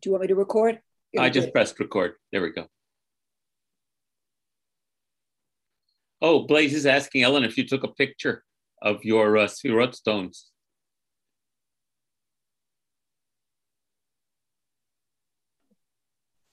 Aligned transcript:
you 0.06 0.12
want 0.12 0.22
me 0.22 0.28
to 0.28 0.34
record? 0.34 0.80
I 1.18 1.30
just 1.30 1.52
pressed 1.52 1.78
record. 1.80 2.14
There 2.32 2.42
we 2.42 2.52
go. 2.52 2.66
Oh, 6.20 6.46
Blaze 6.46 6.74
is 6.74 6.86
asking 6.86 7.22
Ellen 7.22 7.44
if 7.44 7.56
you 7.56 7.66
took 7.66 7.84
a 7.84 7.88
picture 7.88 8.42
of 8.82 9.04
your 9.04 9.38
uh, 9.38 9.46
Sefirot 9.46 9.94
stones. 9.94 10.48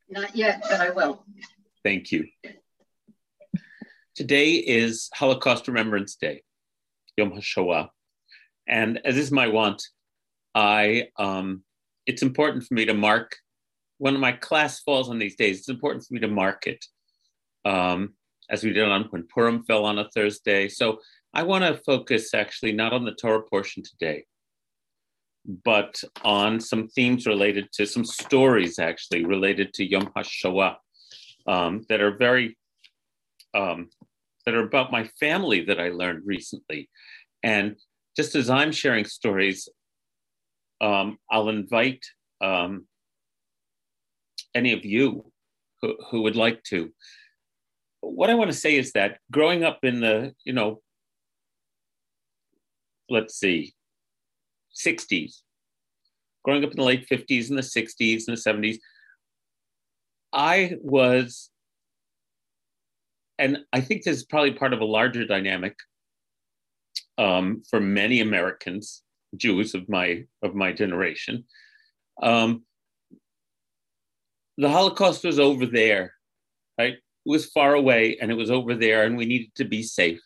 Not 0.08 0.36
yet, 0.36 0.64
but 0.70 0.82
I 0.82 0.92
will. 0.92 1.26
Thank 1.84 2.12
you. 2.12 2.26
Today 4.16 4.54
is 4.54 5.10
Holocaust 5.14 5.68
Remembrance 5.68 6.16
Day, 6.16 6.44
Yom 7.18 7.32
HaShoah. 7.32 7.90
And 8.68 9.02
as 9.04 9.18
is 9.18 9.32
my 9.32 9.48
want, 9.48 9.84
I 10.54 11.10
um, 11.18 11.65
it's 12.06 12.22
important 12.22 12.64
for 12.64 12.74
me 12.74 12.86
to 12.86 12.94
mark 12.94 13.36
when 13.98 14.20
my 14.20 14.32
class 14.32 14.82
falls 14.82 15.10
on 15.10 15.20
these 15.20 15.36
days. 15.36 15.60
It's 15.60 15.70
important 15.70 16.06
for 16.06 16.14
me 16.14 16.20
to 16.20 16.28
mark 16.28 16.68
it, 16.68 16.86
um, 17.64 18.14
as 18.50 18.64
we 18.64 18.74
did 18.74 18.88
on 18.88 19.06
when 19.06 19.28
Purim 19.28 19.64
fell 19.64 19.86
on 19.86 20.00
a 20.00 20.10
Thursday. 20.10 20.68
So 20.68 21.00
I 21.34 21.44
want 21.44 21.64
to 21.64 21.82
focus 21.86 22.34
actually 22.34 22.72
not 22.72 22.94
on 22.94 23.06
the 23.06 23.14
Torah 23.14 23.44
portion 23.44 23.84
today, 23.84 24.26
but 25.64 26.02
on 26.24 26.60
some 26.60 26.88
themes 26.88 27.26
related 27.26 27.72
to 27.74 27.86
some 27.86 28.06
stories 28.06 28.80
actually 28.80 29.26
related 29.26 29.74
to 29.76 29.86
Yom 29.86 30.12
HaShoah 30.16 30.78
um, 31.48 31.86
that 31.90 32.02
are 32.02 32.16
very 32.18 32.58
um, 33.54 33.90
that 34.46 34.54
are 34.54 34.66
about 34.66 34.92
my 34.92 35.10
family 35.20 35.62
that 35.62 35.80
I 35.80 35.90
learned 35.90 36.24
recently, 36.26 36.90
and 37.42 37.78
just 38.16 38.36
as 38.36 38.50
I'm 38.50 38.72
sharing 38.72 39.06
stories, 39.06 39.70
um, 40.82 41.18
I'll 41.30 41.50
invite 41.50 42.06
um, 42.42 42.88
any 44.54 44.74
of 44.74 44.86
you 44.86 45.32
who, 45.82 45.96
who 46.10 46.22
would 46.24 46.36
like 46.36 46.64
to. 46.64 46.92
What 48.02 48.30
I 48.30 48.36
want 48.36 48.52
to 48.52 48.58
say 48.58 48.76
is 48.76 48.92
that 48.94 49.20
growing 49.32 49.64
up 49.64 49.80
in 49.84 50.00
the, 50.00 50.34
you 50.44 50.54
know, 50.54 50.82
let's 53.10 53.38
see, 53.40 53.74
60s, 54.76 55.42
growing 56.44 56.64
up 56.64 56.72
in 56.72 56.78
the 56.78 56.84
late 56.84 57.08
50s 57.10 57.50
and 57.50 57.58
the 57.58 57.62
60s 57.62 58.28
and 58.28 58.38
the 58.38 58.42
70s, 58.42 58.78
I 60.34 60.76
was, 60.82 61.50
and 63.40 63.60
I 63.72 63.82
think 63.82 64.04
this 64.04 64.18
is 64.18 64.26
probably 64.26 64.52
part 64.52 64.74
of 64.74 64.82
a 64.82 64.86
larger 64.86 65.26
dynamic 65.26 65.76
um, 67.18 67.64
for 67.70 67.80
many 67.80 68.22
Americans 68.22 69.05
Jews 69.38 69.74
of 69.74 69.88
my 69.90 70.26
of 70.42 70.56
my 70.56 70.72
generation. 70.72 71.46
Um, 72.22 72.64
the 74.58 74.70
Holocaust 74.70 75.24
was 75.24 75.40
over 75.40 75.66
there, 75.66 76.14
right? 76.78 76.94
It 76.94 77.02
was 77.26 77.48
far 77.48 77.74
away 77.74 78.18
and 78.22 78.32
it 78.32 78.36
was 78.36 78.52
over 78.52 78.76
there, 78.76 79.04
and 79.04 79.18
we 79.18 79.26
needed 79.26 79.54
to 79.56 79.66
be 79.66 79.84
safe. 79.84 80.22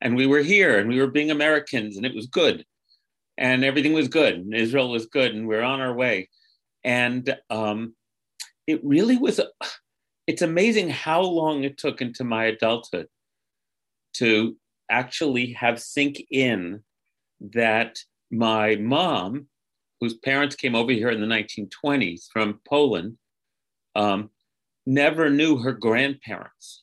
And 0.00 0.16
we 0.16 0.26
were 0.26 0.42
here 0.42 0.78
and 0.78 0.88
we 0.88 1.00
were 1.00 1.10
being 1.10 1.30
Americans, 1.30 1.96
and 1.96 2.06
it 2.06 2.14
was 2.14 2.26
good. 2.26 2.64
And 3.36 3.64
everything 3.64 3.92
was 3.92 4.08
good, 4.08 4.34
and 4.34 4.54
Israel 4.54 4.90
was 4.90 5.06
good, 5.06 5.34
and 5.34 5.48
we 5.48 5.56
we're 5.56 5.62
on 5.62 5.80
our 5.80 5.94
way. 5.94 6.28
And 6.84 7.36
um, 7.50 7.94
it 8.66 8.80
really 8.84 9.16
was, 9.16 9.40
it's 10.26 10.42
amazing 10.42 10.90
how 10.90 11.22
long 11.22 11.64
it 11.64 11.78
took 11.78 12.00
into 12.00 12.24
my 12.24 12.44
adulthood 12.44 13.08
to 14.14 14.56
actually 14.90 15.52
have 15.52 15.80
sink 15.80 16.22
in 16.30 16.82
that 17.40 17.98
my 18.34 18.76
mom, 18.76 19.46
whose 20.00 20.14
parents 20.14 20.56
came 20.56 20.74
over 20.74 20.92
here 20.92 21.10
in 21.10 21.20
the 21.20 21.26
1920s 21.26 22.26
from 22.32 22.60
Poland, 22.68 23.16
um, 23.94 24.30
never 24.86 25.30
knew 25.30 25.58
her 25.58 25.72
grandparents. 25.72 26.82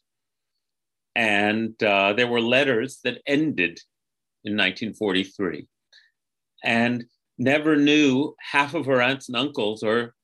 And 1.16 1.82
uh, 1.84 2.14
there 2.14 2.28
were 2.28 2.42
letters 2.42 3.00
that 3.04 3.22
ended 3.28 3.80
in 4.44 4.54
1943 4.54 5.68
and 6.64 7.06
never 7.38 7.76
knew 7.76 8.34
half 8.40 8.74
of 8.74 8.86
her 8.86 9.02
aunts 9.02 9.28
and 9.28 9.36
uncles 9.36 9.84
or 9.84 10.16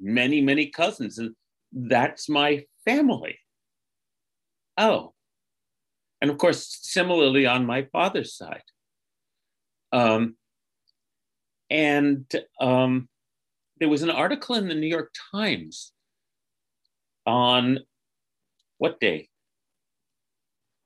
many, 0.00 0.40
many 0.40 0.66
cousins. 0.66 1.18
And 1.18 1.34
that's 1.72 2.28
my 2.28 2.64
family. 2.84 3.38
Oh. 4.76 5.12
And 6.20 6.30
of 6.30 6.38
course, 6.38 6.78
similarly 6.82 7.46
on 7.46 7.66
my 7.66 7.88
father's 7.92 8.34
side. 8.34 8.62
Um, 9.92 10.36
and 11.70 12.24
um, 12.60 13.08
there 13.78 13.88
was 13.88 14.02
an 14.02 14.10
article 14.10 14.54
in 14.54 14.68
the 14.68 14.74
New 14.74 14.86
York 14.86 15.12
Times 15.32 15.92
on 17.26 17.80
what 18.78 19.00
day? 19.00 19.28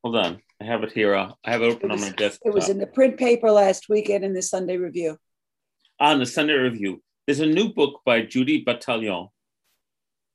Hold 0.03 0.17
on, 0.17 0.43
I 0.61 0.65
have 0.65 0.83
it 0.83 0.93
here. 0.93 1.15
I 1.15 1.33
have 1.45 1.63
it 1.63 1.67
open 1.67 1.91
it 1.91 1.95
was, 1.95 2.03
on 2.03 2.09
my 2.11 2.17
desk. 2.17 2.41
It 2.45 2.53
was 2.53 2.69
in 2.69 2.79
the 2.79 2.87
print 2.87 3.17
paper 3.17 3.51
last 3.51 3.89
weekend 3.89 4.25
in 4.25 4.35
the 4.35 4.43
Sunday 4.43 4.77
Review. 4.77 5.19
On 6.01 6.19
the 6.19 6.27
Sunday 6.27 6.55
Review. 6.55 7.03
There's 7.27 7.41
a 7.41 7.47
new 7.47 7.73
book 7.73 8.01
by 8.05 8.23
Judy 8.23 8.65
Batalion 8.65 9.29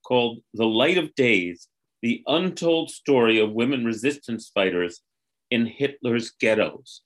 called 0.07 0.39
The 0.53 0.65
Light 0.65 0.97
of 0.97 1.13
Days 1.15 1.67
The 2.01 2.23
Untold 2.27 2.89
Story 2.89 3.39
of 3.39 3.51
Women 3.51 3.83
Resistance 3.83 4.49
Fighters 4.53 5.01
in 5.51 5.65
Hitler's 5.65 6.31
Ghettos. 6.31 7.01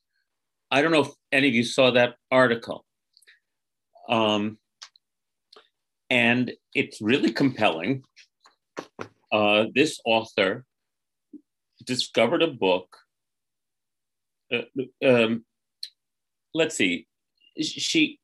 I 0.71 0.81
don't 0.81 0.91
know 0.91 1.01
if 1.01 1.11
any 1.31 1.49
of 1.49 1.53
you 1.53 1.63
saw 1.63 1.91
that 1.91 2.15
article. 2.31 2.85
Um, 4.07 4.57
and 6.09 6.51
it's 6.73 7.01
really 7.01 7.31
compelling. 7.31 8.03
Uh, 9.31 9.65
this 9.75 9.99
author 10.05 10.65
discovered 11.85 12.41
a 12.41 12.47
book. 12.47 12.97
Uh, 14.51 14.61
um, 15.05 15.45
let's 16.53 16.75
see, 16.75 17.07
she 17.61 18.19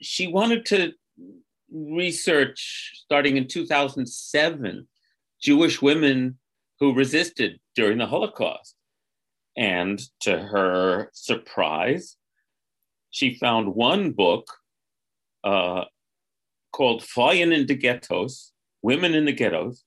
she 0.00 0.26
wanted 0.26 0.64
to 0.66 0.92
research 1.70 2.92
starting 3.04 3.36
in 3.36 3.46
2007 3.46 4.88
Jewish 5.40 5.82
women 5.82 6.38
who 6.80 6.94
resisted 6.94 7.60
during 7.74 7.98
the 7.98 8.06
Holocaust. 8.06 8.74
And 9.58 10.00
to 10.20 10.38
her 10.38 11.10
surprise, 11.12 12.16
she 13.10 13.34
found 13.34 13.74
one 13.74 14.12
book 14.12 14.46
uh, 15.42 15.86
called 16.72 17.02
Frauen 17.02 17.52
in 17.52 17.66
the 17.66 17.74
Ghettos, 17.74 18.52
Women 18.82 19.14
in 19.14 19.24
the 19.24 19.32
Ghettos, 19.32 19.82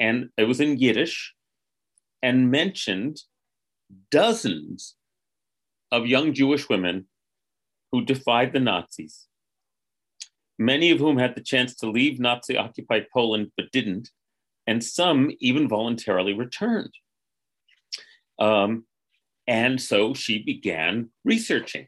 and 0.00 0.30
it 0.36 0.44
was 0.44 0.60
in 0.60 0.78
Yiddish 0.78 1.32
and 2.20 2.50
mentioned 2.50 3.22
dozens 4.10 4.96
of 5.92 6.08
young 6.08 6.34
Jewish 6.34 6.68
women 6.68 7.06
who 7.92 8.04
defied 8.04 8.52
the 8.52 8.58
Nazis, 8.58 9.28
many 10.58 10.90
of 10.90 10.98
whom 10.98 11.18
had 11.18 11.36
the 11.36 11.40
chance 11.40 11.76
to 11.76 11.88
leave 11.88 12.18
Nazi 12.18 12.56
occupied 12.56 13.06
Poland 13.12 13.52
but 13.56 13.70
didn't, 13.70 14.10
and 14.66 14.82
some 14.82 15.30
even 15.38 15.68
voluntarily 15.68 16.32
returned. 16.32 16.92
Um, 18.38 18.84
and 19.46 19.80
so 19.80 20.14
she 20.14 20.42
began 20.42 21.10
researching. 21.24 21.86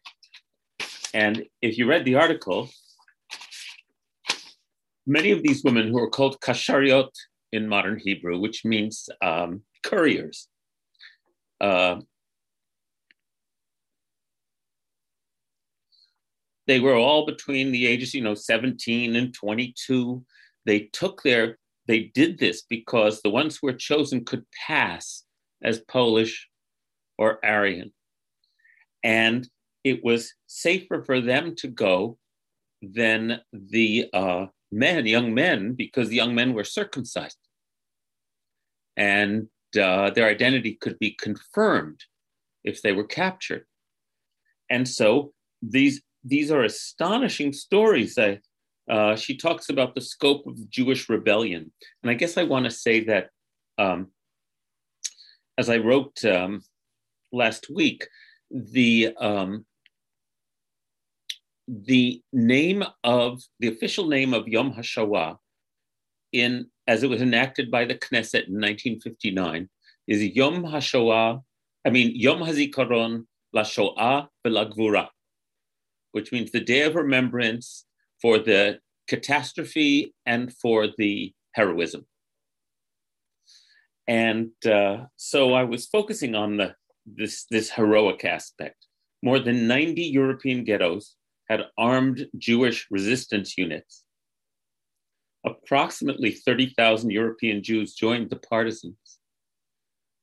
And 1.12 1.44
if 1.60 1.78
you 1.78 1.88
read 1.88 2.04
the 2.04 2.16
article, 2.16 2.70
many 5.06 5.30
of 5.30 5.42
these 5.42 5.64
women 5.64 5.88
who 5.88 5.98
are 5.98 6.10
called 6.10 6.40
kashariot 6.40 7.10
in 7.52 7.68
modern 7.68 7.98
Hebrew, 7.98 8.38
which 8.38 8.64
means 8.64 9.08
um, 9.22 9.62
couriers, 9.84 10.48
uh, 11.60 11.96
they 16.66 16.78
were 16.78 16.94
all 16.94 17.24
between 17.24 17.72
the 17.72 17.86
ages, 17.86 18.12
you 18.12 18.20
know, 18.20 18.34
17 18.34 19.16
and 19.16 19.34
22. 19.34 20.22
They 20.66 20.80
took 20.92 21.22
their, 21.22 21.58
they 21.86 22.10
did 22.14 22.38
this 22.38 22.62
because 22.68 23.22
the 23.22 23.30
ones 23.30 23.56
who 23.56 23.68
were 23.68 23.72
chosen 23.72 24.24
could 24.24 24.44
pass 24.66 25.24
as 25.62 25.80
Polish 25.80 26.48
or 27.18 27.44
Aryan. 27.44 27.92
And 29.02 29.48
it 29.84 30.04
was 30.04 30.34
safer 30.46 31.02
for 31.02 31.20
them 31.20 31.54
to 31.56 31.68
go 31.68 32.18
than 32.82 33.40
the 33.52 34.08
uh, 34.12 34.46
men, 34.70 35.06
young 35.06 35.34
men, 35.34 35.74
because 35.74 36.08
the 36.08 36.16
young 36.16 36.34
men 36.34 36.52
were 36.52 36.64
circumcised. 36.64 37.38
And 38.96 39.48
uh, 39.80 40.10
their 40.10 40.28
identity 40.28 40.74
could 40.80 40.98
be 40.98 41.12
confirmed 41.12 42.00
if 42.64 42.82
they 42.82 42.92
were 42.92 43.04
captured. 43.04 43.64
And 44.70 44.86
so 44.88 45.32
these, 45.62 46.02
these 46.24 46.50
are 46.50 46.62
astonishing 46.62 47.52
stories. 47.52 48.14
That, 48.16 48.40
uh, 48.88 49.16
she 49.16 49.36
talks 49.36 49.68
about 49.68 49.94
the 49.94 50.00
scope 50.00 50.46
of 50.46 50.70
Jewish 50.70 51.08
rebellion. 51.08 51.70
And 52.02 52.10
I 52.10 52.14
guess 52.14 52.36
I 52.38 52.44
want 52.44 52.64
to 52.64 52.70
say 52.70 53.04
that 53.04 53.30
um, 53.78 54.08
as 55.58 55.68
I 55.68 55.78
wrote 55.78 56.24
um, 56.24 56.62
last 57.32 57.68
week, 57.68 58.08
the 58.50 59.12
um, 59.20 59.66
the 61.66 62.22
name 62.32 62.82
of 63.04 63.42
the 63.60 63.68
official 63.68 64.06
name 64.06 64.32
of 64.32 64.48
Yom 64.48 64.72
HaShoah 64.72 65.36
in 66.32 66.66
as 66.86 67.02
it 67.02 67.10
was 67.10 67.20
enacted 67.20 67.70
by 67.70 67.84
the 67.84 67.94
Knesset 67.94 68.46
in 68.48 68.54
1959 68.54 69.68
is 70.06 70.24
Yom 70.24 70.62
HaShoah, 70.62 71.42
I 71.84 71.90
mean 71.90 72.12
Yom 72.14 72.38
HaZikaron 72.38 73.26
La 73.52 73.64
Shoah 73.64 74.30
Gvura, 74.46 75.08
which 76.12 76.32
means 76.32 76.52
the 76.52 76.60
day 76.60 76.82
of 76.82 76.94
remembrance 76.94 77.84
for 78.22 78.38
the 78.38 78.78
catastrophe 79.08 80.14
and 80.24 80.52
for 80.54 80.86
the 80.96 81.34
heroism. 81.52 82.06
And 84.08 84.50
uh, 84.66 85.04
so 85.16 85.52
I 85.52 85.64
was 85.64 85.86
focusing 85.86 86.34
on 86.34 86.56
the 86.56 86.74
this 87.06 87.44
this 87.50 87.70
heroic 87.70 88.24
aspect. 88.24 88.86
More 89.22 89.38
than 89.38 89.68
90 89.68 90.02
European 90.02 90.64
ghettos 90.64 91.16
had 91.48 91.64
armed 91.76 92.26
Jewish 92.36 92.86
resistance 92.90 93.56
units. 93.56 94.04
Approximately 95.44 96.32
30,000 96.32 97.10
European 97.10 97.62
Jews 97.62 97.94
joined 97.94 98.30
the 98.30 98.36
partisans. 98.36 99.18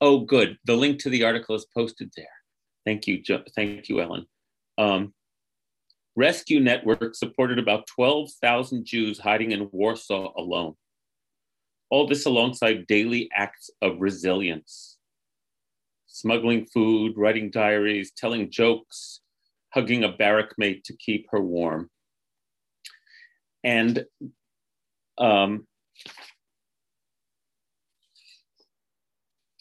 Oh, 0.02 0.20
good. 0.20 0.58
The 0.66 0.76
link 0.76 1.00
to 1.00 1.10
the 1.10 1.24
article 1.24 1.56
is 1.56 1.66
posted 1.74 2.12
there. 2.16 2.28
Thank 2.86 3.08
you, 3.08 3.22
jo- 3.22 3.44
thank 3.56 3.90
you, 3.90 4.02
Ellen. 4.02 4.26
Um, 4.78 5.14
Rescue 6.16 6.60
Network 6.60 7.16
supported 7.16 7.60
about 7.60 7.88
12,000 7.88 8.86
Jews 8.86 9.20
hiding 9.20 9.52
in 9.52 9.70
Warsaw 9.72 10.32
alone. 10.38 10.76
All 11.90 12.08
this 12.08 12.26
alongside 12.26 12.88
daily 12.88 13.30
acts 13.34 13.70
of 13.82 14.00
resilience 14.00 14.96
smuggling 16.16 16.66
food, 16.68 17.12
writing 17.18 17.52
diaries, 17.52 18.14
telling 18.16 18.50
jokes, 18.50 19.20
hugging 19.74 20.06
a 20.06 20.14
barrack 20.14 20.52
mate 20.58 20.82
to 20.86 20.96
keep 20.96 21.28
her 21.30 21.42
warm. 21.42 21.90
And 23.66 24.06
um, 25.18 25.68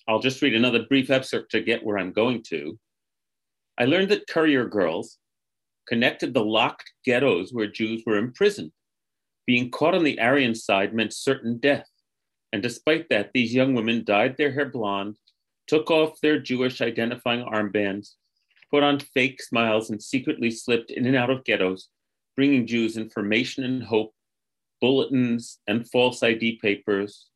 I'll 0.06 0.21
just 0.21 0.43
read 0.43 0.55
another 0.55 0.85
brief 0.88 1.11
excerpt 1.11 1.50
to 1.50 1.61
get 1.61 1.85
where 1.85 1.99
I'm 1.99 2.12
going 2.12 2.44
to. 2.50 2.79
I 3.76 3.87
learned 3.87 4.11
that 4.11 4.29
courier 4.29 4.67
girls 4.67 5.19
connected 5.88 6.32
the 6.32 6.44
locked 6.44 6.88
ghettos 7.05 7.50
where 7.50 7.67
Jews 7.67 8.05
were 8.06 8.17
imprisoned. 8.17 8.71
Being 9.44 9.73
caught 9.73 9.97
on 9.97 10.05
the 10.05 10.21
Aryan 10.21 10.55
side 10.55 10.94
meant 10.94 11.12
certain 11.12 11.59
death. 11.59 11.88
And 12.55 12.62
despite 12.62 13.09
that, 13.09 13.33
these 13.35 13.53
young 13.53 13.75
women 13.75 14.05
dyed 14.05 14.37
their 14.37 14.53
hair 14.53 14.67
blonde, 14.67 15.17
took 15.67 15.91
off 15.91 16.21
their 16.21 16.39
Jewish 16.39 16.81
identifying 16.81 17.45
armbands, 17.45 18.12
put 18.71 18.85
on 18.85 19.01
fake 19.01 19.43
smiles, 19.43 19.91
and 19.91 20.01
secretly 20.01 20.53
slipped 20.53 20.93
in 20.93 21.05
and 21.05 21.17
out 21.17 21.31
of 21.31 21.43
ghettos, 21.43 21.89
bringing 22.37 22.65
Jews 22.65 22.97
information 22.97 23.65
and 23.65 23.83
hope, 23.83 24.15
bulletins 24.81 25.59
and 25.67 25.91
false 25.91 26.23
ID 26.23 26.61
papers, 26.62 27.27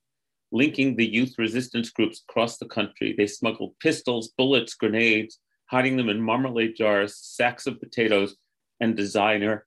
linking 0.53 0.95
the 0.95 1.13
youth 1.13 1.35
resistance 1.37 1.91
groups 1.91 2.23
across 2.29 2.59
the 2.59 2.67
country. 2.67 3.13
They 3.19 3.27
smuggled 3.27 3.75
pistols, 3.81 4.29
bullets, 4.39 4.75
grenades, 4.75 5.41
hiding 5.67 5.97
them 5.97 6.09
in 6.09 6.23
marmalade 6.23 6.77
jars, 6.77 7.17
sacks 7.17 7.67
of 7.67 7.81
potatoes, 7.81 8.37
and 8.79 8.97
designer 8.97 9.67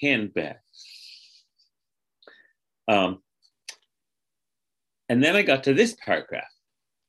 handbags. 0.00 0.60
Um, 2.86 3.20
and 5.12 5.22
then 5.22 5.36
I 5.36 5.42
got 5.42 5.62
to 5.64 5.74
this 5.74 5.94
paragraph 6.02 6.50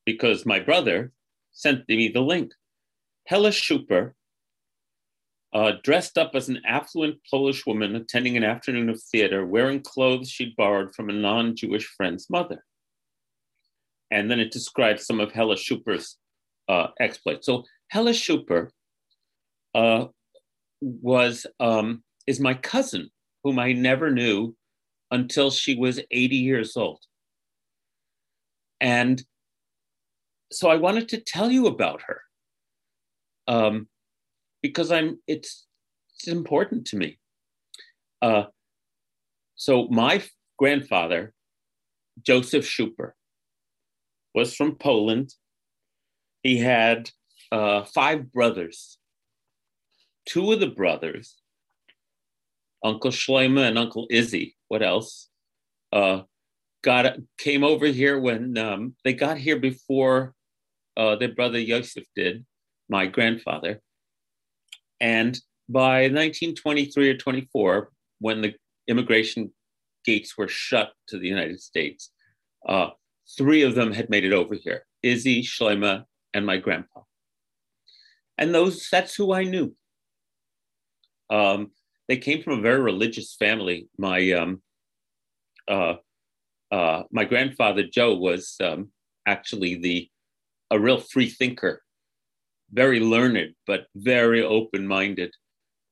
because 0.05 0.45
my 0.45 0.59
brother 0.59 1.13
sent 1.53 1.87
me 1.87 2.09
the 2.09 2.19
link. 2.19 2.51
Hella 3.27 3.51
Schuper, 3.51 4.11
uh, 5.53 5.71
dressed 5.83 6.17
up 6.17 6.31
as 6.35 6.49
an 6.49 6.59
affluent 6.67 7.19
Polish 7.31 7.65
woman 7.65 7.95
attending 7.95 8.35
an 8.35 8.43
afternoon 8.43 8.89
of 8.89 9.01
theater, 9.01 9.45
wearing 9.45 9.79
clothes 9.79 10.29
she'd 10.29 10.53
borrowed 10.57 10.93
from 10.93 11.09
a 11.09 11.13
non 11.13 11.55
Jewish 11.55 11.85
friend's 11.85 12.29
mother. 12.29 12.65
And 14.11 14.29
then 14.29 14.41
it 14.41 14.51
describes 14.51 15.05
some 15.05 15.21
of 15.21 15.31
Hella 15.31 15.55
Schuper's 15.55 16.17
uh, 16.67 16.87
exploits. 16.99 17.45
So 17.45 17.63
Hella 17.87 18.11
Schuper 18.11 18.71
uh, 19.73 20.07
was 20.81 21.45
um, 21.61 22.03
is 22.27 22.41
my 22.41 22.53
cousin, 22.53 23.11
whom 23.45 23.59
I 23.59 23.71
never 23.71 24.11
knew 24.11 24.57
until 25.09 25.51
she 25.51 25.75
was 25.75 26.01
80 26.11 26.35
years 26.35 26.75
old. 26.75 26.99
And 28.83 29.23
so 30.51 30.69
I 30.69 30.75
wanted 30.75 31.07
to 31.09 31.21
tell 31.21 31.49
you 31.49 31.67
about 31.67 32.01
her 32.01 32.21
um, 33.47 33.87
because 34.61 34.91
I'm 34.91 35.19
it's 35.25 35.65
it's 36.15 36.27
important 36.27 36.85
to 36.87 36.97
me. 36.97 37.17
Uh, 38.21 38.43
so 39.55 39.87
my 39.87 40.21
grandfather, 40.59 41.33
Joseph 42.21 42.65
Schuper, 42.65 43.13
was 44.35 44.53
from 44.53 44.75
Poland. 44.75 45.33
He 46.43 46.57
had 46.57 47.09
uh, 47.53 47.85
five 47.85 48.33
brothers. 48.33 48.97
Two 50.25 50.51
of 50.51 50.59
the 50.59 50.67
brothers, 50.67 51.37
Uncle 52.83 53.11
Shloima 53.11 53.67
and 53.67 53.77
Uncle 53.77 54.07
Izzy, 54.09 54.55
what 54.67 54.81
else? 54.81 55.29
Uh, 55.91 56.23
got 56.83 57.15
came 57.37 57.63
over 57.63 57.87
here 57.87 58.19
when 58.19 58.57
um, 58.57 58.95
they 59.03 59.13
got 59.13 59.37
here 59.37 59.57
before 59.57 60.35
uh, 60.95 61.15
their 61.15 61.33
brother 61.33 61.59
Yosef 61.59 62.03
did, 62.15 62.45
my 62.89 63.07
grandfather. 63.07 63.81
And 64.99 65.39
by 65.67 66.03
1923 66.03 67.09
or 67.09 67.17
24, 67.17 67.89
when 68.19 68.41
the 68.41 68.53
immigration 68.87 69.51
gates 70.05 70.37
were 70.37 70.47
shut 70.47 70.91
to 71.07 71.17
the 71.17 71.27
United 71.27 71.61
States, 71.61 72.11
uh, 72.67 72.89
three 73.37 73.63
of 73.63 73.75
them 73.75 73.91
had 73.91 74.09
made 74.09 74.25
it 74.25 74.33
over 74.33 74.55
here 74.55 74.85
Izzy, 75.01 75.41
Shloima, 75.41 76.03
and 76.33 76.45
my 76.45 76.57
grandpa. 76.57 77.01
And 78.37 78.53
those 78.53 78.87
that's 78.91 79.15
who 79.15 79.33
I 79.33 79.43
knew. 79.43 79.75
Um, 81.29 81.71
they 82.07 82.17
came 82.17 82.43
from 82.43 82.59
a 82.59 82.61
very 82.61 82.81
religious 82.81 83.35
family. 83.35 83.87
My 83.97 84.31
um, 84.31 84.61
uh, 85.67 85.95
uh, 86.73 87.03
my 87.11 87.23
grandfather 87.23 87.83
Joe 87.83 88.15
was 88.15 88.55
um, 88.67 88.89
actually 89.27 89.75
the 89.75 90.09
a 90.71 90.79
real 90.79 90.99
free 90.99 91.29
thinker, 91.29 91.83
very 92.71 92.99
learned, 92.99 93.53
but 93.67 93.85
very 93.95 94.41
open 94.41 94.87
minded. 94.87 95.31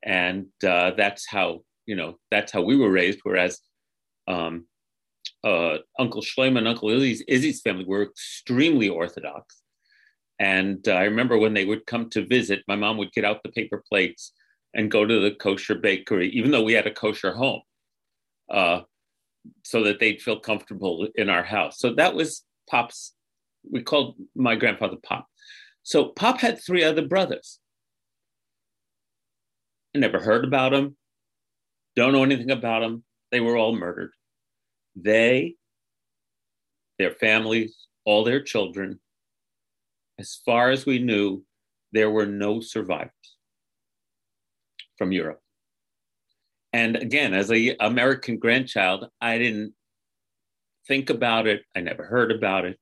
And 0.04 0.48
uh, 0.68 0.92
that's 0.98 1.24
how, 1.30 1.62
you 1.86 1.96
know, 1.96 2.18
that's 2.32 2.52
how 2.52 2.64
we 2.64 2.76
were 2.76 2.90
raised. 2.90 3.20
Whereas 3.22 3.60
um, 4.28 4.66
uh, 5.44 5.78
Uncle 6.00 6.24
Uncle 6.40 6.90
Izzy's, 6.90 7.24
Izzy's 7.28 7.62
family 7.62 7.86
were 7.86 8.02
extremely 8.02 8.90
Orthodox. 8.90 9.62
And 10.40 10.88
uh, 10.88 10.94
I 10.94 11.04
remember 11.04 11.38
when 11.38 11.54
they 11.54 11.66
would 11.66 11.86
come 11.86 12.10
to 12.10 12.26
visit, 12.26 12.64
my 12.68 12.76
mom 12.76 12.98
would 12.98 13.12
get 13.12 13.26
out 13.26 13.44
the 13.44 13.50
paper 13.50 13.84
plates 13.88 14.34
and 14.74 14.90
go 14.90 15.06
to 15.06 15.20
the 15.20 15.36
kosher 15.36 15.76
bakery, 15.76 16.30
even 16.30 16.50
though 16.50 16.64
we 16.64 16.74
had 16.74 16.88
a 16.88 16.94
kosher 17.04 17.34
home, 17.34 17.62
uh, 18.50 18.82
so 19.64 19.84
that 19.84 20.00
they'd 20.00 20.22
feel 20.22 20.40
comfortable 20.40 21.08
in 21.16 21.30
our 21.30 21.44
house. 21.44 21.80
So 21.80 21.94
that 21.96 22.14
was 22.14 22.44
Pop's 22.70 23.14
we 23.70 23.84
called 23.84 24.16
my 24.36 24.56
grandfather 24.56 24.98
Pop. 25.02 25.28
So 25.84 26.06
Pop 26.06 26.40
had 26.40 26.60
three 26.60 26.84
other 26.84 27.08
brothers. 27.08 27.60
I 29.96 30.00
never 30.00 30.20
heard 30.20 30.46
about 30.46 30.72
them, 30.72 30.96
don't 31.96 32.14
know 32.14 32.24
anything 32.24 32.52
about 32.52 32.80
them. 32.80 33.04
They 33.32 33.40
were 33.40 33.58
all 33.58 33.76
murdered. 33.76 34.12
They, 34.96 35.56
their 36.98 37.12
families, 37.12 37.88
all 38.06 38.24
their 38.24 38.42
children, 38.42 39.00
as 40.20 40.40
far 40.46 40.70
as 40.70 40.86
we 40.86 41.00
knew, 41.00 41.44
there 41.92 42.10
were 42.10 42.26
no 42.26 42.62
survivors 42.62 43.12
from 44.98 45.12
Europe. 45.12 45.41
And 46.74 46.96
again, 46.96 47.34
as 47.34 47.52
a 47.52 47.76
American 47.80 48.38
grandchild, 48.38 49.08
I 49.20 49.38
didn't 49.38 49.74
think 50.88 51.10
about 51.10 51.48
it. 51.48 51.64
I 51.76 51.82
never 51.82 52.06
heard 52.06 52.32
about 52.32 52.66
it. 52.66 52.80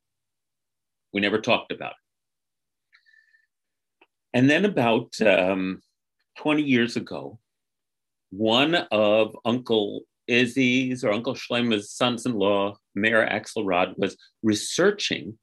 We 1.11 1.21
never 1.21 1.39
talked 1.39 1.71
about 1.71 1.91
it. 1.91 1.95
And 4.33 4.49
then 4.49 4.65
about 4.65 5.19
um, 5.21 5.81
20 6.37 6.61
years 6.61 6.95
ago, 6.95 7.39
one 8.29 8.75
of 8.75 9.35
Uncle 9.43 10.01
Izzy's 10.27 11.03
or 11.03 11.11
Uncle 11.11 11.33
Shlomo's 11.33 11.91
sons 11.91 12.27
in 12.27 12.33
law, 12.33 12.77
Meir 12.93 13.27
Axelrod, 13.27 13.97
was 13.97 14.15
researching 14.43 15.39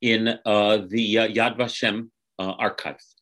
in 0.00 0.38
uh, 0.46 0.78
the 0.88 1.18
uh, 1.18 1.28
Yad 1.28 1.58
Vashem 1.58 2.08
uh, 2.38 2.52
archives. 2.52 3.16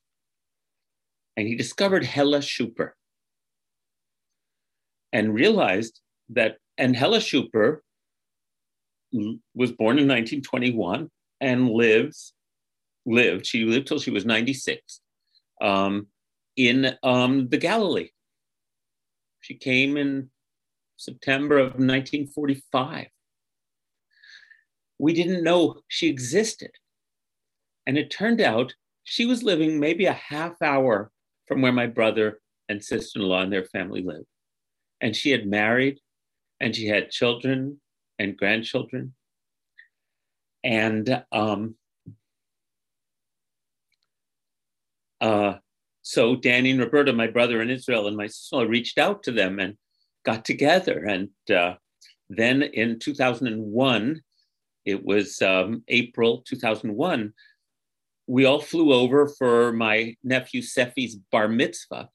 And 1.37 1.49
he 1.49 1.57
discovered 1.57 2.05
Hella 2.05 2.39
Schuper 2.39 2.91
and 5.15 5.33
realized 5.33 6.01
that, 6.31 6.59
and 6.77 6.95
Hella 6.95 7.19
Schuper 7.19 7.79
was 9.55 9.71
born 9.71 9.99
in 9.99 10.09
1921 10.09 11.09
and 11.41 11.71
lives 11.71 12.35
lived. 13.07 13.47
She 13.47 13.65
lived 13.65 13.87
till 13.87 14.01
she 14.01 14.11
was 14.11 14.27
96 14.27 15.01
um, 15.63 16.09
in 16.57 16.97
um, 17.05 17.49
the 17.49 17.59
Galilee. 17.59 18.09
She 19.41 19.55
came 19.55 19.97
in 19.97 20.31
September 20.97 21.59
of 21.59 21.75
1945. 21.75 23.07
We 24.99 25.13
didn't 25.13 25.45
know 25.45 25.81
she 25.87 26.09
existed. 26.09 26.71
And 27.87 27.97
it 27.97 28.11
turned 28.11 28.41
out 28.41 28.75
she 29.05 29.27
was 29.27 29.43
living 29.43 29.79
maybe 29.79 30.07
a 30.07 30.13
half 30.13 30.61
hour 30.61 31.13
from 31.47 31.63
where 31.63 31.73
my 31.73 31.87
brother 31.87 32.41
and 32.69 32.83
sister 32.83 33.21
in 33.21 33.27
law 33.27 33.43
and 33.43 33.53
their 33.53 33.67
family 33.67 34.03
lived. 34.03 34.27
And 35.05 35.15
she 35.15 35.31
had 35.31 35.47
married 35.47 36.01
and 36.61 36.75
she 36.75 36.87
had 36.87 37.11
children 37.11 37.79
and 38.19 38.39
grandchildren. 38.39 39.15
And 40.65 41.23
um, 41.31 41.75
uh, 45.21 45.57
so 46.01 46.37
Danny 46.37 46.71
and 46.71 46.81
Roberta, 46.81 47.13
my 47.13 47.27
brother 47.27 47.61
in 47.61 47.69
Israel, 47.69 48.09
and 48.09 48.17
my 48.17 48.29
sister 48.29 48.67
reached 48.67 48.97
out 48.97 49.23
to 49.25 49.31
them 49.31 49.59
and 49.59 49.77
got 50.25 50.47
together. 50.47 51.05
And 51.05 51.29
uh, 51.55 51.75
then 52.31 52.63
in 52.63 52.99
2001, 52.99 54.23
it 54.87 55.05
was 55.05 55.43
um, 55.43 55.85
April 55.89 56.43
2001, 56.49 57.35
we 58.27 58.47
all 58.47 58.63
flew 58.63 58.95
over 58.95 59.29
for 59.29 59.71
my 59.75 60.17
nephew 60.25 60.63
Sefi's 60.63 61.15
bar 61.31 61.47
mitzvah. 61.47 62.09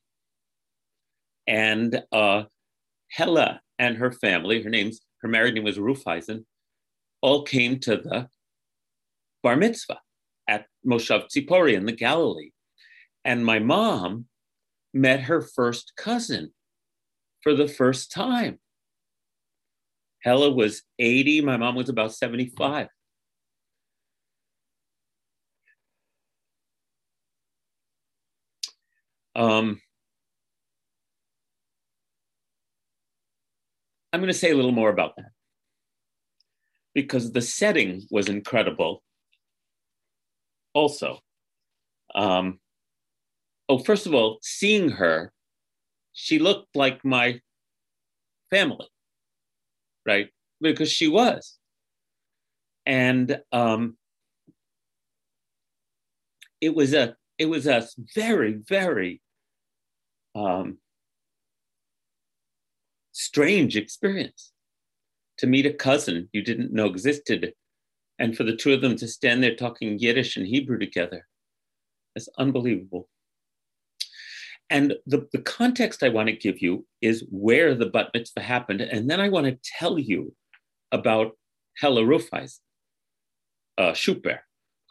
And 1.45 2.03
uh, 2.11 2.45
Hella 3.09 3.61
and 3.77 3.97
her 3.97 4.11
family, 4.11 4.61
her 4.61 4.69
name's 4.69 4.99
her 5.21 5.27
married 5.27 5.55
name 5.55 5.63
was 5.63 5.77
Rufeisen, 5.77 6.45
all 7.21 7.43
came 7.43 7.79
to 7.79 7.97
the 7.97 8.29
bar 9.43 9.55
mitzvah 9.55 9.99
at 10.47 10.65
Moshav 10.85 11.25
Tzipori 11.27 11.73
in 11.73 11.85
the 11.85 11.91
Galilee. 11.91 12.51
And 13.25 13.45
my 13.45 13.59
mom 13.59 14.25
met 14.93 15.21
her 15.21 15.41
first 15.41 15.93
cousin 15.97 16.51
for 17.41 17.53
the 17.53 17.67
first 17.67 18.11
time. 18.11 18.59
Hella 20.23 20.51
was 20.51 20.83
80, 20.97 21.41
my 21.41 21.57
mom 21.57 21.75
was 21.75 21.89
about 21.89 22.13
75. 22.13 22.87
Um, 29.35 29.79
I'm 34.11 34.19
going 34.19 34.31
to 34.31 34.37
say 34.37 34.51
a 34.51 34.55
little 34.55 34.71
more 34.71 34.89
about 34.89 35.15
that 35.17 35.31
because 36.93 37.31
the 37.31 37.41
setting 37.41 38.03
was 38.09 38.27
incredible. 38.27 39.03
Also, 40.73 41.19
um, 42.15 42.59
oh, 43.67 43.77
first 43.77 44.05
of 44.05 44.13
all, 44.13 44.39
seeing 44.41 44.89
her, 44.89 45.31
she 46.13 46.39
looked 46.39 46.75
like 46.75 47.05
my 47.05 47.39
family, 48.49 48.87
right? 50.05 50.29
Because 50.59 50.91
she 50.91 51.07
was. 51.07 51.57
And 52.85 53.39
um, 53.51 53.97
it 56.61 56.73
was 56.73 56.93
a 56.93 57.15
it 57.37 57.45
was 57.45 57.67
a 57.67 57.87
very 58.15 58.53
very 58.53 59.21
um, 60.35 60.77
strange 63.19 63.75
experience 63.75 64.53
to 65.37 65.45
meet 65.45 65.65
a 65.65 65.73
cousin 65.73 66.29
you 66.31 66.41
didn't 66.41 66.71
know 66.71 66.85
existed 66.85 67.53
and 68.17 68.35
for 68.35 68.43
the 68.43 68.55
two 68.55 68.73
of 68.73 68.79
them 68.79 68.95
to 68.95 69.07
stand 69.07 69.43
there 69.43 69.55
talking 69.55 69.99
Yiddish 69.99 70.37
and 70.37 70.47
Hebrew 70.47 70.77
together. 70.77 71.27
It's 72.15 72.29
unbelievable. 72.37 73.09
And 74.69 74.93
the, 75.05 75.27
the 75.33 75.41
context 75.41 76.01
I 76.01 76.09
want 76.09 76.27
to 76.27 76.35
give 76.35 76.61
you 76.61 76.85
is 77.01 77.25
where 77.29 77.75
the 77.75 77.87
bat 77.87 78.09
mitzvah 78.13 78.41
happened. 78.41 78.81
And 78.81 79.09
then 79.09 79.19
I 79.19 79.27
want 79.27 79.47
to 79.47 79.57
tell 79.77 79.99
you 79.99 80.33
about 80.93 81.31
Hella 81.77 82.03
Rufeis, 82.03 82.59
uh, 83.77 83.91
Schuper, 83.91 84.39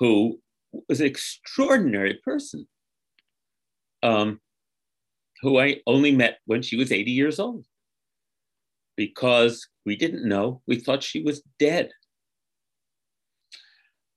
who 0.00 0.40
was 0.88 1.00
an 1.00 1.06
extraordinary 1.06 2.20
person, 2.24 2.66
um, 4.02 4.40
who 5.42 5.58
I 5.58 5.80
only 5.86 6.12
met 6.12 6.38
when 6.46 6.62
she 6.62 6.76
was 6.76 6.92
80 6.92 7.10
years 7.10 7.38
old 7.38 7.64
because 8.98 9.68
we 9.86 9.94
didn't 9.94 10.28
know. 10.28 10.60
We 10.66 10.80
thought 10.80 11.04
she 11.04 11.22
was 11.22 11.40
dead. 11.60 11.90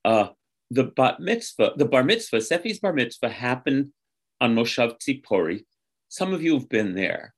Uh, 0.04 0.30
the 0.72 0.86
bat 0.86 1.20
mitzvah, 1.20 1.74
the 1.78 1.86
bar 1.86 2.04
mitzvah, 2.04 2.38
Sefi's 2.38 2.80
bar 2.80 2.92
mitzvah 2.92 3.30
happened 3.30 3.92
on 4.42 4.56
Moshav 4.56 4.96
Tzipori. 5.00 5.66
Some 6.10 6.34
of 6.34 6.42
you 6.42 6.56
have 6.56 6.68
been 6.68 6.96
there. 6.96 7.36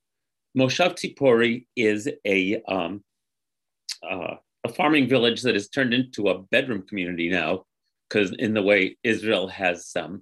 Moshav 0.57 0.95
Tzipori 0.95 1.65
is 1.75 2.09
a 2.25 2.63
um, 2.63 3.03
uh, 4.09 4.35
a 4.63 4.69
farming 4.69 5.09
village 5.09 5.41
that 5.41 5.55
has 5.55 5.67
turned 5.67 5.93
into 5.93 6.29
a 6.29 6.39
bedroom 6.43 6.83
community 6.87 7.29
now, 7.29 7.65
because 8.07 8.31
in 8.31 8.53
the 8.53 8.63
way 8.63 8.97
Israel 9.03 9.49
has 9.49 9.91
um, 9.97 10.21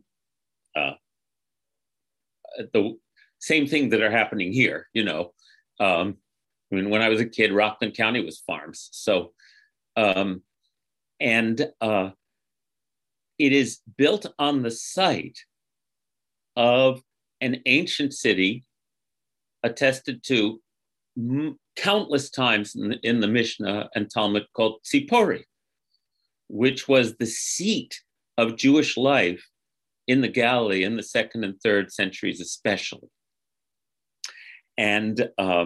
uh, 0.75 0.93
the 2.73 2.97
same 3.39 3.67
thing 3.67 3.89
that 3.89 4.01
are 4.01 4.09
happening 4.09 4.51
here. 4.51 4.87
You 4.93 5.03
know, 5.03 5.33
um, 5.79 6.17
I 6.71 6.75
mean, 6.75 6.89
when 6.89 7.01
I 7.01 7.09
was 7.09 7.19
a 7.19 7.25
kid, 7.25 7.51
Rockland 7.51 7.95
County 7.95 8.23
was 8.23 8.39
farms. 8.39 8.89
So, 8.91 9.33
um, 9.97 10.41
and 11.19 11.69
uh, 11.81 12.11
it 13.37 13.51
is 13.51 13.79
built 13.97 14.25
on 14.39 14.61
the 14.61 14.71
site 14.71 15.39
of 16.55 17.01
an 17.41 17.61
ancient 17.65 18.13
city 18.13 18.63
attested 19.63 20.23
to 20.23 20.61
m- 21.17 21.59
countless 21.75 22.29
times 22.29 22.75
in 22.75 22.89
the, 22.89 22.99
in 23.03 23.19
the, 23.19 23.27
Mishnah 23.27 23.89
and 23.95 24.09
Talmud 24.09 24.45
called 24.53 24.79
Tzipori, 24.83 25.43
which 26.47 26.87
was 26.87 27.15
the 27.17 27.25
seat 27.25 28.01
of 28.37 28.55
Jewish 28.55 28.97
life 28.97 29.45
in 30.07 30.21
the 30.21 30.27
Galilee 30.27 30.83
in 30.83 30.95
the 30.95 31.03
second 31.03 31.43
and 31.43 31.59
third 31.61 31.91
centuries, 31.91 32.41
especially. 32.41 33.09
And 34.77 35.29
uh, 35.37 35.65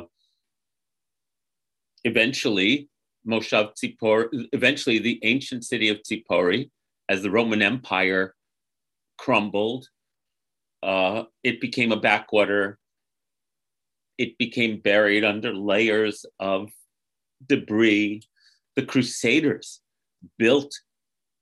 eventually, 2.05 2.88
Moshav 3.27 3.71
Tzipor, 3.75 4.29
eventually 4.53 5.00
the 5.00 5.19
ancient 5.24 5.65
city 5.65 5.89
of 5.89 5.97
Tzipori, 5.97 6.69
as 7.09 7.21
the 7.21 7.31
Roman 7.31 7.62
Empire 7.62 8.33
crumbled, 9.17 9.88
uh, 10.81 11.24
it 11.43 11.59
became 11.59 11.91
a 11.91 12.00
backwater. 12.00 12.77
It 14.17 14.38
became 14.38 14.79
buried 14.79 15.25
under 15.25 15.53
layers 15.53 16.25
of 16.39 16.69
debris. 17.45 18.21
The 18.75 18.85
Crusaders 18.85 19.81
built 20.38 20.71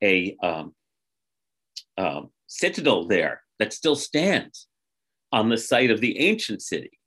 a 0.02 0.36
um, 0.42 0.74
um, 1.98 2.30
citadel 2.48 3.06
there 3.08 3.42
that 3.60 3.74
still 3.74 3.96
stands 3.96 4.68
on 5.32 5.50
the 5.50 5.58
site 5.58 5.92
of 5.92 6.00
the 6.00 6.18
ancient 6.20 6.62
city. 6.62 7.00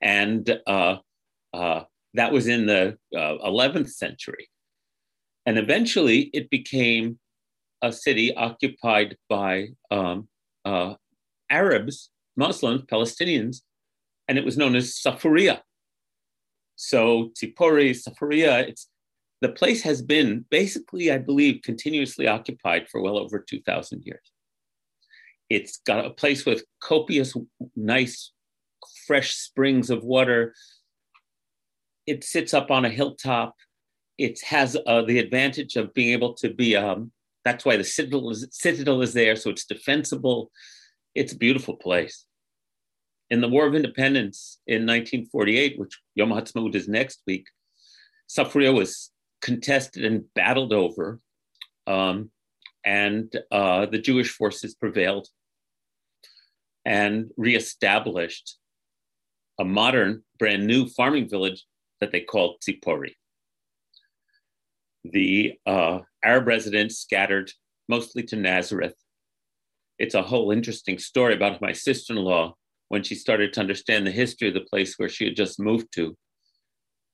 And 0.00 0.58
uh, 0.66 0.98
uh, 1.52 1.82
that 2.14 2.32
was 2.32 2.48
in 2.48 2.66
the 2.66 2.96
uh, 3.14 3.36
11th 3.46 3.90
century. 3.90 4.48
And 5.46 5.58
eventually 5.58 6.30
it 6.32 6.50
became 6.50 7.18
a 7.82 7.92
city 7.92 8.34
occupied 8.34 9.16
by 9.28 9.68
um, 9.90 10.28
uh, 10.64 10.94
Arabs, 11.50 12.10
Muslims, 12.36 12.82
Palestinians, 12.82 13.58
and 14.28 14.38
it 14.38 14.44
was 14.44 14.56
known 14.56 14.76
as 14.76 14.94
Safaria. 14.94 15.60
So 16.76 17.30
Tzipori, 17.36 17.90
Safaria, 17.90 18.68
it's 18.68 18.88
the 19.40 19.48
place 19.48 19.82
has 19.82 20.02
been 20.02 20.44
basically, 20.50 21.10
I 21.10 21.18
believe, 21.18 21.62
continuously 21.64 22.26
occupied 22.26 22.88
for 22.88 23.00
well 23.00 23.18
over 23.18 23.38
2,000 23.38 24.02
years. 24.04 24.32
It's 25.48 25.78
got 25.86 26.04
a 26.04 26.10
place 26.10 26.44
with 26.44 26.64
copious, 26.80 27.34
nice, 27.74 28.32
fresh 29.06 29.34
springs 29.34 29.90
of 29.90 30.04
water 30.04 30.54
it 32.10 32.24
sits 32.24 32.52
up 32.52 32.72
on 32.72 32.84
a 32.84 32.90
hilltop. 32.90 33.54
It 34.18 34.40
has 34.42 34.76
uh, 34.84 35.02
the 35.02 35.20
advantage 35.20 35.76
of 35.76 35.94
being 35.94 36.12
able 36.12 36.34
to 36.34 36.52
be, 36.52 36.74
um, 36.74 37.12
that's 37.44 37.64
why 37.64 37.76
the 37.76 37.84
citadel 37.84 38.30
is, 38.30 38.48
citadel 38.50 39.00
is 39.00 39.14
there, 39.14 39.36
so 39.36 39.48
it's 39.50 39.64
defensible. 39.64 40.50
It's 41.14 41.32
a 41.32 41.38
beautiful 41.38 41.76
place. 41.76 42.26
In 43.30 43.40
the 43.40 43.48
War 43.48 43.64
of 43.64 43.76
Independence 43.76 44.58
in 44.66 44.86
1948, 44.86 45.78
which 45.78 46.00
Yom 46.16 46.30
Ha'atzmaut 46.30 46.74
is 46.74 46.88
next 46.88 47.22
week, 47.28 47.46
Safaria 48.28 48.74
was 48.74 49.12
contested 49.40 50.04
and 50.04 50.24
battled 50.34 50.72
over, 50.72 51.20
um, 51.86 52.30
and 52.84 53.32
uh, 53.52 53.86
the 53.86 53.98
Jewish 53.98 54.30
forces 54.30 54.74
prevailed 54.74 55.28
and 56.84 57.30
reestablished 57.36 58.56
a 59.60 59.64
modern, 59.64 60.24
brand 60.40 60.66
new 60.66 60.88
farming 60.88 61.28
village 61.28 61.64
that 62.00 62.12
they 62.12 62.20
called 62.20 62.56
Tzipori. 62.60 63.14
The 65.04 65.54
uh, 65.66 66.00
Arab 66.24 66.46
residents 66.46 66.98
scattered 66.98 67.50
mostly 67.88 68.22
to 68.24 68.36
Nazareth. 68.36 68.94
It's 69.98 70.14
a 70.14 70.22
whole 70.22 70.50
interesting 70.50 70.98
story 70.98 71.34
about 71.34 71.60
my 71.60 71.72
sister 71.72 72.14
in 72.14 72.18
law 72.20 72.54
when 72.88 73.02
she 73.02 73.14
started 73.14 73.52
to 73.52 73.60
understand 73.60 74.06
the 74.06 74.10
history 74.10 74.48
of 74.48 74.54
the 74.54 74.60
place 74.60 74.94
where 74.96 75.08
she 75.08 75.24
had 75.24 75.36
just 75.36 75.60
moved 75.60 75.86
to, 75.94 76.16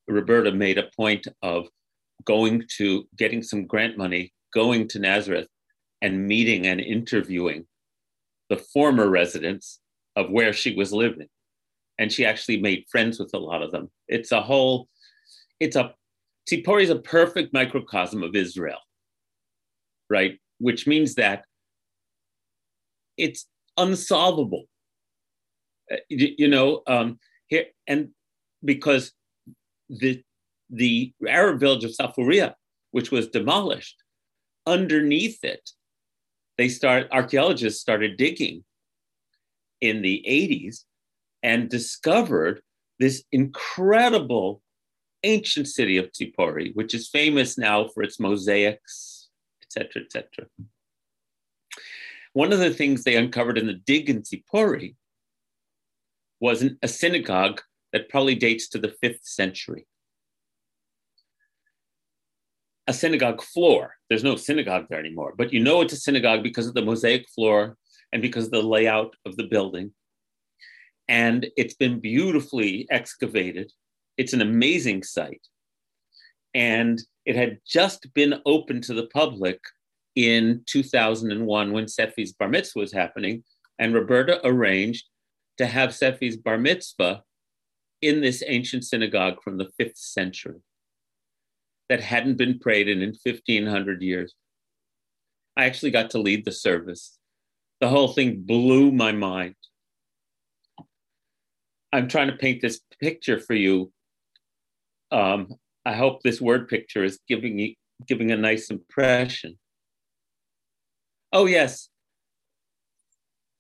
Roberta 0.08 0.50
made 0.52 0.78
a 0.78 0.90
point 0.96 1.26
of 1.42 1.66
going 2.24 2.62
to 2.78 3.06
getting 3.16 3.42
some 3.42 3.66
grant 3.66 3.98
money, 3.98 4.32
going 4.54 4.88
to 4.88 4.98
Nazareth 4.98 5.48
and 6.00 6.26
meeting 6.26 6.66
and 6.66 6.80
interviewing 6.80 7.66
the 8.48 8.56
former 8.56 9.08
residents 9.08 9.80
of 10.14 10.30
where 10.30 10.52
she 10.52 10.74
was 10.74 10.92
living. 10.92 11.28
And 11.98 12.12
she 12.12 12.24
actually 12.24 12.60
made 12.60 12.84
friends 12.90 13.18
with 13.18 13.32
a 13.34 13.38
lot 13.38 13.62
of 13.62 13.72
them. 13.72 13.90
It's 14.08 14.32
a 14.32 14.42
whole, 14.42 14.88
it's 15.60 15.76
a, 15.76 15.94
Tzipori 16.50 16.82
is 16.82 16.90
a 16.90 16.98
perfect 16.98 17.52
microcosm 17.52 18.22
of 18.22 18.36
Israel, 18.36 18.78
right? 20.08 20.38
Which 20.58 20.86
means 20.86 21.14
that 21.14 21.44
it's 23.16 23.46
unsolvable. 23.76 24.64
Uh, 25.90 25.96
you 26.08 26.48
know, 26.48 26.82
um, 26.86 27.18
here, 27.48 27.66
and 27.86 28.10
because 28.64 29.12
the, 29.88 30.22
the 30.68 31.12
Arab 31.26 31.60
village 31.60 31.84
of 31.84 31.92
Safaria, 31.92 32.54
which 32.90 33.10
was 33.10 33.28
demolished, 33.28 33.96
underneath 34.66 35.42
it, 35.44 35.70
they 36.58 36.68
start 36.68 37.08
archaeologists 37.12 37.80
started 37.80 38.16
digging 38.16 38.64
in 39.80 40.02
the 40.02 40.24
80s 40.26 40.84
and 41.42 41.68
discovered 41.68 42.60
this 42.98 43.24
incredible 43.32 44.62
ancient 45.22 45.68
city 45.68 45.96
of 45.96 46.10
Tzipori, 46.12 46.74
which 46.74 46.94
is 46.94 47.08
famous 47.08 47.58
now 47.58 47.88
for 47.88 48.02
its 48.02 48.20
mosaics, 48.20 49.28
etc., 49.62 50.02
etc. 50.02 50.46
One 52.32 52.52
of 52.52 52.58
the 52.58 52.70
things 52.70 53.02
they 53.02 53.16
uncovered 53.16 53.58
in 53.58 53.66
the 53.66 53.74
dig 53.74 54.10
in 54.10 54.22
Tzipori 54.22 54.94
was 56.40 56.62
an, 56.62 56.78
a 56.82 56.88
synagogue 56.88 57.60
that 57.92 58.08
probably 58.08 58.34
dates 58.34 58.68
to 58.68 58.78
the 58.78 58.94
fifth 59.00 59.24
century. 59.24 59.86
A 62.86 62.92
synagogue 62.92 63.42
floor. 63.42 63.94
There's 64.08 64.22
no 64.22 64.36
synagogue 64.36 64.86
there 64.88 65.00
anymore, 65.00 65.34
but 65.36 65.52
you 65.52 65.60
know 65.60 65.80
it's 65.80 65.94
a 65.94 65.96
synagogue 65.96 66.42
because 66.42 66.66
of 66.66 66.74
the 66.74 66.82
mosaic 66.82 67.28
floor 67.30 67.76
and 68.12 68.22
because 68.22 68.44
of 68.44 68.50
the 68.52 68.62
layout 68.62 69.16
of 69.24 69.36
the 69.36 69.44
building. 69.44 69.92
And 71.08 71.46
it's 71.56 71.74
been 71.74 72.00
beautifully 72.00 72.86
excavated. 72.90 73.72
It's 74.16 74.32
an 74.32 74.40
amazing 74.40 75.02
site. 75.02 75.46
And 76.54 77.00
it 77.24 77.36
had 77.36 77.58
just 77.66 78.12
been 78.14 78.40
open 78.46 78.80
to 78.82 78.94
the 78.94 79.06
public 79.08 79.60
in 80.14 80.62
2001 80.66 81.72
when 81.72 81.84
Sefi's 81.84 82.32
bar 82.32 82.48
mitzvah 82.48 82.78
was 82.80 82.92
happening. 82.92 83.44
And 83.78 83.94
Roberta 83.94 84.40
arranged 84.46 85.04
to 85.58 85.66
have 85.66 85.90
Sefi's 85.90 86.36
bar 86.36 86.58
mitzvah 86.58 87.22
in 88.02 88.20
this 88.20 88.42
ancient 88.46 88.84
synagogue 88.84 89.42
from 89.42 89.58
the 89.58 89.70
fifth 89.78 89.96
century 89.98 90.60
that 91.88 92.00
hadn't 92.00 92.36
been 92.36 92.58
prayed 92.58 92.88
in 92.88 93.02
in 93.02 93.14
1500 93.22 94.02
years. 94.02 94.34
I 95.56 95.64
actually 95.64 95.92
got 95.92 96.10
to 96.10 96.18
lead 96.18 96.44
the 96.44 96.52
service. 96.52 97.18
The 97.80 97.88
whole 97.88 98.08
thing 98.08 98.42
blew 98.42 98.90
my 98.92 99.12
mind. 99.12 99.54
I'm 101.96 102.08
trying 102.08 102.26
to 102.26 102.36
paint 102.36 102.60
this 102.60 102.82
picture 103.00 103.40
for 103.40 103.54
you. 103.54 103.90
Um, 105.10 105.54
I 105.86 105.94
hope 105.94 106.22
this 106.22 106.42
word 106.42 106.68
picture 106.68 107.02
is 107.02 107.18
giving 107.26 107.58
you 107.58 107.74
giving 108.06 108.30
a 108.30 108.36
nice 108.36 108.70
impression. 108.70 109.58
Oh 111.32 111.46
yes, 111.46 111.88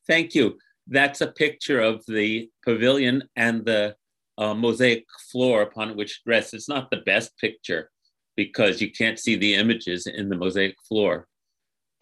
thank 0.06 0.34
you. 0.34 0.58
That's 0.86 1.22
a 1.22 1.32
picture 1.32 1.80
of 1.80 2.04
the 2.06 2.50
pavilion 2.62 3.22
and 3.36 3.64
the 3.64 3.96
uh, 4.36 4.52
mosaic 4.52 5.06
floor 5.32 5.62
upon 5.62 5.96
which 5.96 6.20
it 6.20 6.30
rests. 6.30 6.52
It's 6.52 6.68
not 6.68 6.90
the 6.90 6.98
best 6.98 7.38
picture 7.38 7.90
because 8.36 8.82
you 8.82 8.92
can't 8.92 9.18
see 9.18 9.36
the 9.36 9.54
images 9.54 10.06
in 10.06 10.28
the 10.28 10.36
mosaic 10.36 10.74
floor, 10.86 11.26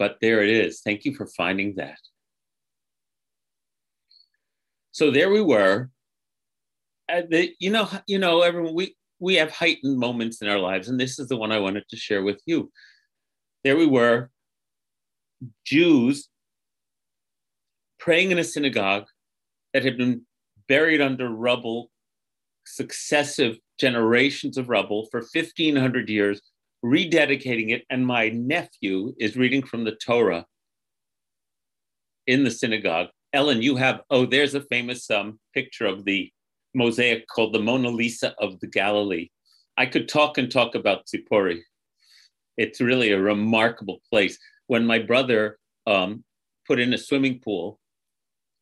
but 0.00 0.16
there 0.20 0.42
it 0.42 0.50
is. 0.50 0.80
Thank 0.80 1.04
you 1.04 1.14
for 1.14 1.28
finding 1.28 1.76
that. 1.76 2.00
So 4.90 5.12
there 5.12 5.30
we 5.30 5.40
were. 5.40 5.90
Uh, 7.12 7.22
the, 7.28 7.52
you 7.58 7.70
know, 7.70 7.88
you 8.06 8.18
know, 8.18 8.40
everyone, 8.40 8.74
we 8.74 8.96
we 9.20 9.34
have 9.36 9.50
heightened 9.50 9.98
moments 9.98 10.42
in 10.42 10.48
our 10.48 10.58
lives, 10.58 10.88
and 10.88 10.98
this 10.98 11.18
is 11.18 11.28
the 11.28 11.36
one 11.36 11.52
I 11.52 11.58
wanted 11.58 11.84
to 11.88 11.96
share 11.96 12.22
with 12.22 12.40
you. 12.46 12.70
There 13.62 13.76
we 13.76 13.86
were, 13.86 14.30
Jews 15.64 16.28
praying 18.04 18.30
in 18.30 18.38
a 18.38 18.44
synagogue 18.44 19.06
that 19.72 19.82
had 19.82 19.96
been 19.96 20.20
buried 20.68 21.00
under 21.00 21.30
rubble 21.30 21.90
successive 22.66 23.56
generations 23.80 24.58
of 24.58 24.68
rubble 24.68 25.06
for 25.10 25.20
1500 25.20 26.10
years, 26.10 26.40
rededicating 26.84 27.70
it. 27.70 27.82
And 27.88 28.06
my 28.06 28.28
nephew 28.28 29.14
is 29.18 29.36
reading 29.36 29.62
from 29.62 29.84
the 29.84 29.96
Torah 29.96 30.44
in 32.26 32.44
the 32.44 32.50
synagogue. 32.50 33.08
Ellen, 33.32 33.62
you 33.62 33.76
have, 33.76 34.02
oh, 34.10 34.26
there's 34.26 34.54
a 34.54 34.60
famous 34.60 35.10
um, 35.10 35.40
picture 35.54 35.86
of 35.86 36.04
the 36.04 36.30
mosaic 36.74 37.26
called 37.28 37.52
the 37.52 37.60
Mona 37.60 37.88
Lisa 37.88 38.34
of 38.38 38.58
the 38.60 38.66
Galilee. 38.66 39.28
I 39.76 39.86
could 39.86 40.08
talk 40.08 40.38
and 40.38 40.50
talk 40.50 40.74
about 40.74 41.06
Tzipori. 41.06 41.60
It's 42.56 42.80
really 42.80 43.12
a 43.12 43.20
remarkable 43.20 44.00
place. 44.10 44.38
When 44.66 44.86
my 44.86 44.98
brother 44.98 45.58
um, 45.86 46.24
put 46.66 46.80
in 46.80 46.94
a 46.94 46.98
swimming 46.98 47.40
pool, 47.40 47.80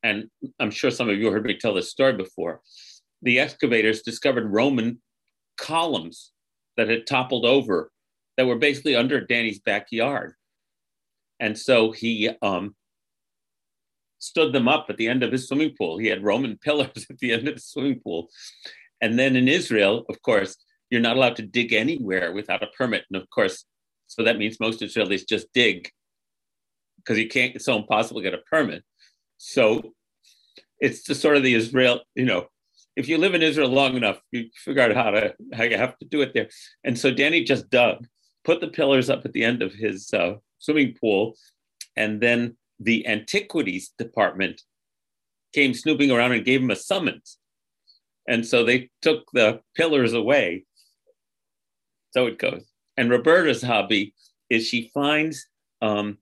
and 0.02 0.28
I'm 0.58 0.70
sure 0.70 0.90
some 0.90 1.08
of 1.08 1.18
you 1.18 1.30
heard 1.30 1.44
me 1.44 1.56
tell 1.56 1.74
this 1.74 1.90
story 1.90 2.14
before, 2.14 2.60
the 3.22 3.38
excavators 3.38 4.02
discovered 4.02 4.52
Roman 4.52 5.00
columns 5.58 6.32
that 6.76 6.88
had 6.88 7.06
toppled 7.06 7.44
over 7.44 7.92
that 8.36 8.46
were 8.46 8.58
basically 8.58 8.96
under 8.96 9.20
Danny's 9.20 9.60
backyard. 9.60 10.34
And 11.38 11.56
so 11.58 11.92
he 11.92 12.30
um, 12.40 12.74
stood 14.22 14.52
them 14.52 14.68
up 14.68 14.86
at 14.88 14.96
the 14.96 15.08
end 15.08 15.24
of 15.24 15.32
his 15.32 15.48
swimming 15.48 15.74
pool. 15.76 15.98
He 15.98 16.06
had 16.06 16.22
Roman 16.22 16.56
pillars 16.56 17.06
at 17.10 17.18
the 17.18 17.32
end 17.32 17.48
of 17.48 17.56
the 17.56 17.60
swimming 17.60 18.00
pool. 18.00 18.28
And 19.00 19.18
then 19.18 19.34
in 19.34 19.48
Israel, 19.48 20.06
of 20.08 20.22
course, 20.22 20.56
you're 20.90 21.00
not 21.00 21.16
allowed 21.16 21.36
to 21.36 21.42
dig 21.42 21.72
anywhere 21.72 22.32
without 22.32 22.62
a 22.62 22.68
permit. 22.78 23.04
And 23.10 23.20
of 23.20 23.28
course, 23.30 23.64
so 24.06 24.22
that 24.22 24.38
means 24.38 24.60
most 24.60 24.80
Israelis 24.80 25.26
just 25.28 25.52
dig 25.52 25.90
because 26.98 27.18
you 27.18 27.28
can't, 27.28 27.56
it's 27.56 27.64
so 27.64 27.76
impossible 27.76 28.20
to 28.20 28.30
get 28.30 28.38
a 28.38 28.42
permit. 28.48 28.84
So 29.38 29.92
it's 30.80 31.02
the 31.02 31.16
sort 31.16 31.36
of 31.36 31.42
the 31.42 31.54
Israel, 31.54 32.02
you 32.14 32.24
know, 32.24 32.46
if 32.94 33.08
you 33.08 33.18
live 33.18 33.34
in 33.34 33.42
Israel 33.42 33.70
long 33.70 33.96
enough, 33.96 34.20
you 34.30 34.50
figure 34.54 34.82
out 34.82 34.94
how 34.94 35.10
to 35.10 35.34
how 35.54 35.64
you 35.64 35.78
have 35.78 35.98
to 35.98 36.04
do 36.04 36.20
it 36.20 36.34
there. 36.34 36.48
And 36.84 36.96
so 36.96 37.10
Danny 37.10 37.42
just 37.42 37.70
dug, 37.70 38.06
put 38.44 38.60
the 38.60 38.68
pillars 38.68 39.08
up 39.08 39.24
at 39.24 39.32
the 39.32 39.42
end 39.42 39.62
of 39.62 39.72
his 39.72 40.12
uh, 40.12 40.34
swimming 40.58 40.94
pool, 41.00 41.34
and 41.96 42.20
then 42.20 42.56
the 42.82 43.06
antiquities 43.06 43.92
department 43.98 44.62
came 45.54 45.74
snooping 45.74 46.10
around 46.10 46.32
and 46.32 46.44
gave 46.44 46.62
him 46.62 46.70
a 46.70 46.76
summons. 46.76 47.38
And 48.28 48.46
so 48.46 48.64
they 48.64 48.90
took 49.02 49.24
the 49.32 49.60
pillars 49.76 50.12
away. 50.12 50.64
So 52.12 52.26
it 52.26 52.38
goes. 52.38 52.64
And 52.96 53.10
Roberta's 53.10 53.62
hobby 53.62 54.14
is 54.48 54.66
she 54.66 54.90
finds, 54.94 55.46
um, 55.80 56.18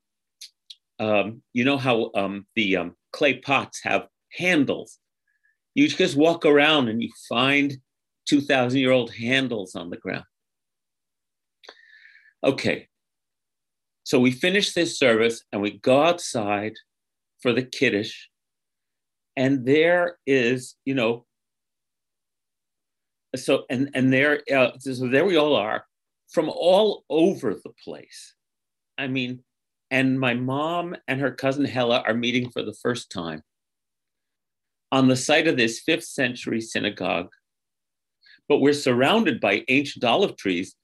um, 0.98 1.42
you 1.52 1.64
know 1.64 1.78
how 1.78 2.10
um, 2.14 2.46
the 2.54 2.76
um, 2.76 2.96
clay 3.12 3.34
pots 3.38 3.80
have 3.82 4.06
handles 4.32 4.98
you 5.74 5.88
just 5.88 6.16
walk 6.16 6.44
around 6.44 6.88
and 6.88 7.02
you 7.02 7.10
find 7.28 7.76
2,000 8.28 8.78
year 8.78 8.90
old 8.90 9.12
handles 9.14 9.74
on 9.74 9.90
the 9.90 9.96
ground. 9.96 10.24
Okay, 12.42 12.88
so 14.10 14.18
we 14.18 14.32
finish 14.32 14.72
this 14.72 14.98
service 14.98 15.44
and 15.52 15.62
we 15.62 15.78
go 15.78 16.02
outside 16.02 16.72
for 17.42 17.52
the 17.52 17.62
Kiddush, 17.62 18.26
and 19.36 19.64
there 19.64 20.18
is, 20.26 20.74
you 20.84 20.94
know, 20.94 21.26
so 23.36 23.66
and 23.70 23.88
and 23.94 24.12
there, 24.12 24.42
uh, 24.52 24.72
so 24.80 25.06
there 25.06 25.24
we 25.24 25.36
all 25.36 25.54
are 25.54 25.84
from 26.28 26.48
all 26.48 27.04
over 27.08 27.54
the 27.54 27.70
place. 27.84 28.34
I 28.98 29.06
mean, 29.06 29.44
and 29.92 30.18
my 30.18 30.34
mom 30.34 30.96
and 31.06 31.20
her 31.20 31.30
cousin 31.30 31.64
Hella 31.64 32.02
are 32.04 32.12
meeting 32.12 32.50
for 32.50 32.64
the 32.64 32.74
first 32.82 33.12
time 33.12 33.44
on 34.90 35.06
the 35.06 35.14
site 35.14 35.46
of 35.46 35.56
this 35.56 35.78
fifth 35.78 36.02
century 36.02 36.60
synagogue. 36.60 37.28
But 38.48 38.58
we're 38.58 38.72
surrounded 38.72 39.40
by 39.40 39.64
ancient 39.68 40.02
olive 40.02 40.36
trees 40.36 40.74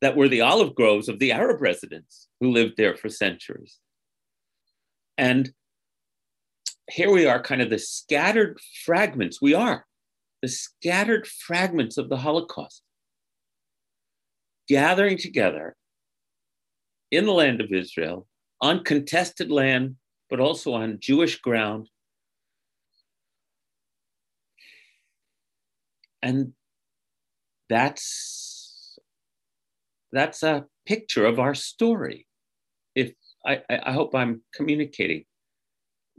that 0.00 0.16
were 0.16 0.28
the 0.28 0.40
olive 0.40 0.74
groves 0.74 1.08
of 1.08 1.18
the 1.18 1.32
Arab 1.32 1.60
residents 1.60 2.28
who 2.40 2.50
lived 2.50 2.74
there 2.76 2.96
for 2.96 3.08
centuries. 3.08 3.78
And 5.18 5.52
here 6.90 7.10
we 7.10 7.26
are, 7.26 7.42
kind 7.42 7.62
of 7.62 7.70
the 7.70 7.78
scattered 7.78 8.58
fragments, 8.84 9.40
we 9.40 9.54
are 9.54 9.86
the 10.42 10.48
scattered 10.48 11.26
fragments 11.26 11.98
of 11.98 12.08
the 12.08 12.16
Holocaust, 12.16 12.82
gathering 14.68 15.18
together 15.18 15.76
in 17.10 17.26
the 17.26 17.32
land 17.32 17.60
of 17.60 17.72
Israel, 17.72 18.26
on 18.60 18.84
contested 18.84 19.50
land, 19.50 19.96
but 20.30 20.40
also 20.40 20.72
on 20.72 20.98
Jewish 21.00 21.40
ground, 21.40 21.88
and 26.22 26.52
that's 27.68 28.39
that's 30.12 30.42
a 30.42 30.66
picture 30.86 31.24
of 31.24 31.38
our 31.38 31.54
story. 31.54 32.26
If 32.94 33.12
I, 33.46 33.62
I 33.70 33.92
hope 33.92 34.14
I'm 34.14 34.42
communicating 34.54 35.24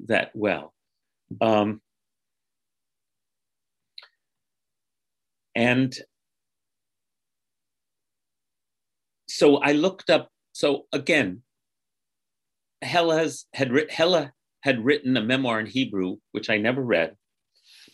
that 0.08 0.32
well. 0.34 0.74
Um, 1.40 1.82
and 5.56 5.94
so 9.28 9.58
I 9.58 9.74
looked 9.74 10.10
up. 10.10 10.30
So 10.54 10.86
again, 10.92 11.44
Hella's 12.82 13.46
had 13.54 13.72
Hella 13.90 14.34
had 14.62 14.84
written 14.84 15.18
a 15.18 15.24
memoir 15.24 15.60
in 15.60 15.66
Hebrew, 15.66 16.18
which 16.32 16.50
I 16.50 16.58
never 16.58 16.82
read. 16.82 17.16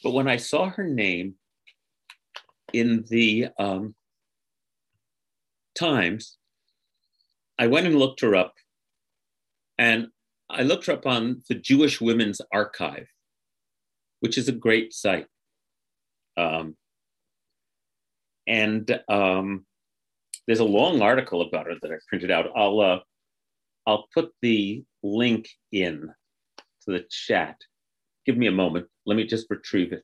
But 0.03 0.11
when 0.11 0.27
I 0.27 0.37
saw 0.37 0.69
her 0.69 0.83
name 0.83 1.35
in 2.73 3.05
the 3.09 3.49
um, 3.59 3.95
Times, 5.77 6.37
I 7.59 7.67
went 7.67 7.87
and 7.87 7.95
looked 7.95 8.21
her 8.21 8.35
up. 8.35 8.53
And 9.77 10.07
I 10.49 10.63
looked 10.63 10.87
her 10.87 10.93
up 10.93 11.05
on 11.05 11.43
the 11.49 11.55
Jewish 11.55 12.01
Women's 12.01 12.41
Archive, 12.51 13.07
which 14.21 14.37
is 14.37 14.47
a 14.47 14.53
great 14.53 14.93
site. 14.93 15.27
Um, 16.35 16.75
and 18.47 18.99
um, 19.09 19.65
there's 20.47 20.59
a 20.59 20.65
long 20.65 21.01
article 21.01 21.41
about 21.41 21.65
her 21.67 21.73
that 21.81 21.91
I 21.91 21.95
printed 22.07 22.31
out. 22.31 22.47
I'll 22.55 22.79
uh, 22.79 22.99
I'll 23.85 24.07
put 24.13 24.31
the 24.41 24.83
link 25.03 25.49
in 25.71 26.09
to 26.83 26.91
the 26.91 27.05
chat. 27.09 27.57
Give 28.25 28.37
me 28.37 28.47
a 28.47 28.51
moment. 28.51 28.87
Let 29.05 29.15
me 29.15 29.25
just 29.25 29.47
retrieve 29.49 29.93
it. 29.93 30.03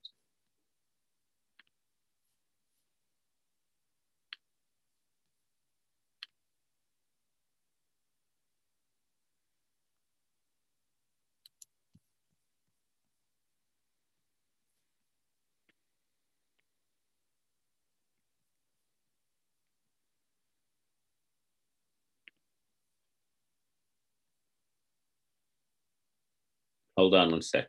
Hold 27.04 27.16
on 27.16 27.32
one 27.32 27.42
sec. 27.42 27.68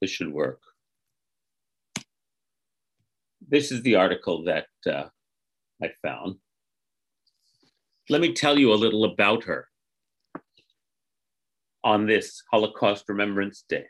This 0.00 0.10
should 0.10 0.32
work. 0.32 0.60
This 3.46 3.70
is 3.70 3.80
the 3.82 3.94
article 3.94 4.42
that 4.42 4.66
uh, 4.84 5.04
I 5.80 5.90
found. 6.02 6.34
Let 8.10 8.20
me 8.20 8.32
tell 8.32 8.58
you 8.58 8.72
a 8.72 8.74
little 8.74 9.04
about 9.04 9.44
her 9.44 9.68
on 11.84 12.06
this 12.06 12.42
Holocaust 12.50 13.04
Remembrance 13.08 13.64
Day. 13.68 13.84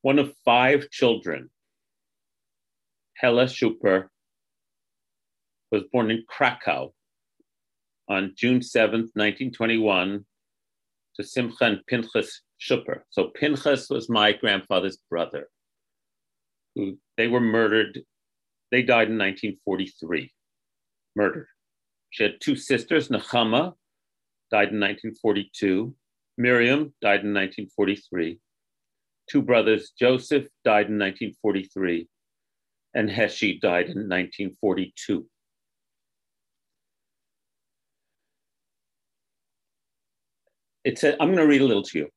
One 0.00 0.18
of 0.18 0.32
five 0.46 0.88
children, 0.88 1.50
Hella 3.18 3.44
Schuper, 3.44 4.08
was 5.70 5.82
born 5.92 6.10
in 6.10 6.24
Krakow 6.26 6.94
on 8.10 8.34
June 8.36 8.58
7th, 8.58 9.14
1921, 9.14 10.26
to 11.14 11.24
Simcha 11.24 11.64
and 11.64 11.86
Pinchas 11.86 12.42
Schupper. 12.60 13.02
So 13.10 13.28
Pinchas 13.28 13.88
was 13.88 14.10
my 14.10 14.32
grandfather's 14.32 14.98
brother. 15.08 15.48
Who 16.74 16.98
they 17.16 17.28
were 17.28 17.40
murdered. 17.40 18.02
They 18.72 18.82
died 18.82 19.08
in 19.08 19.18
1943, 19.18 20.30
murdered. 21.16 21.46
She 22.10 22.24
had 22.24 22.40
two 22.40 22.56
sisters, 22.56 23.08
Nechama, 23.08 23.74
died 24.50 24.70
in 24.70 24.80
1942. 24.80 25.94
Miriam 26.36 26.92
died 27.00 27.22
in 27.24 27.34
1943. 27.34 28.38
Two 29.28 29.42
brothers, 29.42 29.92
Joseph 29.98 30.46
died 30.64 30.88
in 30.88 30.98
1943, 30.98 32.08
and 32.94 33.08
Heshi 33.08 33.60
died 33.60 33.86
in 33.86 34.08
1942. 34.08 35.26
It 40.84 40.98
said, 40.98 41.16
I'm 41.20 41.28
going 41.28 41.38
to 41.38 41.46
read 41.46 41.60
a 41.60 41.66
little 41.66 41.82
to 41.82 41.98
you. 41.98 42.08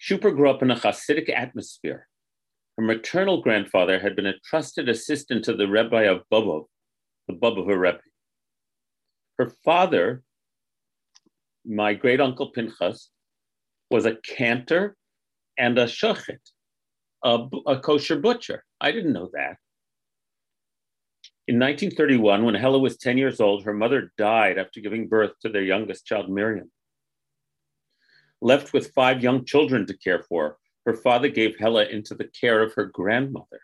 Schuper 0.00 0.34
grew 0.34 0.50
up 0.50 0.62
in 0.62 0.70
a 0.70 0.76
Hasidic 0.76 1.30
atmosphere. 1.30 2.06
Her 2.76 2.84
maternal 2.84 3.42
grandfather 3.42 3.98
had 3.98 4.14
been 4.14 4.26
a 4.26 4.38
trusted 4.44 4.88
assistant 4.88 5.44
to 5.46 5.54
the 5.54 5.66
Rebbe 5.66 6.10
of 6.10 6.22
Bobov, 6.30 6.66
the 7.26 7.34
Bobover 7.34 7.78
Rebbe. 7.78 8.00
Her 9.38 9.52
father, 9.64 10.22
my 11.64 11.94
great 11.94 12.20
uncle 12.20 12.50
Pinchas, 12.50 13.10
was 13.90 14.04
a 14.04 14.16
cantor 14.16 14.96
and 15.58 15.78
a 15.78 15.86
shochet, 15.86 16.38
a, 17.24 17.46
a 17.66 17.80
kosher 17.80 18.16
butcher. 18.16 18.64
I 18.80 18.92
didn't 18.92 19.12
know 19.12 19.30
that. 19.32 19.56
In 21.48 21.60
1931, 21.60 22.44
when 22.44 22.54
Hella 22.56 22.78
was 22.78 22.96
10 22.96 23.18
years 23.18 23.40
old, 23.40 23.64
her 23.64 23.72
mother 23.72 24.12
died 24.18 24.58
after 24.58 24.80
giving 24.80 25.06
birth 25.06 25.30
to 25.42 25.48
their 25.48 25.62
youngest 25.62 26.04
child, 26.04 26.28
Miriam. 26.28 26.70
Left 28.40 28.72
with 28.72 28.92
five 28.92 29.22
young 29.22 29.44
children 29.44 29.86
to 29.86 29.96
care 29.96 30.22
for, 30.22 30.58
her 30.84 30.94
father 30.94 31.28
gave 31.28 31.58
Hella 31.58 31.86
into 31.86 32.14
the 32.14 32.28
care 32.28 32.62
of 32.62 32.74
her 32.74 32.84
grandmother. 32.84 33.60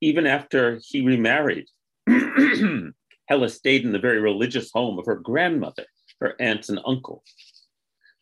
Even 0.00 0.26
after 0.26 0.80
he 0.84 1.00
remarried, 1.00 1.66
Hella 3.26 3.48
stayed 3.48 3.84
in 3.84 3.92
the 3.92 3.98
very 3.98 4.20
religious 4.20 4.70
home 4.72 4.98
of 4.98 5.06
her 5.06 5.16
grandmother, 5.16 5.86
her 6.20 6.34
aunts 6.40 6.68
and 6.68 6.80
uncle. 6.84 7.22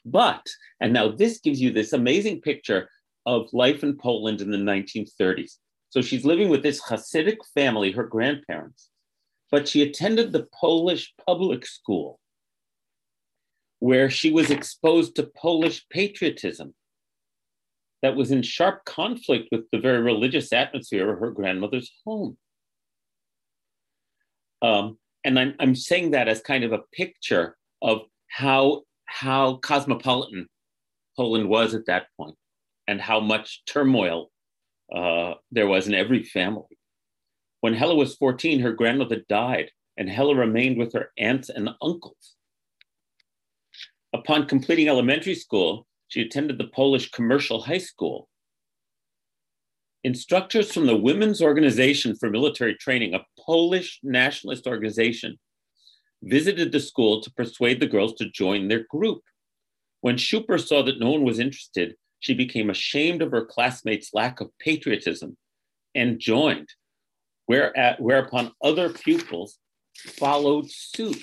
But, 0.04 0.46
and 0.80 0.92
now 0.92 1.08
this 1.08 1.40
gives 1.40 1.60
you 1.60 1.72
this 1.72 1.92
amazing 1.92 2.40
picture 2.40 2.88
of 3.26 3.52
life 3.52 3.82
in 3.82 3.96
Poland 3.96 4.40
in 4.40 4.50
the 4.50 4.58
1930s. 4.58 5.58
So 5.90 6.02
she's 6.02 6.24
living 6.24 6.48
with 6.48 6.62
this 6.62 6.82
Hasidic 6.82 7.38
family, 7.54 7.92
her 7.92 8.04
grandparents, 8.04 8.90
but 9.50 9.68
she 9.68 9.82
attended 9.82 10.32
the 10.32 10.48
Polish 10.58 11.12
public 11.26 11.66
school 11.66 12.18
where 13.82 14.08
she 14.08 14.30
was 14.30 14.48
exposed 14.48 15.16
to 15.16 15.28
Polish 15.36 15.84
patriotism 15.90 16.72
that 18.00 18.14
was 18.14 18.30
in 18.30 18.40
sharp 18.40 18.84
conflict 18.84 19.48
with 19.50 19.62
the 19.72 19.80
very 19.80 20.00
religious 20.00 20.52
atmosphere 20.52 21.12
of 21.12 21.18
her 21.18 21.32
grandmother's 21.32 21.90
home. 22.06 22.38
Um, 24.62 24.98
and 25.24 25.36
I'm, 25.36 25.56
I'm 25.58 25.74
saying 25.74 26.12
that 26.12 26.28
as 26.28 26.40
kind 26.40 26.62
of 26.62 26.70
a 26.70 26.84
picture 26.92 27.56
of 27.82 28.02
how, 28.28 28.82
how 29.06 29.56
cosmopolitan 29.56 30.46
Poland 31.16 31.48
was 31.48 31.74
at 31.74 31.86
that 31.86 32.06
point 32.16 32.36
and 32.86 33.00
how 33.00 33.18
much 33.18 33.64
turmoil 33.66 34.30
uh, 34.94 35.34
there 35.50 35.66
was 35.66 35.88
in 35.88 35.94
every 35.94 36.22
family. 36.22 36.78
When 37.62 37.74
Hella 37.74 37.96
was 37.96 38.14
14, 38.14 38.60
her 38.60 38.74
grandmother 38.74 39.24
died, 39.28 39.72
and 39.96 40.08
Hella 40.08 40.36
remained 40.36 40.78
with 40.78 40.92
her 40.92 41.10
aunts 41.18 41.48
and 41.48 41.70
uncles. 41.82 42.36
Upon 44.12 44.46
completing 44.46 44.88
elementary 44.88 45.34
school, 45.34 45.86
she 46.08 46.20
attended 46.20 46.58
the 46.58 46.68
Polish 46.68 47.10
Commercial 47.10 47.62
High 47.62 47.78
School. 47.78 48.28
Instructors 50.04 50.72
from 50.72 50.86
the 50.86 50.96
Women's 50.96 51.40
Organization 51.40 52.14
for 52.16 52.28
Military 52.28 52.74
Training, 52.74 53.14
a 53.14 53.24
Polish 53.38 54.00
nationalist 54.02 54.66
organization, 54.66 55.38
visited 56.22 56.72
the 56.72 56.80
school 56.80 57.22
to 57.22 57.32
persuade 57.32 57.80
the 57.80 57.86
girls 57.86 58.14
to 58.14 58.30
join 58.30 58.68
their 58.68 58.84
group. 58.90 59.22
When 60.02 60.16
Schuper 60.16 60.60
saw 60.60 60.82
that 60.82 61.00
no 61.00 61.10
one 61.10 61.24
was 61.24 61.38
interested, 61.38 61.94
she 62.20 62.34
became 62.34 62.70
ashamed 62.70 63.22
of 63.22 63.30
her 63.30 63.44
classmates' 63.44 64.12
lack 64.12 64.40
of 64.40 64.50
patriotism 64.58 65.36
and 65.94 66.20
joined, 66.20 66.68
whereat, 67.48 67.76
uh, 67.76 67.96
whereupon 67.98 68.52
other 68.62 68.90
pupils 68.90 69.58
followed 69.96 70.70
suit. 70.70 71.22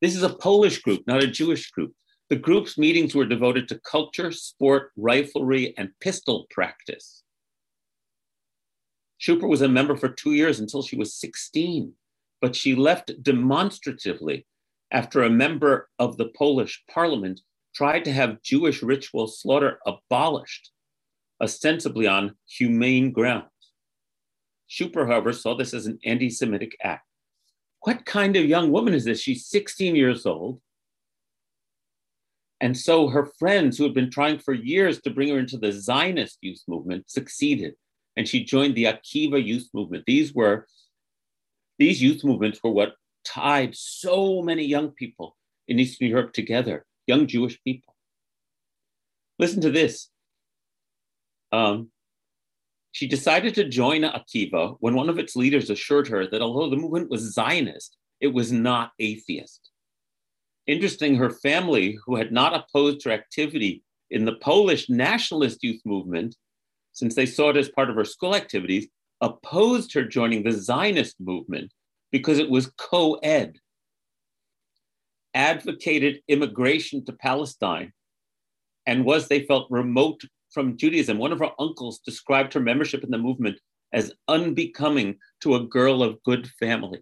This 0.00 0.14
is 0.14 0.22
a 0.22 0.28
Polish 0.28 0.80
group, 0.82 1.02
not 1.06 1.22
a 1.22 1.26
Jewish 1.26 1.70
group. 1.70 1.92
The 2.30 2.36
group's 2.36 2.78
meetings 2.78 3.14
were 3.14 3.24
devoted 3.24 3.68
to 3.68 3.80
culture, 3.80 4.30
sport, 4.30 4.92
riflery, 4.98 5.74
and 5.76 5.90
pistol 6.00 6.46
practice. 6.50 7.22
Schuper 9.20 9.48
was 9.48 9.62
a 9.62 9.68
member 9.68 9.96
for 9.96 10.08
two 10.08 10.34
years 10.34 10.60
until 10.60 10.82
she 10.82 10.96
was 10.96 11.14
16, 11.14 11.92
but 12.40 12.54
she 12.54 12.74
left 12.74 13.10
demonstratively 13.22 14.46
after 14.92 15.22
a 15.22 15.30
member 15.30 15.88
of 15.98 16.16
the 16.16 16.28
Polish 16.36 16.84
parliament 16.88 17.40
tried 17.74 18.04
to 18.04 18.12
have 18.12 18.42
Jewish 18.42 18.82
ritual 18.82 19.26
slaughter 19.26 19.78
abolished, 19.86 20.70
ostensibly 21.42 22.06
on 22.06 22.36
humane 22.46 23.10
grounds. 23.10 23.50
Schuper, 24.70 25.06
however, 25.06 25.32
saw 25.32 25.56
this 25.56 25.74
as 25.74 25.86
an 25.86 25.98
anti 26.04 26.30
Semitic 26.30 26.76
act. 26.82 27.07
What 27.88 28.04
kind 28.04 28.36
of 28.36 28.44
young 28.44 28.70
woman 28.70 28.92
is 28.92 29.06
this? 29.06 29.18
She's 29.18 29.46
16 29.46 29.96
years 29.96 30.26
old. 30.26 30.60
And 32.60 32.76
so 32.76 33.08
her 33.08 33.24
friends, 33.38 33.78
who 33.78 33.84
had 33.84 33.94
been 33.94 34.10
trying 34.10 34.40
for 34.40 34.52
years 34.52 35.00
to 35.00 35.10
bring 35.10 35.30
her 35.30 35.38
into 35.38 35.56
the 35.56 35.72
Zionist 35.72 36.36
youth 36.42 36.62
movement, 36.68 37.10
succeeded. 37.10 37.76
And 38.14 38.28
she 38.28 38.44
joined 38.44 38.74
the 38.74 38.84
Akiva 38.84 39.42
youth 39.42 39.70
movement. 39.72 40.04
These 40.06 40.34
were 40.34 40.66
these 41.78 42.02
youth 42.02 42.24
movements 42.24 42.60
were 42.62 42.72
what 42.72 42.92
tied 43.24 43.74
so 43.74 44.42
many 44.42 44.66
young 44.66 44.90
people 44.90 45.34
in 45.66 45.78
Eastern 45.78 46.08
Europe 46.08 46.34
together, 46.34 46.84
young 47.06 47.26
Jewish 47.26 47.58
people. 47.64 47.94
Listen 49.38 49.62
to 49.62 49.70
this. 49.70 50.10
Um, 51.52 51.90
she 52.92 53.06
decided 53.06 53.54
to 53.54 53.68
join 53.68 54.02
Akiva 54.02 54.76
when 54.80 54.94
one 54.94 55.08
of 55.08 55.18
its 55.18 55.36
leaders 55.36 55.70
assured 55.70 56.08
her 56.08 56.26
that 56.26 56.42
although 56.42 56.70
the 56.70 56.80
movement 56.80 57.10
was 57.10 57.34
Zionist, 57.34 57.96
it 58.20 58.28
was 58.28 58.50
not 58.50 58.92
atheist. 58.98 59.70
Interesting, 60.66 61.14
her 61.16 61.30
family, 61.30 61.98
who 62.04 62.16
had 62.16 62.32
not 62.32 62.54
opposed 62.54 63.04
her 63.04 63.10
activity 63.10 63.82
in 64.10 64.24
the 64.24 64.36
Polish 64.36 64.88
nationalist 64.88 65.62
youth 65.62 65.80
movement, 65.84 66.36
since 66.92 67.14
they 67.14 67.26
saw 67.26 67.50
it 67.50 67.56
as 67.56 67.68
part 67.68 67.90
of 67.90 67.96
her 67.96 68.04
school 68.04 68.34
activities, 68.34 68.88
opposed 69.20 69.92
her 69.92 70.04
joining 70.04 70.42
the 70.42 70.52
Zionist 70.52 71.16
movement 71.20 71.72
because 72.10 72.38
it 72.38 72.50
was 72.50 72.72
co 72.76 73.14
ed, 73.14 73.58
advocated 75.34 76.20
immigration 76.28 77.04
to 77.04 77.12
Palestine, 77.12 77.92
and 78.86 79.04
was, 79.04 79.28
they 79.28 79.44
felt, 79.44 79.70
remote 79.70 80.22
from 80.52 80.76
Judaism. 80.76 81.18
One 81.18 81.32
of 81.32 81.38
her 81.40 81.50
uncles 81.58 82.00
described 82.00 82.54
her 82.54 82.60
membership 82.60 83.04
in 83.04 83.10
the 83.10 83.18
movement 83.18 83.58
as 83.92 84.12
unbecoming 84.28 85.16
to 85.42 85.54
a 85.54 85.64
girl 85.64 86.02
of 86.02 86.22
good 86.22 86.48
family. 86.58 87.00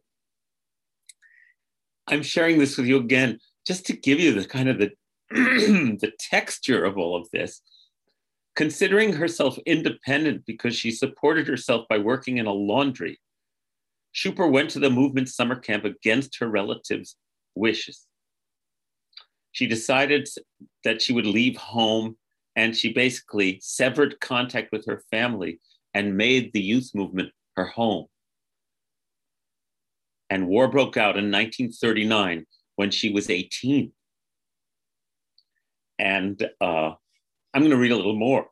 I'm 2.06 2.22
sharing 2.22 2.59
this 2.59 2.76
with 2.76 2.87
you 2.87 2.98
again 2.98 3.40
just 3.66 3.87
to 3.87 3.96
give 3.96 4.20
you 4.20 4.32
the 4.32 4.46
kind 4.46 4.68
of 4.68 4.78
the, 4.78 4.90
the 5.30 6.12
texture 6.18 6.85
of 6.85 6.96
all 6.96 7.16
of 7.16 7.28
this. 7.32 7.61
Considering 8.54 9.12
herself 9.12 9.59
independent 9.66 10.46
because 10.46 10.74
she 10.74 10.90
supported 10.90 11.46
herself 11.46 11.87
by 11.88 11.98
working 11.98 12.38
in 12.38 12.46
a 12.46 12.52
laundry, 12.52 13.20
Schuper 14.14 14.50
went 14.50 14.70
to 14.70 14.78
the 14.78 14.88
movement 14.88 15.28
summer 15.28 15.56
camp 15.56 15.85
against 15.85 16.38
her 16.38 16.48
relatives' 16.48 17.16
wishes. 17.54 18.06
She 19.52 19.66
decided 19.66 20.28
that 20.85 21.02
she 21.02 21.12
would 21.12 21.26
leave 21.26 21.56
home 21.56 22.16
and 22.57 22.75
she 22.75 22.92
basically 22.92 23.61
severed 23.62 24.19
contact 24.21 24.73
with 24.73 24.87
her 24.87 25.03
family 25.11 25.61
and 25.92 26.16
made 26.16 26.53
the 26.53 26.61
youth 26.61 26.90
movement 26.95 27.31
her 27.55 27.66
home. 27.66 28.07
And 30.31 30.49
war 30.49 30.69
broke 30.69 30.97
out 30.97 31.16
in 31.16 31.31
1939 31.31 32.47
when 32.77 32.90
she 32.90 33.12
was 33.12 33.31
18. 33.31 33.92
And 35.99 36.51
uh, 36.61 36.92
I'm 37.55 37.62
going 37.62 37.71
to 37.71 37.77
read 37.77 37.92
a 37.92 37.97
little 37.97 38.16
more. 38.16 38.47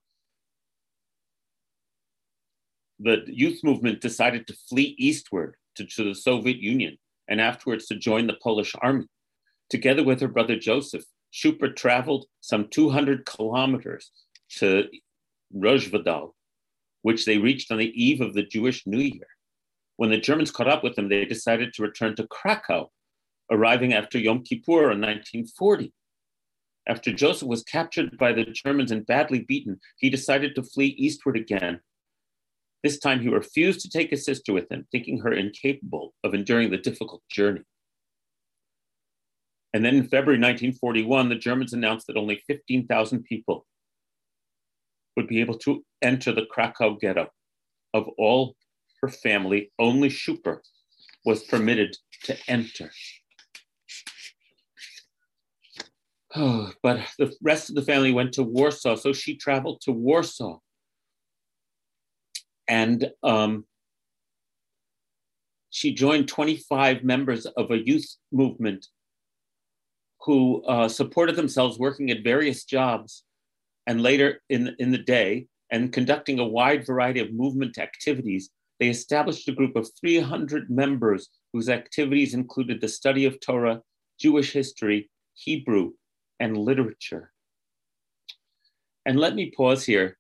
The 3.01 3.25
youth 3.27 3.65
movement 3.65 4.01
decided 4.01 4.47
to 4.47 4.57
flee 4.69 4.95
eastward 4.99 5.57
to, 5.77 5.85
to 5.85 6.05
the 6.05 6.15
Soviet 6.15 6.59
Union 6.59 6.97
and 7.29 7.41
afterwards 7.41 7.87
to 7.87 7.97
join 7.97 8.27
the 8.27 8.39
Polish 8.43 8.75
army. 8.81 9.07
Together 9.69 10.05
with 10.05 10.21
her 10.21 10.29
brother 10.29 10.57
Joseph, 10.57 11.05
Schuper 11.35 11.75
traveled 11.75 12.27
some 12.41 12.69
200 12.69 13.27
kilometers 13.27 14.13
to 14.59 14.89
Rozvadov, 15.55 16.31
which 17.03 17.27
they 17.27 17.39
reached 17.39 17.73
on 17.73 17.79
the 17.79 17.93
eve 18.01 18.21
of 18.21 18.35
the 18.35 18.45
Jewish 18.45 18.87
New 18.87 19.01
Year. 19.01 19.27
When 19.97 20.11
the 20.11 20.19
Germans 20.19 20.53
caught 20.53 20.69
up 20.69 20.85
with 20.85 20.95
them, 20.95 21.09
they 21.09 21.25
decided 21.25 21.73
to 21.75 21.83
return 21.83 22.15
to 22.17 22.27
Krakow, 22.29 22.91
arriving 23.51 23.93
after 23.93 24.19
Yom 24.19 24.45
Kippur 24.45 24.93
in 24.93 25.01
1940. 25.01 25.93
After 26.87 27.13
Joseph 27.13 27.49
was 27.49 27.65
captured 27.65 28.17
by 28.19 28.33
the 28.33 28.45
Germans 28.45 28.93
and 28.93 29.07
badly 29.07 29.41
beaten, 29.41 29.81
he 29.97 30.11
decided 30.11 30.55
to 30.55 30.63
flee 30.63 30.95
eastward 30.99 31.37
again. 31.37 31.81
This 32.83 32.99
time 32.99 33.21
he 33.21 33.29
refused 33.29 33.81
to 33.81 33.89
take 33.89 34.11
his 34.11 34.25
sister 34.25 34.53
with 34.53 34.71
him, 34.71 34.87
thinking 34.93 35.19
her 35.21 35.33
incapable 35.33 36.15
of 36.23 36.35
enduring 36.35 36.71
the 36.71 36.77
difficult 36.77 37.23
journey. 37.31 37.63
And 39.75 39.85
then 39.85 39.97
in 39.97 40.05
February 40.05 40.39
1941, 40.39 41.29
the 41.29 41.35
Germans 41.35 41.73
announced 41.73 42.07
that 42.07 42.17
only 42.17 42.41
15,000 42.47 43.25
people 43.25 43.67
would 45.17 45.27
be 45.27 45.41
able 45.41 45.59
to 45.59 45.85
enter 46.01 46.31
the 46.31 46.47
Krakow 46.47 46.95
ghetto. 46.95 47.29
Of 47.93 48.09
all 48.17 48.57
her 49.03 49.09
family, 49.09 49.73
only 49.79 50.09
Schuper 50.09 50.59
was 51.25 51.43
permitted 51.43 51.97
to 52.25 52.37
enter. 52.49 52.91
Oh, 56.37 56.73
but 56.83 57.01
the 57.19 57.33
rest 57.43 57.69
of 57.69 57.75
the 57.75 57.83
family 57.83 58.13
went 58.13 58.33
to 58.35 58.43
Warsaw, 58.43 58.97
so 58.97 59.13
she 59.13 59.37
traveled 59.37 59.81
to 59.83 59.93
Warsaw. 59.93 60.59
And 62.69 63.11
um, 63.23 63.67
she 65.71 65.95
joined 65.95 66.29
25 66.29 67.03
members 67.05 67.47
of 67.47 67.71
a 67.71 67.79
youth 67.79 68.17
movement 68.33 68.87
who 70.25 70.63
uh, 70.65 70.89
supported 70.89 71.37
themselves 71.37 71.79
working 71.79 72.11
at 72.11 72.25
various 72.25 72.65
jobs 72.65 73.25
and 73.87 74.03
later 74.03 74.41
in, 74.49 74.75
in 74.79 74.91
the 74.91 74.99
day 74.99 75.47
and 75.71 75.93
conducting 75.93 76.39
a 76.39 76.45
wide 76.45 76.87
variety 76.87 77.21
of 77.21 77.33
movement 77.33 77.79
activities, 77.79 78.51
they 78.81 78.89
established 78.89 79.49
a 79.49 79.53
group 79.53 79.77
of 79.77 79.89
300 80.01 80.71
members 80.71 81.29
whose 81.53 81.69
activities 81.69 82.35
included 82.35 82.81
the 82.81 82.89
study 82.89 83.27
of 83.27 83.39
Torah, 83.41 83.83
Jewish 84.19 84.53
history, 84.53 85.11
Hebrew, 85.35 85.93
and 86.41 86.57
literature. 86.57 87.33
And 89.07 89.19
let 89.19 89.35
me 89.35 89.53
pause 89.55 89.85
here. 89.85 90.17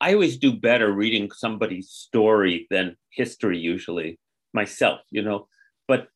I 0.00 0.14
always 0.14 0.36
do 0.36 0.52
better 0.52 0.92
reading 0.92 1.30
somebody's 1.30 1.90
story 1.90 2.66
than 2.70 2.96
history, 3.10 3.58
usually, 3.58 4.18
myself, 4.52 5.00
you 5.10 5.22
know. 5.22 5.48
But 5.88 6.08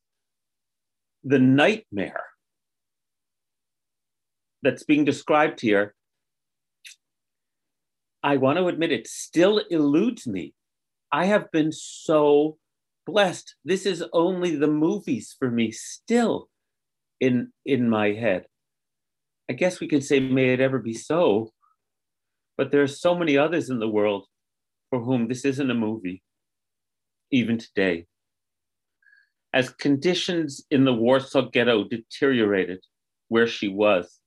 the 1.25 1.39
nightmare 1.39 2.25
that's 4.63 4.85
being 4.85 5.05
described 5.05 5.61
here, 5.61 5.95
I 8.23 8.37
want 8.37 8.59
to 8.59 8.69
admit 8.69 8.93
it 8.93 9.09
still 9.09 9.59
eludes 9.71 10.27
me. 10.27 10.55
I 11.11 11.25
have 11.25 11.51
been 11.51 11.73
so 11.73 12.59
blessed. 13.07 13.57
This 13.65 13.87
is 13.87 14.05
only 14.13 14.55
the 14.55 14.69
movies 14.69 15.35
for 15.37 15.51
me 15.51 15.73
still 15.73 16.49
in 17.21 17.53
in 17.65 17.89
my 17.89 18.13
head. 18.13 18.47
I 19.51 19.55
guess 19.55 19.81
we 19.81 19.89
could 19.89 20.05
say 20.05 20.21
may 20.21 20.53
it 20.53 20.61
ever 20.61 20.79
be 20.79 20.95
so. 20.95 21.53
But 22.57 22.71
there 22.71 22.83
are 22.83 22.87
so 22.87 23.15
many 23.15 23.37
others 23.37 23.71
in 23.71 23.79
the 23.81 23.89
world 23.89 24.27
for 24.91 25.01
whom 25.01 25.27
this 25.27 25.45
isn't 25.45 25.71
a 25.71 25.75
movie, 25.75 26.23
even 27.31 27.59
today. 27.59 28.07
As 29.55 29.69
conditions 29.69 30.65
in 30.71 30.85
the 30.85 30.95
Warsaw 30.95 31.51
ghetto 31.51 31.85
deteriorated 31.85 32.83
where 33.29 33.47
she 33.47 33.69
was, 33.69 34.19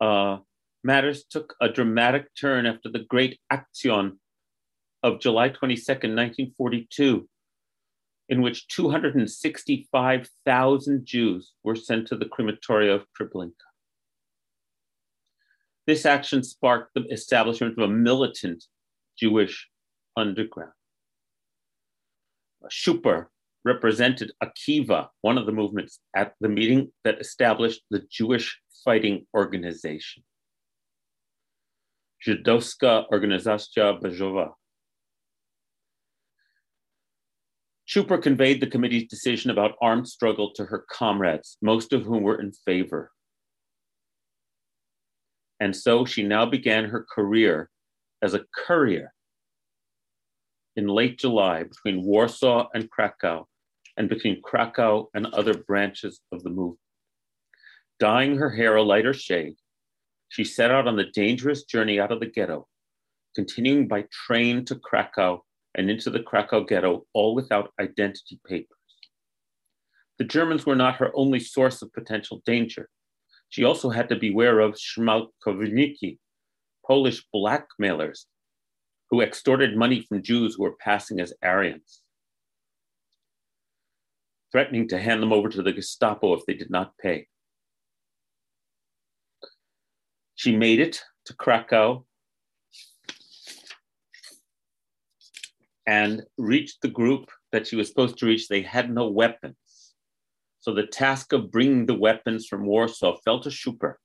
uh, 0.00 0.38
matters 0.84 1.24
took 1.24 1.56
a 1.60 1.68
dramatic 1.68 2.28
turn 2.40 2.64
after 2.66 2.88
the 2.88 3.00
Great 3.00 3.40
Action 3.50 4.20
of 5.02 5.18
July 5.20 5.48
22nd, 5.48 6.14
1942, 6.14 7.28
in 8.28 8.40
which 8.40 8.68
265,000 8.68 11.04
Jews 11.04 11.54
were 11.64 11.74
sent 11.74 12.06
to 12.08 12.16
the 12.16 12.26
crematoria 12.26 12.94
of 12.94 13.04
Treblinka. 13.18 13.52
This 15.86 16.06
action 16.06 16.44
sparked 16.44 16.94
the 16.94 17.04
establishment 17.10 17.76
of 17.76 17.82
a 17.82 17.88
militant 17.92 18.64
Jewish 19.18 19.68
underground. 20.16 20.70
Schuper 22.70 23.26
represented 23.64 24.32
Akiva, 24.42 25.08
one 25.20 25.38
of 25.38 25.46
the 25.46 25.52
movements, 25.52 26.00
at 26.14 26.34
the 26.40 26.48
meeting 26.48 26.92
that 27.04 27.20
established 27.20 27.82
the 27.90 28.02
Jewish 28.10 28.60
Fighting 28.84 29.26
Organization. 29.34 30.24
Żydowska 32.26 33.06
Organizacja 33.10 34.00
Bojowa. 34.00 34.52
Schuper 37.88 38.22
conveyed 38.22 38.60
the 38.60 38.66
committee's 38.66 39.08
decision 39.08 39.50
about 39.50 39.76
armed 39.82 40.08
struggle 40.08 40.52
to 40.54 40.64
her 40.64 40.84
comrades, 40.90 41.58
most 41.60 41.92
of 41.92 42.04
whom 42.04 42.22
were 42.22 42.40
in 42.40 42.52
favor. 42.64 43.10
And 45.60 45.76
so 45.76 46.04
she 46.04 46.22
now 46.22 46.46
began 46.46 46.86
her 46.86 47.04
career 47.14 47.70
as 48.22 48.34
a 48.34 48.44
courier 48.56 49.12
in 50.76 50.86
late 50.86 51.18
July 51.18 51.64
between 51.64 52.04
Warsaw 52.04 52.68
and 52.74 52.90
Krakow, 52.90 53.46
and 53.96 54.08
between 54.08 54.42
Krakow 54.42 55.08
and 55.14 55.26
other 55.26 55.54
branches 55.54 56.20
of 56.32 56.42
the 56.42 56.50
movement. 56.50 56.78
Dyeing 57.98 58.36
her 58.36 58.50
hair 58.50 58.76
a 58.76 58.82
lighter 58.82 59.14
shade, 59.14 59.54
she 60.28 60.44
set 60.44 60.70
out 60.70 60.86
on 60.88 60.96
the 60.96 61.10
dangerous 61.14 61.64
journey 61.64 62.00
out 62.00 62.10
of 62.10 62.20
the 62.20 62.26
ghetto, 62.26 62.66
continuing 63.34 63.86
by 63.86 64.06
train 64.26 64.64
to 64.64 64.76
Krakow 64.76 65.44
and 65.74 65.90
into 65.90 66.10
the 66.10 66.22
Krakow 66.22 66.64
ghetto, 66.64 67.06
all 67.12 67.34
without 67.34 67.72
identity 67.80 68.40
papers. 68.46 68.78
the 70.18 70.24
Germans 70.24 70.64
were 70.64 70.76
not 70.76 70.96
her 70.96 71.10
only 71.14 71.40
source 71.40 71.82
of 71.82 71.92
potential 71.92 72.42
danger. 72.46 72.88
She 73.48 73.64
also 73.64 73.90
had 73.90 74.08
to 74.08 74.16
beware 74.16 74.60
of 74.60 74.74
Szmalkowniki, 74.74 76.18
Polish 76.86 77.26
blackmailers 77.32 78.26
who 79.12 79.20
extorted 79.20 79.76
money 79.76 80.00
from 80.00 80.22
Jews 80.22 80.54
who 80.54 80.62
were 80.62 80.76
passing 80.80 81.20
as 81.20 81.34
Aryans, 81.44 82.00
threatening 84.50 84.88
to 84.88 84.98
hand 84.98 85.22
them 85.22 85.34
over 85.34 85.50
to 85.50 85.62
the 85.62 85.70
Gestapo 85.70 86.32
if 86.32 86.46
they 86.46 86.54
did 86.54 86.70
not 86.70 86.96
pay. 86.96 87.26
She 90.34 90.56
made 90.56 90.80
it 90.80 91.02
to 91.26 91.34
Krakow 91.34 92.06
and 95.86 96.22
reached 96.38 96.80
the 96.80 96.88
group 96.88 97.30
that 97.52 97.66
she 97.66 97.76
was 97.76 97.88
supposed 97.88 98.16
to 98.16 98.26
reach. 98.26 98.48
They 98.48 98.62
had 98.62 98.90
no 98.90 99.10
weapons. 99.10 99.92
So 100.60 100.72
the 100.72 100.86
task 100.86 101.34
of 101.34 101.50
bringing 101.50 101.84
the 101.84 101.98
weapons 101.98 102.46
from 102.46 102.64
Warsaw 102.64 103.18
fell 103.26 103.40
to 103.40 103.50
Schuper, 103.50 103.96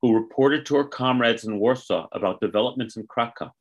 who 0.00 0.14
reported 0.14 0.64
to 0.66 0.76
her 0.76 0.84
comrades 0.84 1.44
in 1.44 1.58
Warsaw 1.58 2.06
about 2.12 2.40
developments 2.40 2.96
in 2.96 3.06
Krakow 3.06 3.52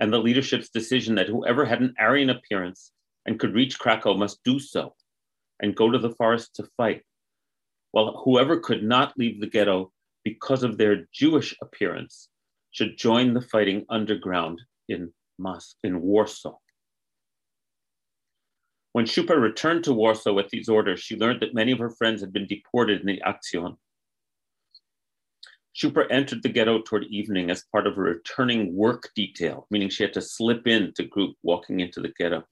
and 0.00 0.12
the 0.12 0.18
leadership's 0.18 0.70
decision 0.70 1.14
that 1.14 1.28
whoever 1.28 1.64
had 1.64 1.80
an 1.80 1.94
Aryan 1.98 2.30
appearance 2.30 2.92
and 3.26 3.38
could 3.38 3.54
reach 3.54 3.78
Krakow 3.78 4.14
must 4.14 4.42
do 4.44 4.58
so 4.58 4.94
and 5.60 5.76
go 5.76 5.90
to 5.90 5.98
the 5.98 6.14
forest 6.14 6.56
to 6.56 6.68
fight, 6.76 7.02
while 7.92 8.22
whoever 8.24 8.58
could 8.58 8.82
not 8.82 9.12
leave 9.18 9.40
the 9.40 9.46
ghetto 9.46 9.92
because 10.24 10.62
of 10.62 10.78
their 10.78 11.06
Jewish 11.12 11.54
appearance 11.62 12.28
should 12.70 12.96
join 12.96 13.34
the 13.34 13.42
fighting 13.42 13.84
underground 13.90 14.60
in 14.88 15.12
Moscow, 15.38 15.76
in 15.84 16.00
Warsaw. 16.00 16.56
When 18.92 19.04
Schuper 19.04 19.40
returned 19.40 19.84
to 19.84 19.92
Warsaw 19.92 20.32
with 20.32 20.48
these 20.48 20.68
orders, 20.68 21.00
she 21.00 21.16
learned 21.16 21.42
that 21.42 21.54
many 21.54 21.72
of 21.72 21.78
her 21.78 21.90
friends 21.90 22.20
had 22.20 22.32
been 22.32 22.46
deported 22.46 23.00
in 23.00 23.06
the 23.06 23.22
Aktion. 23.26 23.76
Schuper 25.80 26.06
entered 26.10 26.42
the 26.42 26.48
ghetto 26.48 26.82
toward 26.82 27.04
evening 27.04 27.50
as 27.50 27.64
part 27.72 27.86
of 27.86 27.96
a 27.96 28.02
returning 28.02 28.74
work 28.74 29.10
detail, 29.14 29.66
meaning 29.70 29.88
she 29.88 30.02
had 30.02 30.12
to 30.12 30.20
slip 30.20 30.66
into 30.66 31.04
group 31.04 31.36
walking 31.42 31.80
into 31.80 32.00
the 32.00 32.12
ghetto. 32.18 32.44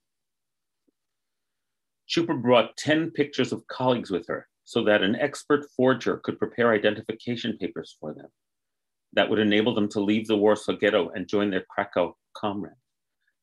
Schuper 2.09 2.41
brought 2.41 2.75
10 2.77 3.11
pictures 3.11 3.51
of 3.51 3.67
colleagues 3.67 4.09
with 4.09 4.25
her 4.27 4.47
so 4.63 4.83
that 4.83 5.03
an 5.03 5.15
expert 5.15 5.65
forger 5.77 6.17
could 6.17 6.39
prepare 6.39 6.73
identification 6.73 7.55
papers 7.57 7.95
for 7.99 8.13
them 8.13 8.27
that 9.13 9.29
would 9.29 9.39
enable 9.39 9.75
them 9.75 9.89
to 9.89 9.99
leave 9.99 10.27
the 10.27 10.37
Warsaw 10.37 10.73
ghetto 10.73 11.09
and 11.09 11.27
join 11.27 11.51
their 11.51 11.65
Krakow 11.69 12.15
comrades. 12.35 12.77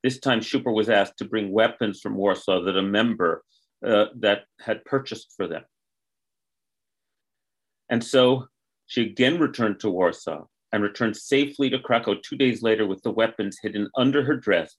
This 0.03 0.19
time, 0.19 0.41
Schuper 0.41 0.75
was 0.75 0.89
asked 0.89 1.19
to 1.19 1.25
bring 1.25 1.53
weapons 1.53 2.01
from 2.01 2.17
Warsaw 2.17 2.63
that 2.63 2.77
a 2.77 2.83
member 2.83 3.45
uh, 3.85 4.07
that 4.17 4.45
had 4.61 4.85
purchased 4.85 5.33
for 5.37 5.47
them. 5.47 5.63
And 7.89 8.03
so 8.03 8.49
she 8.87 9.03
again 9.03 9.39
returned 9.39 9.81
to 9.81 9.91
Warsaw 9.91 10.47
and 10.73 10.83
returned 10.83 11.17
safely 11.17 11.71
to 11.71 11.79
Krakow 11.79 12.17
two 12.17 12.37
days 12.37 12.63
later 12.63 12.87
with 12.87 13.03
the 13.03 13.11
weapons 13.11 13.59
hidden 13.61 13.89
under 13.97 14.25
her 14.25 14.37
dress 14.37 14.77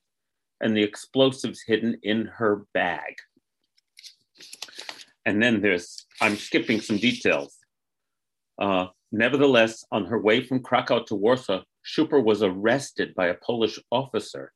and 0.62 0.76
the 0.76 0.84
explosives 0.84 1.62
hidden 1.66 1.98
in 2.04 2.26
her 2.26 2.66
bag. 2.74 3.16
And 5.26 5.44
then 5.44 5.62
there's, 5.62 6.06
I'm 6.22 6.36
skipping 6.36 6.80
some 6.80 6.98
details. 6.98 7.58
Uh, 8.60 8.88
nevertheless, 9.12 9.84
on 9.92 10.06
her 10.06 10.20
way 10.20 10.44
from 10.44 10.64
Krakow 10.64 11.04
to 11.04 11.16
Warsaw, 11.16 11.64
Schuper 11.86 12.24
was 12.24 12.42
arrested 12.42 13.14
by 13.16 13.28
a 13.28 13.36
Polish 13.36 13.80
officer 13.92 14.52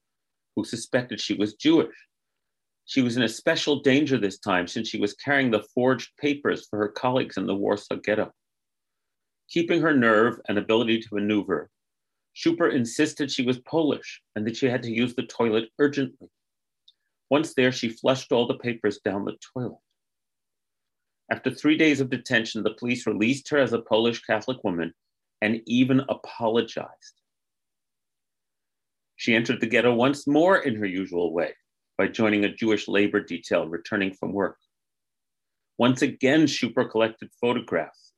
who 0.55 0.63
suspected 0.63 1.19
she 1.19 1.33
was 1.33 1.55
Jewish. 1.55 1.95
She 2.85 3.01
was 3.01 3.15
in 3.15 3.23
a 3.23 3.29
special 3.29 3.81
danger 3.81 4.17
this 4.17 4.39
time 4.39 4.67
since 4.67 4.87
she 4.87 4.99
was 4.99 5.13
carrying 5.13 5.51
the 5.51 5.63
forged 5.73 6.09
papers 6.19 6.67
for 6.69 6.79
her 6.79 6.89
colleagues 6.89 7.37
in 7.37 7.45
the 7.45 7.55
Warsaw 7.55 7.95
ghetto. 7.95 8.31
Keeping 9.51 9.81
her 9.81 9.93
nerve 9.93 10.39
and 10.47 10.57
ability 10.57 11.01
to 11.01 11.13
maneuver, 11.13 11.69
Schuper 12.33 12.73
insisted 12.73 13.29
she 13.29 13.43
was 13.43 13.59
Polish 13.59 14.21
and 14.33 14.47
that 14.47 14.55
she 14.55 14.67
had 14.67 14.81
to 14.83 14.91
use 14.91 15.13
the 15.13 15.23
toilet 15.23 15.67
urgently. 15.77 16.29
Once 17.29 17.53
there, 17.53 17.73
she 17.73 17.89
flushed 17.89 18.31
all 18.31 18.47
the 18.47 18.57
papers 18.59 18.99
down 19.03 19.25
the 19.25 19.35
toilet. 19.53 19.79
After 21.29 21.51
three 21.51 21.75
days 21.75 21.99
of 21.99 22.09
detention, 22.09 22.63
the 22.63 22.75
police 22.75 23.05
released 23.05 23.49
her 23.49 23.57
as 23.57 23.73
a 23.73 23.81
Polish 23.81 24.21
Catholic 24.21 24.63
woman 24.63 24.93
and 25.41 25.59
even 25.65 26.01
apologized. 26.07 27.21
She 29.17 29.35
entered 29.35 29.59
the 29.59 29.67
ghetto 29.67 29.93
once 29.93 30.27
more 30.27 30.59
in 30.59 30.75
her 30.75 30.85
usual 30.85 31.33
way 31.33 31.53
by 31.97 32.07
joining 32.07 32.45
a 32.45 32.55
Jewish 32.55 32.87
labor 32.87 33.19
detail 33.19 33.67
returning 33.67 34.13
from 34.13 34.31
work. 34.31 34.57
Once 35.77 36.01
again, 36.01 36.45
Schuper 36.45 36.89
collected 36.89 37.29
photographs 37.39 38.10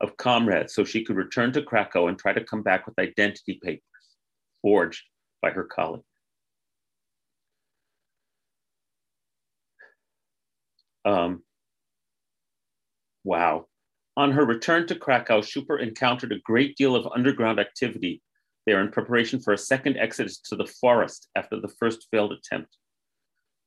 of 0.00 0.16
comrades 0.16 0.74
so 0.74 0.84
she 0.84 1.04
could 1.04 1.16
return 1.16 1.52
to 1.52 1.62
Krakow 1.62 2.08
and 2.08 2.18
try 2.18 2.32
to 2.32 2.44
come 2.44 2.62
back 2.62 2.86
with 2.86 2.98
identity 2.98 3.58
papers 3.62 3.82
forged 4.62 5.02
by 5.40 5.50
her 5.50 5.64
colleague. 5.64 6.02
Um, 11.04 11.42
wow. 13.24 13.66
On 14.16 14.32
her 14.32 14.44
return 14.44 14.86
to 14.86 14.94
Krakow, 14.94 15.40
Schuper 15.40 15.80
encountered 15.80 16.32
a 16.32 16.40
great 16.44 16.76
deal 16.76 16.96
of 16.96 17.06
underground 17.14 17.58
activity 17.58 18.22
they 18.66 18.72
are 18.72 18.80
in 18.80 18.90
preparation 18.90 19.40
for 19.40 19.52
a 19.52 19.58
second 19.58 19.98
exodus 19.98 20.38
to 20.38 20.56
the 20.56 20.66
forest 20.66 21.28
after 21.36 21.60
the 21.60 21.68
first 21.68 22.08
failed 22.10 22.32
attempt. 22.32 22.76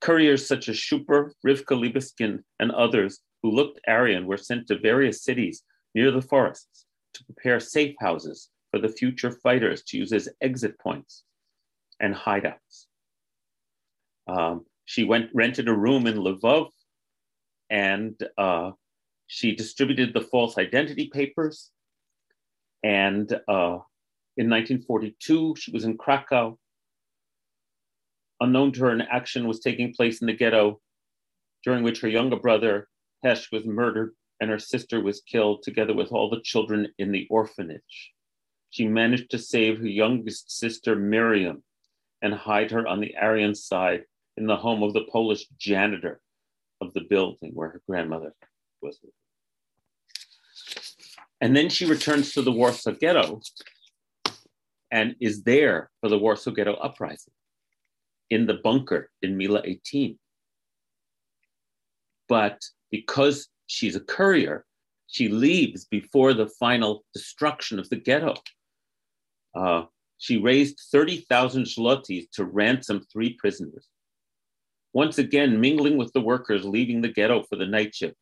Couriers 0.01 0.47
such 0.47 0.69
as 0.69 0.75
Schuper, 0.75 1.31
Rivka 1.45 1.75
Liebeskind, 1.75 2.43
and 2.59 2.71
others 2.71 3.19
who 3.43 3.51
looked 3.51 3.79
Aryan 3.87 4.25
were 4.25 4.37
sent 4.37 4.67
to 4.67 4.77
various 4.77 5.23
cities 5.23 5.63
near 5.97 6.11
the 6.11 6.21
forests 6.21 6.85
to 7.15 7.25
prepare 7.25 7.59
safe 7.59 7.95
houses 7.99 8.49
for 8.69 8.79
the 8.79 8.87
future 8.99 9.31
fighters 9.31 9.81
to 9.81 9.97
use 9.97 10.13
as 10.13 10.29
exit 10.41 10.77
points 10.79 11.23
and 11.99 12.13
hideouts. 12.13 12.85
Um, 14.27 14.65
she 14.85 15.03
went 15.03 15.31
rented 15.33 15.67
a 15.67 15.73
room 15.73 16.05
in 16.05 16.17
Lvov 16.17 16.69
and 17.71 18.15
uh, 18.37 18.71
she 19.25 19.55
distributed 19.55 20.13
the 20.13 20.21
false 20.21 20.59
identity 20.59 21.09
papers 21.11 21.71
and 22.83 23.31
uh, 23.47 23.79
in 24.39 24.51
1942, 24.51 25.55
she 25.57 25.71
was 25.71 25.83
in 25.83 25.97
Krakow. 25.97 26.59
Unknown 28.39 28.71
to 28.73 28.81
her, 28.81 28.91
an 28.91 29.01
action 29.01 29.47
was 29.47 29.61
taking 29.61 29.95
place 29.95 30.21
in 30.21 30.27
the 30.27 30.33
ghetto 30.33 30.79
during 31.63 31.81
which 31.83 32.01
her 32.01 32.07
younger 32.07 32.35
brother, 32.35 32.87
Hesh, 33.23 33.51
was 33.51 33.65
murdered 33.65 34.11
and 34.39 34.49
her 34.49 34.59
sister 34.59 35.01
was 35.01 35.21
killed 35.21 35.63
together 35.63 35.93
with 35.93 36.11
all 36.11 36.29
the 36.29 36.41
children 36.41 36.87
in 36.97 37.11
the 37.11 37.27
orphanage. 37.29 38.13
She 38.69 38.87
managed 38.87 39.31
to 39.31 39.39
save 39.39 39.79
her 39.79 39.87
youngest 39.87 40.57
sister, 40.57 40.95
Miriam, 40.95 41.63
and 42.21 42.33
hide 42.33 42.71
her 42.71 42.87
on 42.87 42.99
the 42.99 43.15
Aryan 43.17 43.55
side 43.55 44.03
in 44.35 44.45
the 44.45 44.57
home 44.57 44.83
of 44.83 44.93
the 44.93 45.05
Polish 45.11 45.47
janitor 45.57 46.19
of 46.81 46.93
the 46.93 47.01
building 47.01 47.51
where 47.53 47.69
her 47.69 47.81
grandmother 47.87 48.33
was. 48.81 48.99
And 51.41 51.55
then 51.55 51.69
she 51.69 51.85
returns 51.85 52.33
to 52.33 52.41
the 52.41 52.51
Warsaw 52.51 52.91
ghetto 52.91 53.41
and 54.91 55.15
is 55.19 55.43
there 55.43 55.89
for 56.01 56.09
the 56.09 56.17
Warsaw 56.17 56.51
Ghetto 56.51 56.73
Uprising 56.73 57.33
in 58.29 58.45
the 58.45 58.55
bunker 58.55 59.09
in 59.21 59.37
Mila 59.37 59.61
18. 59.63 60.17
But 62.29 62.61
because 62.91 63.47
she's 63.67 63.95
a 63.95 64.01
courier, 64.01 64.65
she 65.07 65.29
leaves 65.29 65.85
before 65.85 66.33
the 66.33 66.47
final 66.47 67.05
destruction 67.13 67.79
of 67.79 67.89
the 67.89 67.95
ghetto. 67.95 68.35
Uh, 69.55 69.83
she 70.17 70.37
raised 70.37 70.81
30,000 70.91 71.63
zlotys 71.63 72.29
to 72.33 72.45
ransom 72.45 73.05
three 73.11 73.33
prisoners. 73.33 73.87
Once 74.93 75.17
again, 75.17 75.61
mingling 75.61 75.97
with 75.97 76.11
the 76.13 76.21
workers 76.21 76.65
leaving 76.65 77.01
the 77.01 77.09
ghetto 77.09 77.43
for 77.43 77.55
the 77.55 77.65
night 77.65 77.93
shift, 77.93 78.15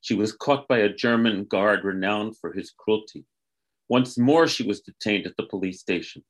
she 0.00 0.14
was 0.14 0.32
caught 0.32 0.68
by 0.68 0.78
a 0.78 0.92
German 0.92 1.44
guard 1.44 1.84
renowned 1.84 2.38
for 2.38 2.52
his 2.52 2.72
cruelty. 2.76 3.24
Once 3.88 4.16
more, 4.16 4.46
she 4.46 4.62
was 4.62 4.80
detained 4.80 5.26
at 5.26 5.36
the 5.36 5.46
police 5.46 5.80
station, 5.80 6.22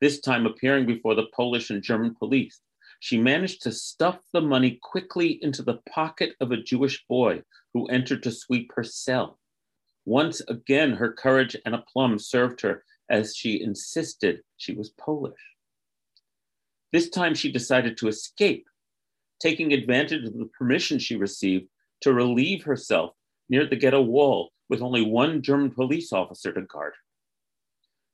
this 0.00 0.20
time 0.20 0.46
appearing 0.46 0.86
before 0.86 1.14
the 1.14 1.26
Polish 1.34 1.70
and 1.70 1.82
German 1.82 2.14
police. 2.14 2.60
She 3.00 3.18
managed 3.18 3.62
to 3.62 3.72
stuff 3.72 4.20
the 4.32 4.40
money 4.40 4.78
quickly 4.82 5.38
into 5.42 5.62
the 5.62 5.80
pocket 5.90 6.34
of 6.40 6.52
a 6.52 6.62
Jewish 6.62 7.04
boy 7.06 7.42
who 7.74 7.86
entered 7.88 8.22
to 8.22 8.30
sweep 8.30 8.70
her 8.74 8.84
cell. 8.84 9.38
Once 10.06 10.40
again, 10.48 10.92
her 10.92 11.12
courage 11.12 11.56
and 11.66 11.74
aplomb 11.74 12.18
served 12.18 12.60
her 12.60 12.84
as 13.10 13.36
she 13.36 13.60
insisted 13.60 14.40
she 14.56 14.72
was 14.72 14.90
Polish. 14.90 15.40
This 16.92 17.10
time, 17.10 17.34
she 17.34 17.50
decided 17.50 17.96
to 17.98 18.08
escape, 18.08 18.66
taking 19.40 19.72
advantage 19.72 20.24
of 20.24 20.32
the 20.32 20.48
permission 20.56 20.98
she 20.98 21.16
received 21.16 21.66
to 22.02 22.12
relieve 22.12 22.62
herself 22.62 23.14
near 23.48 23.66
the 23.66 23.76
ghetto 23.76 24.00
wall 24.00 24.52
with 24.68 24.80
only 24.80 25.02
one 25.02 25.42
German 25.42 25.72
police 25.72 26.12
officer 26.12 26.52
to 26.52 26.62
guard. 26.62 26.94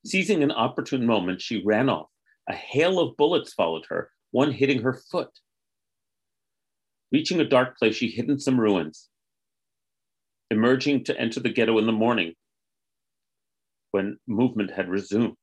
Seizing 0.07 0.43
an 0.43 0.51
opportune 0.51 1.05
moment, 1.05 1.43
she 1.43 1.63
ran 1.63 1.91
off. 1.91 2.09
A 2.49 2.55
hail 2.55 2.99
of 2.99 3.17
bullets 3.19 3.53
followed 3.53 3.85
her, 3.91 4.11
one 4.31 4.51
hitting 4.51 4.81
her 4.83 4.95
foot. 4.95 5.31
Reaching 7.13 7.41
a 7.41 7.45
dark 7.45 7.77
place, 7.77 7.97
she 7.97 8.09
hid 8.09 8.31
in 8.31 8.39
some 8.39 8.59
ruins, 8.59 9.10
emerging 10.51 11.05
to 11.05 11.19
enter 11.19 11.41
the 11.41 11.49
ghetto 11.49 11.79
in 11.79 11.87
the 11.87 11.93
morning 11.93 12.35
when 13.93 14.19
movement 14.27 14.71
had 14.73 14.89
resumed. 14.89 15.37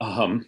Um, 0.00 0.46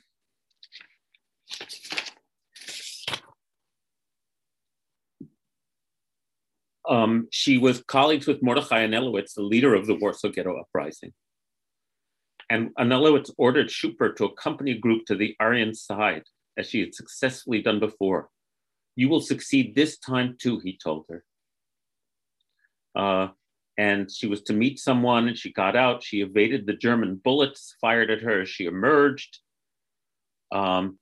um, 6.89 7.29
she 7.31 7.59
was 7.59 7.83
colleagues 7.83 8.27
with 8.27 8.43
Mordechai 8.43 8.87
Anielewicz, 8.87 9.35
the 9.35 9.43
leader 9.43 9.75
of 9.75 9.87
the 9.87 9.95
Warsaw 9.95 10.29
Ghetto 10.29 10.59
Uprising. 10.59 11.13
And 12.51 12.75
Anielewicz 12.77 13.31
ordered 13.39 13.69
Schuper 13.69 14.15
to 14.17 14.27
accompany 14.27 14.73
a 14.73 14.79
group 14.79 15.07
to 15.07 15.15
the 15.15 15.35
Aryan 15.41 15.75
side, 15.75 16.25
as 16.59 16.69
she 16.69 16.81
had 16.81 16.95
successfully 16.95 17.63
done 17.63 17.81
before. 17.81 18.29
You 18.97 19.09
will 19.09 19.21
succeed 19.21 19.75
this 19.75 19.99
time 19.99 20.37
too, 20.39 20.61
he 20.63 20.79
told 20.83 21.07
her. 21.09 21.25
Uh, 22.95 23.29
and 23.79 24.11
she 24.11 24.27
was 24.27 24.43
to 24.43 24.53
meet 24.53 24.79
someone, 24.79 25.29
and 25.29 25.39
she 25.39 25.53
got 25.53 25.77
out. 25.77 26.03
She 26.03 26.21
evaded 26.21 26.67
the 26.67 26.75
German 26.75 27.17
bullets 27.17 27.75
fired 27.81 28.11
at 28.11 28.21
her 28.23 28.43
as 28.43 28.49
she 28.49 28.67
emerged. 28.67 29.39
Um, 30.53 30.99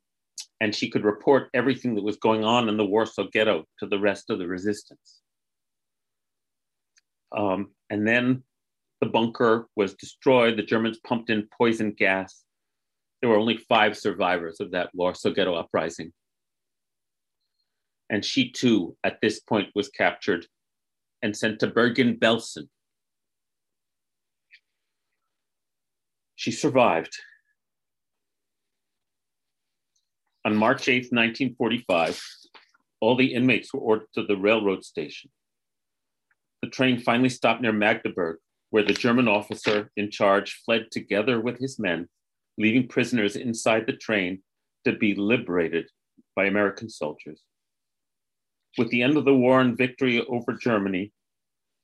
and 0.60 0.74
she 0.74 0.90
could 0.90 1.04
report 1.04 1.48
everything 1.54 1.94
that 1.94 2.04
was 2.04 2.16
going 2.16 2.44
on 2.44 2.68
in 2.68 2.76
the 2.76 2.84
Warsaw 2.84 3.26
Ghetto 3.32 3.64
to 3.78 3.86
the 3.86 3.98
rest 3.98 4.30
of 4.30 4.38
the 4.38 4.46
resistance. 4.46 5.20
Um, 7.36 7.70
and 7.88 8.06
then 8.06 8.42
the 9.00 9.06
bunker 9.08 9.66
was 9.76 9.94
destroyed. 9.94 10.56
The 10.56 10.62
Germans 10.62 11.00
pumped 11.04 11.30
in 11.30 11.48
poison 11.56 11.92
gas. 11.92 12.44
There 13.20 13.30
were 13.30 13.38
only 13.38 13.56
five 13.56 13.96
survivors 13.96 14.60
of 14.60 14.72
that 14.72 14.90
Warsaw 14.94 15.30
Ghetto 15.30 15.54
uprising. 15.54 16.12
And 18.10 18.24
she 18.24 18.50
too, 18.50 18.96
at 19.04 19.20
this 19.20 19.40
point, 19.40 19.68
was 19.74 19.88
captured 19.88 20.46
and 21.22 21.36
sent 21.36 21.60
to 21.60 21.66
Bergen-Belsen. 21.66 22.68
She 26.36 26.50
survived. 26.50 27.18
On 30.44 30.56
March 30.56 30.88
8, 30.88 31.12
1945, 31.12 32.22
all 33.00 33.14
the 33.14 33.34
inmates 33.34 33.74
were 33.74 33.80
ordered 33.80 34.08
to 34.14 34.24
the 34.24 34.36
railroad 34.36 34.84
station. 34.84 35.30
The 36.62 36.70
train 36.70 36.98
finally 36.98 37.28
stopped 37.28 37.60
near 37.60 37.72
Magdeburg, 37.72 38.38
where 38.70 38.82
the 38.82 38.94
German 38.94 39.28
officer 39.28 39.90
in 39.96 40.10
charge 40.10 40.62
fled 40.64 40.86
together 40.90 41.40
with 41.40 41.58
his 41.58 41.78
men, 41.78 42.08
leaving 42.56 42.88
prisoners 42.88 43.36
inside 43.36 43.86
the 43.86 43.92
train 43.92 44.42
to 44.84 44.92
be 44.92 45.14
liberated 45.14 45.90
by 46.34 46.46
American 46.46 46.88
soldiers. 46.88 47.42
With 48.78 48.90
the 48.90 49.02
end 49.02 49.16
of 49.16 49.24
the 49.24 49.34
war 49.34 49.60
and 49.60 49.76
victory 49.76 50.24
over 50.26 50.52
Germany, 50.52 51.12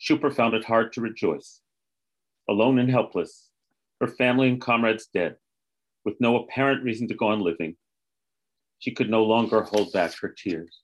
Schuper 0.01 0.34
found 0.34 0.55
it 0.55 0.64
hard 0.64 0.93
to 0.93 1.01
rejoice. 1.01 1.61
Alone 2.49 2.78
and 2.78 2.91
helpless, 2.91 3.49
her 4.01 4.07
family 4.07 4.49
and 4.49 4.61
comrades 4.61 5.07
dead, 5.12 5.37
with 6.05 6.20
no 6.20 6.37
apparent 6.37 6.84
reason 6.84 7.09
to 7.09 7.14
go 7.14 7.28
on 7.28 7.41
living, 7.41 7.76
she 8.78 8.93
could 8.93 9.11
no 9.11 9.24
longer 9.24 9.62
hold 9.62 9.93
back 9.93 10.12
her 10.20 10.28
tears 10.28 10.82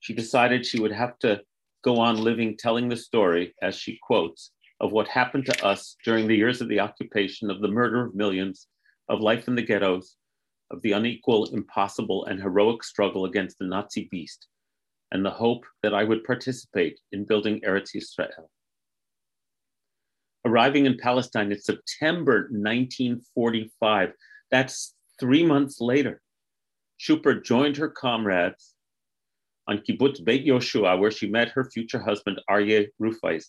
she 0.00 0.14
decided 0.14 0.66
she 0.66 0.80
would 0.80 0.92
have 0.92 1.18
to 1.20 1.40
go 1.84 1.98
on 1.98 2.16
living 2.16 2.56
telling 2.56 2.88
the 2.88 2.96
story, 2.96 3.54
as 3.62 3.76
she 3.76 3.98
quotes, 4.02 4.50
of 4.80 4.92
what 4.92 5.06
happened 5.06 5.46
to 5.46 5.64
us 5.64 5.96
during 6.04 6.26
the 6.26 6.36
years 6.36 6.60
of 6.60 6.68
the 6.68 6.80
occupation, 6.80 7.50
of 7.50 7.60
the 7.60 7.68
murder 7.68 8.06
of 8.06 8.14
millions, 8.14 8.66
of 9.08 9.20
life 9.20 9.46
in 9.46 9.54
the 9.54 9.62
ghettos, 9.62 10.16
of 10.70 10.82
the 10.82 10.92
unequal, 10.92 11.46
impossible, 11.46 12.24
and 12.26 12.40
heroic 12.40 12.84
struggle 12.84 13.24
against 13.24 13.58
the 13.58 13.66
Nazi 13.66 14.08
beast, 14.10 14.46
and 15.12 15.24
the 15.24 15.30
hope 15.30 15.64
that 15.82 15.94
I 15.94 16.04
would 16.04 16.24
participate 16.24 17.00
in 17.12 17.24
building 17.24 17.60
Eretz 17.60 17.94
Yisrael. 17.94 18.48
Arriving 20.44 20.86
in 20.86 20.96
Palestine 20.96 21.52
in 21.52 21.60
September 21.60 22.48
1945, 22.50 24.12
that's 24.50 24.94
three 25.18 25.44
months 25.44 25.80
later, 25.80 26.22
Schuper 27.00 27.42
joined 27.42 27.76
her 27.76 27.88
comrades 27.88 28.74
on 29.66 29.78
Kibbutz 29.78 30.24
Beit 30.24 30.46
Yoshua, 30.46 30.98
where 30.98 31.10
she 31.10 31.28
met 31.28 31.50
her 31.50 31.70
future 31.70 32.00
husband, 32.00 32.40
Aryeh 32.48 32.88
Rufais. 33.00 33.46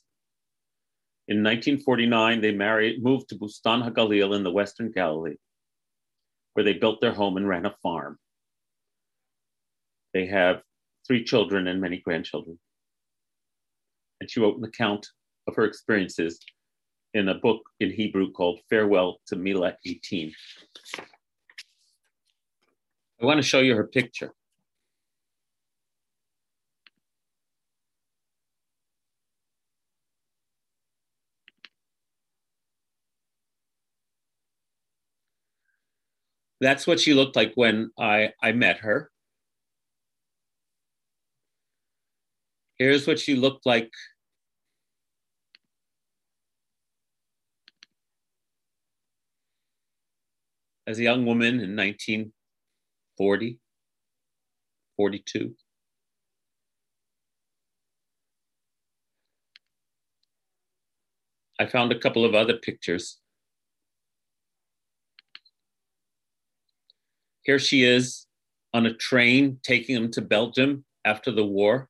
In 1.28 1.44
1949, 1.44 2.42
they 2.42 2.54
married, 2.54 3.04
moved 3.04 3.30
to 3.30 3.36
Bustan 3.36 3.88
HaGalil 3.88 4.36
in 4.36 4.44
the 4.44 4.52
Western 4.52 4.92
Galilee, 4.92 5.36
where 6.54 6.64
they 6.64 6.74
built 6.74 7.02
their 7.02 7.14
home 7.14 7.38
and 7.38 7.48
ran 7.48 7.66
a 7.66 7.76
farm. 7.82 8.18
They 10.14 10.26
have 10.28 10.62
three 11.08 11.24
children 11.24 11.68
and 11.68 11.82
many 11.82 11.98
grandchildren. 11.98 12.60
And 14.20 14.30
she 14.30 14.40
wrote 14.40 14.58
an 14.58 14.64
account 14.64 15.08
of 15.48 15.56
her 15.56 15.64
experiences 15.64 16.40
in 17.14 17.30
a 17.30 17.36
book 17.36 17.62
in 17.80 17.92
Hebrew 17.92 18.32
called 18.32 18.60
Farewell 18.70 19.18
to 19.28 19.36
Mila 19.36 19.76
18. 19.86 20.32
I 23.22 23.26
want 23.26 23.38
to 23.38 23.48
show 23.48 23.60
you 23.60 23.76
her 23.76 23.88
picture. 23.88 24.34
That's 36.62 36.86
what 36.86 37.00
she 37.00 37.14
looked 37.16 37.36
like 37.36 37.54
when 37.56 37.90
I, 38.00 38.34
I 38.42 38.52
met 38.52 38.78
her. 38.80 39.10
Here's 42.78 43.08
what 43.08 43.20
she 43.20 43.36
looked 43.36 43.66
like 43.66 43.92
as 50.86 51.00
a 51.00 51.04
young 51.04 51.26
woman 51.26 51.60
in 51.60 51.76
1940, 51.76 53.60
42. 54.98 55.56
I 61.60 61.66
found 61.68 61.92
a 61.92 62.00
couple 62.00 62.26
of 62.26 62.36
other 62.36 62.58
pictures. 62.58 63.21
Here 67.44 67.60
she 67.60 67.84
is 67.84 68.28
on 68.74 68.86
a 68.86 68.94
train 68.94 69.60
taking 69.64 69.96
them 69.96 70.12
to 70.12 70.22
Belgium 70.22 70.86
after 71.04 71.32
the 71.32 71.46
war. 71.46 71.90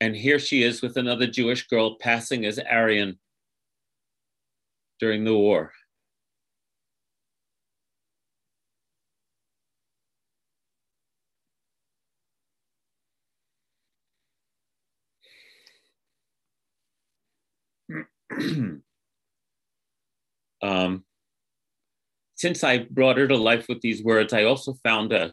And 0.00 0.14
here 0.14 0.38
she 0.38 0.62
is 0.62 0.82
with 0.82 0.96
another 0.98 1.26
Jewish 1.26 1.66
girl 1.66 1.96
passing 1.96 2.44
as 2.44 2.58
Aryan 2.58 3.18
during 5.00 5.24
the 5.24 5.34
war. 5.34 5.72
um, 20.62 21.04
since 22.36 22.64
I 22.64 22.78
brought 22.90 23.18
her 23.18 23.28
to 23.28 23.36
life 23.36 23.66
with 23.68 23.80
these 23.80 24.02
words, 24.02 24.32
I 24.32 24.44
also 24.44 24.74
found 24.82 25.12
a, 25.12 25.32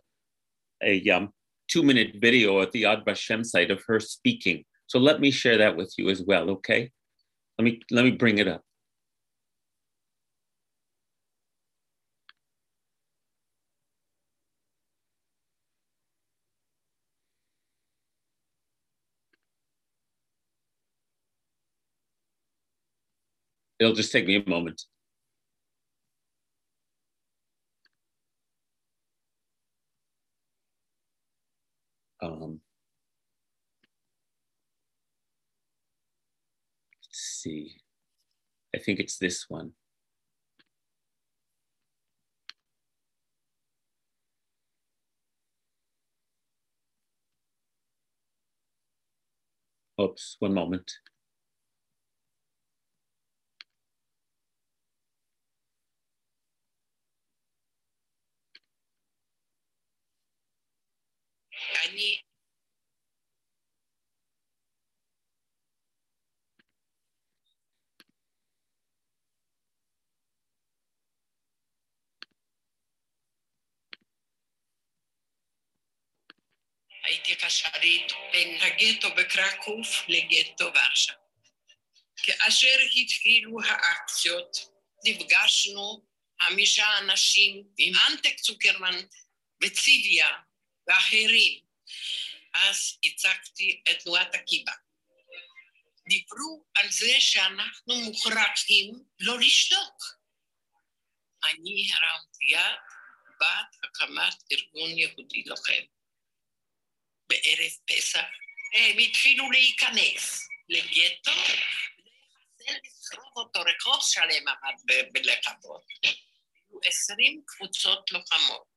a 0.83 1.07
um, 1.09 1.29
two 1.67 1.83
minute 1.83 2.15
video 2.19 2.61
at 2.61 2.71
the 2.71 2.83
Yad 2.83 3.05
Vashem 3.05 3.45
site 3.45 3.71
of 3.71 3.81
her 3.87 3.99
speaking. 3.99 4.63
So 4.87 4.99
let 4.99 5.19
me 5.19 5.31
share 5.31 5.57
that 5.57 5.77
with 5.77 5.93
you 5.97 6.09
as 6.09 6.21
well, 6.21 6.49
okay? 6.51 6.91
Let 7.57 7.65
me, 7.65 7.79
let 7.91 8.03
me 8.03 8.11
bring 8.11 8.37
it 8.39 8.47
up. 8.47 8.61
It'll 23.81 23.95
just 23.95 24.13
take 24.13 24.27
me 24.27 24.37
a 24.37 24.47
moment. 24.49 24.83
Um, 32.21 32.61
let's 37.03 37.41
see. 37.41 37.77
I 38.75 38.79
think 38.79 38.99
it's 38.99 39.17
this 39.17 39.45
one. 39.49 39.73
Oops, 50.01 50.37
one 50.39 50.53
moment. 50.53 50.91
אני 61.85 62.21
הייתי 77.03 77.35
קשרית 77.35 78.11
בין 78.31 78.61
הגטו 78.61 79.15
בקרקוב 79.15 79.87
לגטו 80.07 80.65
ורשה. 80.65 81.13
כאשר 82.15 82.77
התחילו 82.95 83.61
האקציות, 83.65 84.57
נפגשנו 85.05 86.05
חמישה 86.41 86.97
אנשים 86.97 87.63
עם 87.77 87.93
אנטק 88.07 88.39
צוקרמן 88.39 88.95
וציוויה 89.63 90.29
ואחרים. 90.87 91.70
אז 92.53 92.97
הצגתי 93.05 93.83
את 93.91 93.99
תנועת 94.03 94.35
הקיבה. 94.35 94.71
דיברו 96.07 96.65
על 96.75 96.91
זה 96.91 97.15
שאנחנו 97.19 97.95
מוכרחים 97.95 99.03
לא 99.19 99.39
לשתוק. 99.39 100.03
אני 101.45 101.91
הרמתי 101.93 102.45
יד 102.49 102.79
בעד 103.39 103.65
הקמת 103.83 104.43
ארגון 104.51 104.97
יהודי 104.97 105.43
לוחם. 105.45 105.83
בערב 107.29 107.71
פסח 107.85 108.25
הם 108.73 108.97
התחילו 108.97 109.51
להיכנס 109.51 110.47
לגטו, 110.69 111.31
ולחסל 111.31 112.79
לשרוף 112.85 113.35
אותו, 113.35 113.59
רחוב 113.59 113.99
שלם 114.01 114.47
עמד 114.47 115.07
בלכבות. 115.11 115.85
היו 116.03 116.79
עשרים 116.85 117.41
קבוצות 117.45 118.11
לוחמות 118.11 118.67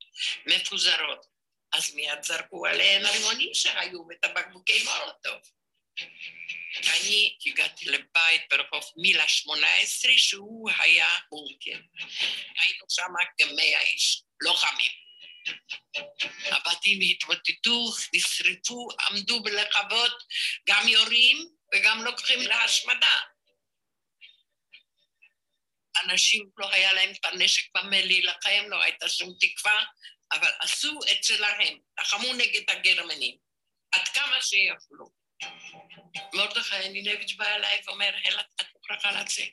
מפוזרות, 0.45 1.25
אז 1.75 1.95
מיד 1.95 2.23
זרקו 2.23 2.65
עליהן 2.65 3.05
הרימונים 3.05 3.53
שהיו 3.53 4.07
ואת 4.09 4.25
הבקבוקי 4.25 4.83
מולוטוב. 4.83 5.41
אני 6.77 7.37
הגעתי 7.45 7.85
לבית 7.85 8.41
ברחוב 8.49 8.91
מילה 8.97 9.27
18 9.27 10.11
שהוא 10.17 10.69
היה 10.79 11.09
בונקר. 11.29 11.79
היינו 12.59 12.85
שם 12.89 13.13
כמאה 13.37 13.81
איש, 13.81 14.23
לוחמים. 14.41 14.91
הבתים 16.45 16.99
התמוטטו, 17.11 17.91
נשרפו, 18.13 18.87
עמדו 19.09 19.43
בלכבות, 19.43 20.23
גם 20.69 20.87
יורים 20.87 21.37
וגם 21.73 22.03
לוקחים 22.03 22.39
להשמדה. 22.41 23.19
אנשים 26.03 26.49
לא 26.57 26.71
היה 26.71 26.93
להם 26.93 27.11
את 27.11 27.25
הנשק 27.25 27.63
במה 27.75 28.01
להילחם, 28.01 28.63
לא 28.67 28.83
הייתה 28.83 29.09
שום 29.09 29.33
תקווה, 29.39 29.83
אבל 30.31 30.51
עשו 30.59 30.99
את 31.11 31.23
שלהם, 31.23 31.79
לחמו 31.99 32.33
נגד 32.33 32.69
הגרמנים, 32.69 33.37
עד 33.91 34.07
כמה 34.07 34.41
שיכולו. 34.41 35.09
מרדכי 36.33 36.75
אנינביץ' 36.75 37.33
בא 37.33 37.55
אליי 37.55 37.81
ואומר, 37.85 38.15
הלה, 38.25 38.41
את 38.61 38.65
מוכרחה 38.73 39.11
לצאת, 39.11 39.49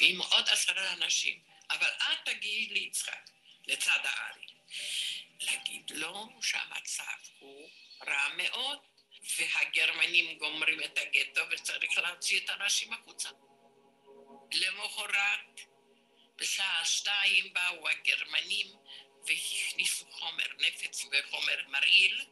עם 0.00 0.20
עוד 0.20 0.48
עשרה 0.48 0.92
אנשים, 0.92 1.42
אבל 1.70 1.88
את 1.88 2.18
תגיעי 2.24 2.68
ליצחק, 2.68 3.30
לצד 3.66 4.00
הארי. 4.02 4.46
להגיד 5.40 5.90
לו 5.90 6.28
שהמצב 6.42 7.04
הוא 7.38 7.68
רע 8.06 8.28
מאוד, 8.36 8.78
והגרמנים 9.38 10.38
גומרים 10.38 10.80
את 10.80 10.98
הגטו 10.98 11.40
וצריך 11.50 11.98
להוציא 11.98 12.40
את 12.40 12.50
האנשים 12.50 12.92
החוצה. 12.92 13.28
למחרת, 14.52 15.60
בשעה 16.36 16.84
שתיים 16.84 17.52
באו 17.52 17.88
הגרמנים 17.88 18.66
והכניסו 19.26 20.06
חומר 20.10 20.46
נפץ 20.58 21.04
וחומר 21.12 21.68
מרעיל 21.68 22.24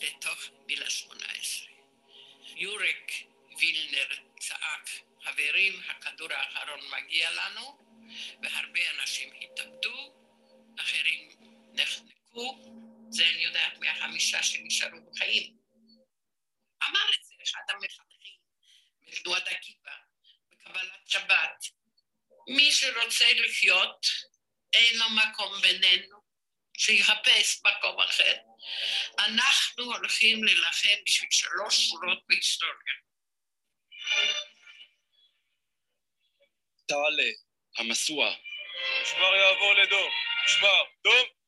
לתוך 0.00 0.38
מילה 0.66 0.90
שמונה 0.90 1.26
עשרה. 1.32 1.68
יורק 2.56 3.12
וילנר 3.58 4.08
צעק, 4.40 4.90
חברים, 5.24 5.82
הכדור 5.88 6.32
האחרון 6.32 6.80
מגיע 6.90 7.30
לנו, 7.30 7.78
והרבה 8.42 8.90
אנשים 8.90 9.32
התאבדו, 9.40 10.14
אחרים 10.80 11.28
נחנקו, 11.72 12.58
זה 13.10 13.28
אני 13.28 13.44
יודעת 13.44 13.78
מהחמישה 13.78 14.42
שנשארו 14.42 14.98
בחיים. 15.10 15.56
אמר 16.88 17.08
את 17.18 17.24
זה 17.24 17.34
אחד 17.44 17.60
המחנכים 17.68 18.38
מתנועת 19.06 19.48
הכיפה 19.48 19.90
בקבלת 20.50 21.08
שבת. 21.08 21.64
מי 22.48 22.72
שרוצה 22.72 23.32
לחיות, 23.32 24.06
אין 24.72 24.98
לו 24.98 25.06
מקום 25.10 25.60
בינינו, 25.60 26.23
שיחפש 26.78 27.60
מקום 27.64 28.00
אחר. 28.00 28.34
אנחנו 29.18 29.84
הולכים 29.84 30.44
להילחם 30.44 30.96
בשביל 31.06 31.30
שלוש 31.30 31.88
שורות 31.88 32.18
בהיסטוריה. 32.28 32.94
תעלה, 36.86 37.30
המשואה. 37.78 38.34
משמר 39.02 39.34
יעבור 39.34 39.74
לדום. 39.74 40.10
משמר, 40.44 40.82
דום. 41.04 41.43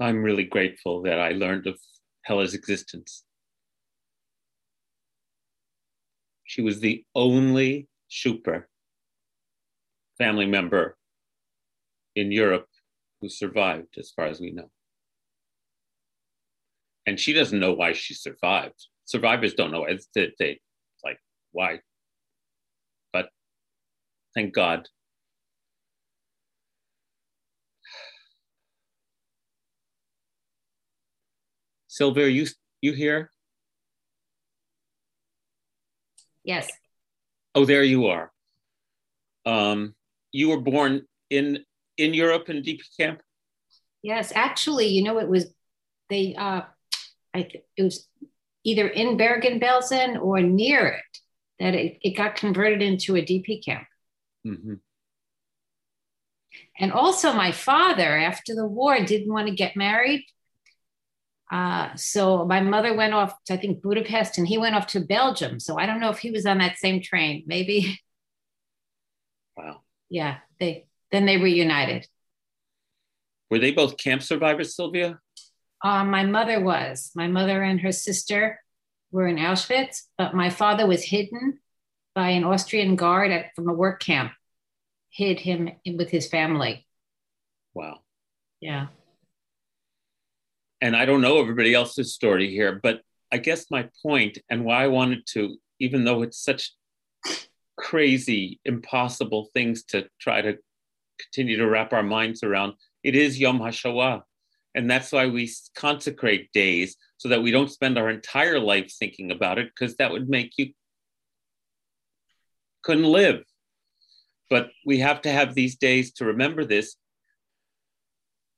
I'm 0.00 0.22
really 0.22 0.44
grateful 0.44 1.02
that 1.02 1.18
I 1.18 1.30
learned 1.32 1.66
of 1.66 1.78
Hella's 2.22 2.54
existence. 2.54 3.24
She 6.44 6.62
was 6.62 6.80
the 6.80 7.04
only 7.14 7.88
Schuper 8.10 8.64
family 10.16 10.46
member 10.46 10.96
in 12.14 12.32
Europe 12.32 12.66
who 13.20 13.28
survived, 13.28 13.98
as 13.98 14.10
far 14.10 14.26
as 14.26 14.40
we 14.40 14.52
know. 14.52 14.70
And 17.06 17.18
she 17.18 17.32
doesn't 17.32 17.58
know 17.58 17.72
why 17.72 17.92
she 17.92 18.14
survived. 18.14 18.86
Survivors 19.04 19.54
don't 19.54 19.72
know. 19.72 19.84
It's, 19.84 20.08
they, 20.14 20.32
they 20.38 20.60
like, 21.04 21.18
why? 21.52 21.80
But 23.12 23.30
thank 24.34 24.54
God 24.54 24.88
Sylvia, 31.98 32.26
are 32.26 32.28
you 32.28 32.46
you 32.80 32.92
here? 32.92 33.32
Yes. 36.44 36.70
Oh, 37.56 37.64
there 37.64 37.82
you 37.82 38.06
are. 38.06 38.30
Um, 39.44 39.96
you 40.30 40.50
were 40.50 40.60
born 40.60 41.08
in 41.28 41.64
in 41.96 42.14
Europe 42.14 42.48
in 42.50 42.62
DP 42.62 42.82
camp. 42.96 43.20
Yes, 44.00 44.30
actually, 44.32 44.86
you 44.86 45.02
know, 45.02 45.18
it 45.18 45.28
was 45.28 45.46
they. 46.08 46.36
Uh, 46.36 46.62
I 47.34 47.42
th- 47.42 47.64
it 47.76 47.82
was 47.82 48.06
either 48.62 48.86
in 48.86 49.16
Bergen-Belsen 49.16 50.22
or 50.22 50.40
near 50.40 50.86
it 50.86 51.18
that 51.58 51.74
it, 51.74 51.98
it 52.00 52.16
got 52.16 52.36
converted 52.36 52.80
into 52.80 53.16
a 53.16 53.22
DP 53.22 53.64
camp. 53.64 53.88
Mm-hmm. 54.46 54.74
And 56.78 56.92
also, 56.92 57.32
my 57.32 57.50
father, 57.50 58.16
after 58.16 58.54
the 58.54 58.66
war, 58.66 59.04
didn't 59.04 59.32
want 59.32 59.48
to 59.48 59.54
get 59.54 59.74
married. 59.74 60.24
Uh, 61.50 61.94
so 61.96 62.44
my 62.44 62.60
mother 62.60 62.94
went 62.94 63.14
off 63.14 63.32
to, 63.46 63.54
I 63.54 63.56
think, 63.56 63.82
Budapest 63.82 64.38
and 64.38 64.46
he 64.46 64.58
went 64.58 64.74
off 64.74 64.86
to 64.88 65.00
Belgium. 65.00 65.58
So 65.60 65.78
I 65.78 65.86
don't 65.86 66.00
know 66.00 66.10
if 66.10 66.18
he 66.18 66.30
was 66.30 66.46
on 66.46 66.58
that 66.58 66.78
same 66.78 67.02
train. 67.02 67.44
Maybe. 67.46 68.00
Wow. 69.56 69.80
Yeah. 70.08 70.38
They 70.60 70.86
then 71.10 71.26
they 71.26 71.36
reunited. 71.36 72.06
Were 73.50 73.58
they 73.58 73.72
both 73.72 73.96
camp 73.96 74.22
survivors, 74.22 74.76
Sylvia? 74.76 75.18
Uh, 75.82 76.04
my 76.04 76.24
mother 76.24 76.60
was. 76.60 77.10
My 77.14 77.28
mother 77.28 77.62
and 77.62 77.80
her 77.80 77.92
sister 77.92 78.60
were 79.10 79.26
in 79.26 79.36
Auschwitz, 79.36 80.02
but 80.18 80.34
my 80.34 80.50
father 80.50 80.86
was 80.86 81.02
hidden 81.02 81.60
by 82.14 82.30
an 82.30 82.44
Austrian 82.44 82.94
guard 82.94 83.30
at, 83.30 83.54
from 83.56 83.68
a 83.68 83.72
work 83.72 84.00
camp, 84.00 84.32
hid 85.10 85.40
him 85.40 85.70
in, 85.84 85.96
with 85.96 86.10
his 86.10 86.28
family. 86.28 86.86
Wow. 87.74 88.00
Yeah. 88.60 88.88
And 90.80 90.96
I 90.96 91.04
don't 91.06 91.20
know 91.20 91.40
everybody 91.40 91.74
else's 91.74 92.14
story 92.14 92.50
here, 92.50 92.78
but 92.82 93.02
I 93.32 93.38
guess 93.38 93.70
my 93.70 93.88
point 94.02 94.38
and 94.48 94.64
why 94.64 94.84
I 94.84 94.86
wanted 94.88 95.26
to, 95.32 95.56
even 95.80 96.04
though 96.04 96.22
it's 96.22 96.42
such 96.42 96.72
crazy, 97.76 98.60
impossible 98.64 99.50
things 99.52 99.84
to 99.84 100.08
try 100.20 100.40
to 100.40 100.58
continue 101.18 101.56
to 101.56 101.68
wrap 101.68 101.92
our 101.92 102.02
minds 102.02 102.42
around, 102.42 102.74
it 103.02 103.16
is 103.16 103.38
Yom 103.38 103.58
HaShoah. 103.58 104.22
And 104.74 104.88
that's 104.88 105.10
why 105.10 105.26
we 105.26 105.50
consecrate 105.74 106.52
days 106.52 106.96
so 107.16 107.28
that 107.30 107.42
we 107.42 107.50
don't 107.50 107.70
spend 107.70 107.98
our 107.98 108.08
entire 108.08 108.60
life 108.60 108.92
thinking 108.96 109.32
about 109.32 109.58
it, 109.58 109.68
because 109.68 109.96
that 109.96 110.12
would 110.12 110.28
make 110.28 110.52
you 110.56 110.72
couldn't 112.84 113.04
live. 113.04 113.42
But 114.48 114.70
we 114.86 115.00
have 115.00 115.22
to 115.22 115.30
have 115.30 115.54
these 115.54 115.76
days 115.76 116.12
to 116.14 116.26
remember 116.26 116.64
this. 116.64 116.96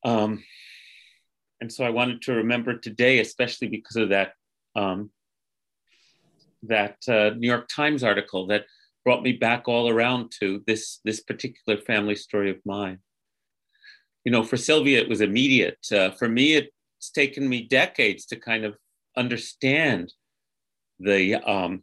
Um, 0.04 0.44
and 1.60 1.72
so 1.72 1.84
I 1.84 1.90
wanted 1.90 2.22
to 2.22 2.34
remember 2.34 2.76
today, 2.76 3.20
especially 3.20 3.68
because 3.68 3.96
of 3.96 4.08
that 4.10 4.32
um, 4.74 5.10
that 6.62 6.96
uh, 7.08 7.30
New 7.36 7.48
York 7.48 7.68
Times 7.68 8.04
article 8.04 8.46
that 8.48 8.66
brought 9.04 9.22
me 9.22 9.32
back 9.32 9.66
all 9.66 9.88
around 9.88 10.32
to 10.40 10.62
this 10.66 11.00
this 11.04 11.20
particular 11.20 11.80
family 11.80 12.14
story 12.14 12.50
of 12.50 12.58
mine. 12.64 12.98
You 14.24 14.32
know, 14.32 14.42
for 14.42 14.56
Sylvia, 14.56 15.00
it 15.00 15.08
was 15.08 15.20
immediate. 15.20 15.86
Uh, 15.90 16.10
for 16.10 16.28
me, 16.28 16.54
it's 16.54 17.10
taken 17.10 17.48
me 17.48 17.66
decades 17.66 18.26
to 18.26 18.36
kind 18.36 18.64
of 18.64 18.76
understand 19.16 20.12
the 20.98 21.36
um, 21.36 21.82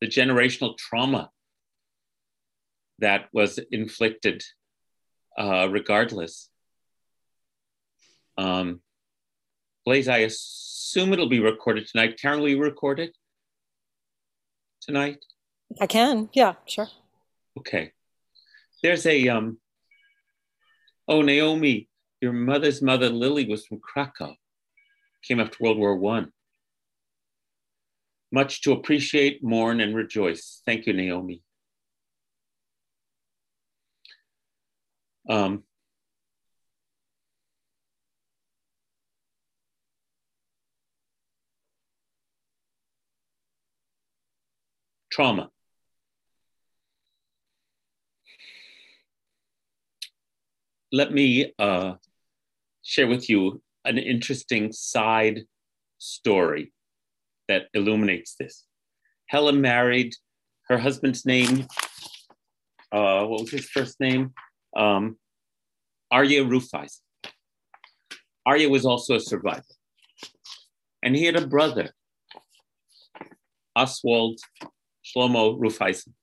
the 0.00 0.06
generational 0.06 0.76
trauma 0.76 1.30
that 2.98 3.28
was 3.32 3.58
inflicted, 3.70 4.42
uh, 5.38 5.68
regardless. 5.70 6.48
Um, 8.36 8.80
Blaise, 9.84 10.08
I 10.08 10.18
assume 10.18 11.12
it'll 11.12 11.28
be 11.28 11.40
recorded 11.40 11.86
tonight. 11.86 12.18
Karen, 12.20 12.40
will 12.40 12.48
you 12.48 12.60
record 12.60 13.00
it 13.00 13.16
tonight? 14.80 15.24
I 15.80 15.86
can. 15.86 16.28
Yeah, 16.32 16.54
sure. 16.66 16.88
Okay. 17.58 17.92
There's 18.82 19.06
a 19.06 19.28
um. 19.28 19.58
Oh, 21.08 21.22
Naomi, 21.22 21.88
your 22.20 22.32
mother's 22.32 22.80
mother, 22.80 23.08
Lily, 23.08 23.48
was 23.48 23.66
from 23.66 23.80
Krakow. 23.80 24.34
Came 25.24 25.40
after 25.40 25.56
World 25.60 25.78
War 25.78 25.96
One. 25.96 26.32
Much 28.30 28.62
to 28.62 28.72
appreciate, 28.72 29.42
mourn, 29.42 29.80
and 29.80 29.94
rejoice. 29.94 30.62
Thank 30.64 30.86
you, 30.86 30.92
Naomi. 30.94 31.42
Um, 35.28 35.64
trauma. 45.12 45.50
Let 50.90 51.12
me 51.12 51.52
uh, 51.58 51.94
share 52.82 53.06
with 53.06 53.28
you 53.30 53.62
an 53.84 53.98
interesting 53.98 54.72
side 54.72 55.42
story 55.98 56.72
that 57.48 57.68
illuminates 57.74 58.34
this. 58.38 58.64
Helen 59.26 59.60
married 59.60 60.14
her 60.68 60.78
husband's 60.78 61.24
name. 61.24 61.66
Uh, 62.90 63.24
what 63.24 63.42
was 63.42 63.50
his 63.50 63.68
first 63.68 64.00
name? 64.00 64.32
Um, 64.76 65.16
Arya 66.10 66.44
Rufais. 66.44 67.00
Arya 68.44 68.68
was 68.68 68.84
also 68.84 69.16
a 69.16 69.20
survivor. 69.20 69.62
And 71.02 71.16
he 71.16 71.24
had 71.24 71.36
a 71.36 71.46
brother, 71.46 71.90
Oswald 73.74 74.38
Shlomo 75.04 75.58
Rufeisen. 75.58 76.14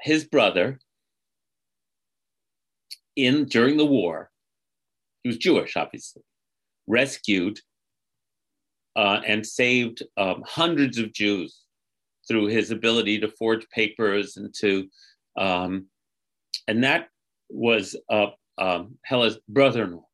His 0.00 0.24
brother, 0.24 0.78
in 3.16 3.46
during 3.46 3.76
the 3.76 3.86
war, 3.86 4.30
he 5.22 5.28
was 5.28 5.38
Jewish, 5.38 5.76
obviously, 5.76 6.22
rescued 6.86 7.58
uh, 8.94 9.20
and 9.26 9.46
saved 9.46 10.02
um, 10.16 10.44
hundreds 10.46 10.98
of 10.98 11.12
Jews 11.12 11.62
through 12.28 12.46
his 12.46 12.70
ability 12.70 13.20
to 13.20 13.28
forge 13.28 13.68
papers 13.70 14.36
and 14.36 14.54
to, 14.54 14.88
um, 15.36 15.86
and 16.68 16.84
that 16.84 17.08
was 17.48 17.96
uh, 18.10 18.28
um, 18.58 18.98
Hella's 19.04 19.38
brother-in-law. 19.48 20.06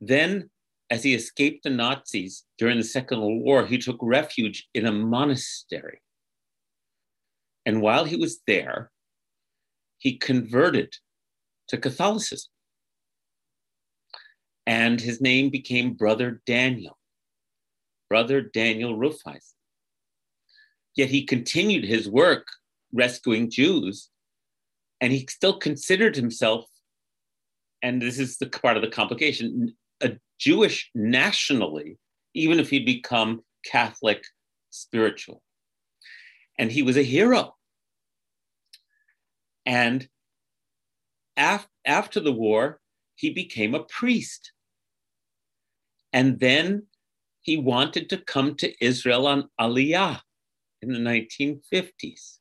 Then 0.00 0.50
as 0.90 1.02
he 1.02 1.14
escaped 1.14 1.64
the 1.64 1.70
Nazis 1.70 2.44
during 2.58 2.78
the 2.78 2.84
Second 2.84 3.20
World 3.20 3.42
War, 3.42 3.66
he 3.66 3.78
took 3.78 3.98
refuge 4.00 4.68
in 4.74 4.86
a 4.86 4.92
monastery. 4.92 6.00
And 7.64 7.82
while 7.82 8.04
he 8.04 8.16
was 8.16 8.40
there, 8.46 8.92
he 9.98 10.16
converted 10.16 10.94
to 11.68 11.78
Catholicism. 11.78 12.50
And 14.66 15.00
his 15.00 15.20
name 15.20 15.50
became 15.50 15.94
Brother 15.94 16.40
Daniel, 16.46 16.98
Brother 18.08 18.40
Daniel 18.40 18.96
Rufeisen. 18.96 19.56
Yet 20.94 21.10
he 21.10 21.24
continued 21.24 21.84
his 21.84 22.08
work 22.08 22.46
rescuing 22.92 23.50
Jews, 23.50 24.10
and 25.00 25.12
he 25.12 25.26
still 25.28 25.58
considered 25.58 26.16
himself, 26.16 26.64
and 27.82 28.00
this 28.00 28.18
is 28.18 28.38
the 28.38 28.46
part 28.46 28.76
of 28.76 28.82
the 28.82 28.88
complication, 28.88 29.76
a 30.02 30.12
Jewish 30.38 30.90
nationally, 30.94 31.98
even 32.34 32.58
if 32.60 32.70
he'd 32.70 32.86
become 32.86 33.42
Catholic 33.64 34.24
spiritual. 34.70 35.42
And 36.58 36.70
he 36.70 36.82
was 36.82 36.96
a 36.96 37.02
hero. 37.02 37.54
And 39.64 40.08
af- 41.36 41.68
after 41.84 42.20
the 42.20 42.32
war, 42.32 42.80
he 43.14 43.30
became 43.30 43.74
a 43.74 43.84
priest. 43.84 44.52
And 46.12 46.38
then 46.38 46.86
he 47.42 47.56
wanted 47.56 48.08
to 48.10 48.18
come 48.18 48.54
to 48.56 48.84
Israel 48.84 49.26
on 49.26 49.48
Aliyah 49.60 50.20
in 50.82 50.92
the 50.92 50.98
1950s. 50.98 52.38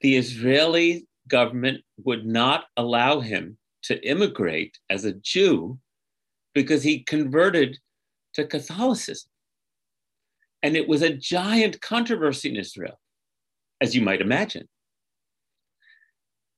The 0.00 0.16
Israeli 0.16 1.06
government 1.28 1.82
would 2.04 2.26
not 2.26 2.64
allow 2.76 3.20
him 3.20 3.58
to 3.82 4.00
immigrate 4.06 4.78
as 4.88 5.04
a 5.04 5.12
Jew 5.12 5.78
because 6.60 6.82
he 6.82 7.02
converted 7.04 7.78
to 8.34 8.44
Catholicism. 8.44 9.30
And 10.62 10.76
it 10.76 10.86
was 10.86 11.00
a 11.00 11.14
giant 11.14 11.80
controversy 11.80 12.50
in 12.50 12.56
Israel, 12.56 13.00
as 13.80 13.94
you 13.94 14.02
might 14.02 14.20
imagine. 14.20 14.68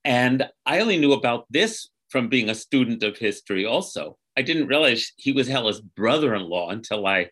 And 0.04 0.48
I 0.66 0.80
only 0.80 0.98
knew 0.98 1.12
about 1.12 1.46
this 1.50 1.88
from 2.10 2.28
being 2.28 2.50
a 2.50 2.54
student 2.54 3.04
of 3.04 3.16
history, 3.16 3.64
also. 3.64 4.18
I 4.36 4.42
didn't 4.42 4.66
realize 4.66 5.12
he 5.18 5.30
was 5.30 5.46
Hella's 5.46 5.80
brother 5.80 6.34
in 6.34 6.42
law 6.42 6.70
until 6.70 7.06
I 7.06 7.30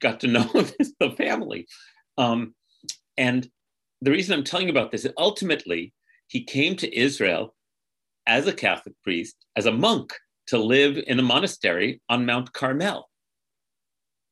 got 0.00 0.18
to 0.20 0.26
know 0.34 0.50
the 0.98 1.14
family. 1.16 1.68
Um, 2.18 2.56
and 3.16 3.48
the 4.00 4.10
reason 4.10 4.36
I'm 4.36 4.44
telling 4.44 4.66
you 4.66 4.72
about 4.72 4.90
this 4.90 5.04
is 5.04 5.12
ultimately 5.16 5.92
he 6.26 6.42
came 6.42 6.74
to 6.76 6.98
Israel 6.98 7.54
as 8.26 8.48
a 8.48 8.52
Catholic 8.52 8.96
priest, 9.04 9.36
as 9.54 9.66
a 9.66 9.72
monk, 9.72 10.12
to 10.48 10.58
live 10.58 11.02
in 11.06 11.18
a 11.18 11.22
monastery 11.22 12.00
on 12.08 12.26
Mount 12.26 12.52
Carmel. 12.52 13.08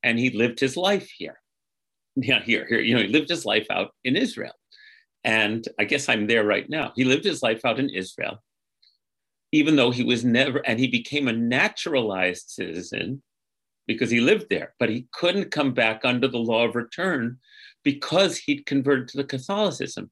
And 0.03 0.19
he 0.19 0.31
lived 0.31 0.61
his 0.61 0.77
life 0.77 1.11
here. 1.11 1.39
Yeah, 2.15 2.43
here, 2.43 2.67
here, 2.69 2.81
you 2.81 2.95
know, 2.95 3.01
he 3.01 3.09
lived 3.09 3.31
his 3.31 3.47
life 3.47 3.67
out 3.71 3.93
in 4.05 4.17
Israel. 4.17 4.53
And 5.25 5.67
I 5.79 5.85
guess 5.85 6.09
I'm 6.09 6.27
there 6.27 6.45
right 6.45 6.69
now. 6.69 6.93
He 6.95 7.05
lived 7.05 7.25
his 7.25 7.43
life 7.43 7.65
out 7.65 7.79
in 7.79 7.89
Israel, 7.89 8.43
even 9.53 9.77
though 9.77 9.91
he 9.91 10.03
was 10.03 10.25
never, 10.25 10.59
and 10.67 10.79
he 10.79 10.89
became 10.89 11.29
a 11.29 11.33
naturalized 11.33 12.51
citizen 12.51 13.23
because 13.87 14.11
he 14.11 14.21
lived 14.21 14.47
there, 14.51 14.75
but 14.79 14.91
he 14.91 15.07
couldn't 15.13 15.51
come 15.51 15.73
back 15.73 16.03
under 16.05 16.29
the 16.29 16.39
law 16.39 16.67
of 16.67 16.75
return 16.75 17.39
because 17.85 18.37
he'd 18.37 18.67
converted 18.67 19.09
to 19.09 19.17
the 19.17 19.25
Catholicism. 19.25 20.11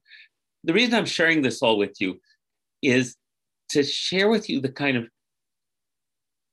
The 0.63 0.73
reason 0.73 0.93
I'm 0.93 1.05
sharing 1.05 1.41
this 1.41 1.61
all 1.61 1.77
with 1.77 1.99
you 1.99 2.19
is 2.81 3.15
to 3.69 3.83
share 3.83 4.29
with 4.29 4.49
you 4.49 4.59
the 4.59 4.71
kind 4.71 4.97
of 4.97 5.07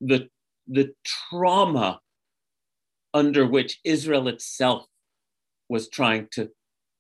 the, 0.01 0.29
the 0.67 0.93
trauma 1.05 2.01
under 3.15 3.47
which 3.47 3.81
Israel 3.85 4.29
itself 4.29 4.87
was 5.69 5.89
trying 5.89 6.29
to 6.33 6.51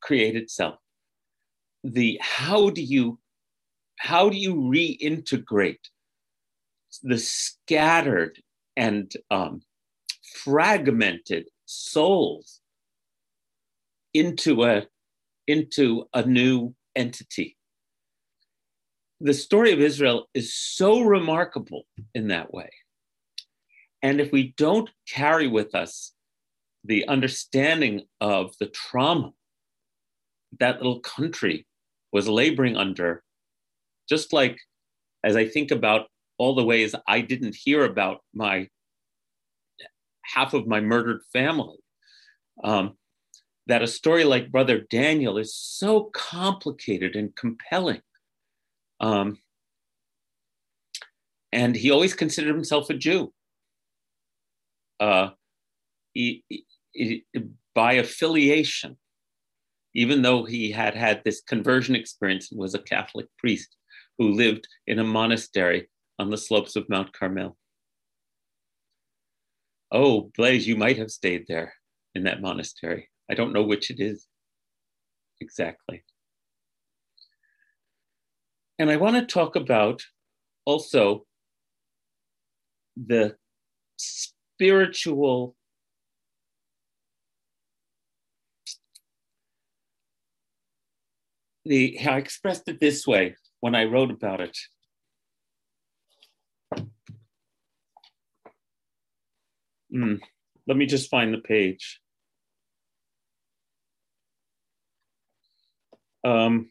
create 0.00 0.36
itself. 0.36 0.76
The 1.84 2.18
how 2.20 2.70
do 2.70 2.82
you 2.82 3.18
how 3.98 4.28
do 4.28 4.36
you 4.36 4.54
reintegrate 4.54 5.84
the 7.02 7.18
scattered 7.18 8.40
and 8.76 9.12
um, 9.30 9.60
fragmented 10.44 11.48
souls 11.66 12.60
into 14.14 14.64
a 14.64 14.86
into 15.46 16.04
a 16.14 16.24
new 16.24 16.74
entity? 16.94 17.56
The 19.20 19.34
story 19.34 19.72
of 19.72 19.80
Israel 19.80 20.28
is 20.32 20.54
so 20.54 21.00
remarkable 21.00 21.86
in 22.14 22.28
that 22.28 22.54
way. 22.54 22.70
And 24.02 24.20
if 24.20 24.30
we 24.32 24.54
don't 24.56 24.90
carry 25.08 25.48
with 25.48 25.74
us 25.74 26.12
the 26.84 27.06
understanding 27.08 28.02
of 28.20 28.54
the 28.60 28.66
trauma 28.66 29.32
that 30.60 30.76
little 30.76 31.00
country 31.00 31.66
was 32.12 32.28
laboring 32.28 32.76
under, 32.76 33.22
just 34.08 34.32
like 34.32 34.58
as 35.24 35.36
I 35.36 35.46
think 35.46 35.70
about 35.70 36.06
all 36.38 36.54
the 36.54 36.64
ways 36.64 36.94
I 37.06 37.20
didn't 37.20 37.56
hear 37.56 37.84
about 37.84 38.20
my 38.32 38.68
half 40.22 40.54
of 40.54 40.66
my 40.66 40.80
murdered 40.80 41.22
family, 41.32 41.78
um, 42.62 42.96
that 43.66 43.82
a 43.82 43.86
story 43.86 44.24
like 44.24 44.52
Brother 44.52 44.80
Daniel 44.90 45.36
is 45.38 45.54
so 45.54 46.10
complicated 46.14 47.16
and 47.16 47.34
compelling. 47.34 48.00
Um, 49.00 49.38
and 51.52 51.74
he 51.74 51.90
always 51.90 52.14
considered 52.14 52.54
himself 52.54 52.90
a 52.90 52.94
Jew. 52.94 53.32
Uh, 55.00 55.30
he, 56.12 56.44
he, 56.92 57.24
by 57.74 57.94
affiliation, 57.94 58.96
even 59.94 60.22
though 60.22 60.44
he 60.44 60.70
had 60.70 60.94
had 60.94 61.22
this 61.24 61.40
conversion 61.40 61.94
experience 61.94 62.50
was 62.52 62.74
a 62.74 62.78
Catholic 62.78 63.26
priest 63.38 63.76
who 64.18 64.32
lived 64.32 64.66
in 64.86 64.98
a 64.98 65.04
monastery 65.04 65.88
on 66.18 66.30
the 66.30 66.36
slopes 66.36 66.76
of 66.76 66.88
Mount 66.88 67.12
Carmel. 67.12 67.56
Oh, 69.90 70.30
Blaise, 70.36 70.66
you 70.66 70.76
might 70.76 70.98
have 70.98 71.10
stayed 71.10 71.46
there 71.48 71.74
in 72.14 72.24
that 72.24 72.42
monastery. 72.42 73.08
I 73.30 73.34
don't 73.34 73.52
know 73.52 73.62
which 73.62 73.90
it 73.90 74.00
is 74.00 74.26
exactly. 75.40 76.04
And 78.78 78.90
I 78.90 78.96
want 78.96 79.16
to 79.16 79.26
talk 79.26 79.56
about 79.56 80.02
also 80.64 81.26
the 82.96 83.36
spiritual 84.58 85.54
the 91.64 91.96
I 92.00 92.16
expressed 92.16 92.66
it 92.66 92.80
this 92.80 93.06
way 93.06 93.36
when 93.60 93.76
I 93.76 93.84
wrote 93.84 94.10
about 94.10 94.40
it. 94.40 94.58
Mm, 99.94 100.18
let 100.66 100.76
me 100.76 100.86
just 100.86 101.08
find 101.08 101.32
the 101.32 101.38
page. 101.38 102.00
Um, 106.24 106.70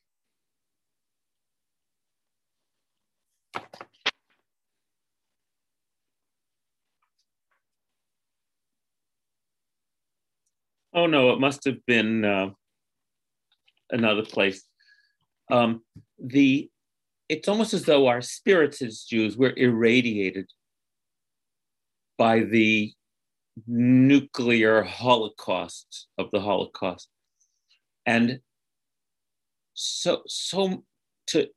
oh 10.94 11.08
no, 11.08 11.32
it 11.32 11.40
must 11.40 11.66
have 11.66 11.86
been 11.86 12.26
uh, 12.26 12.50
another 13.92 14.24
place. 14.24 14.64
Um, 15.52 15.82
the 16.20 16.70
it's 17.30 17.48
almost 17.48 17.74
as 17.74 17.84
though 17.84 18.08
our 18.08 18.22
spirits 18.22 18.82
as 18.82 19.04
Jews 19.04 19.38
were 19.38 19.54
irradiated 19.56 20.50
by 22.18 22.42
the 22.42 22.94
nuclear 23.68 24.84
holocaust 24.84 26.08
of 26.18 26.32
the 26.32 26.40
Holocaust. 26.40 27.10
And 28.06 28.40
so 29.80 30.24
so 30.28 30.84
to 31.28 31.48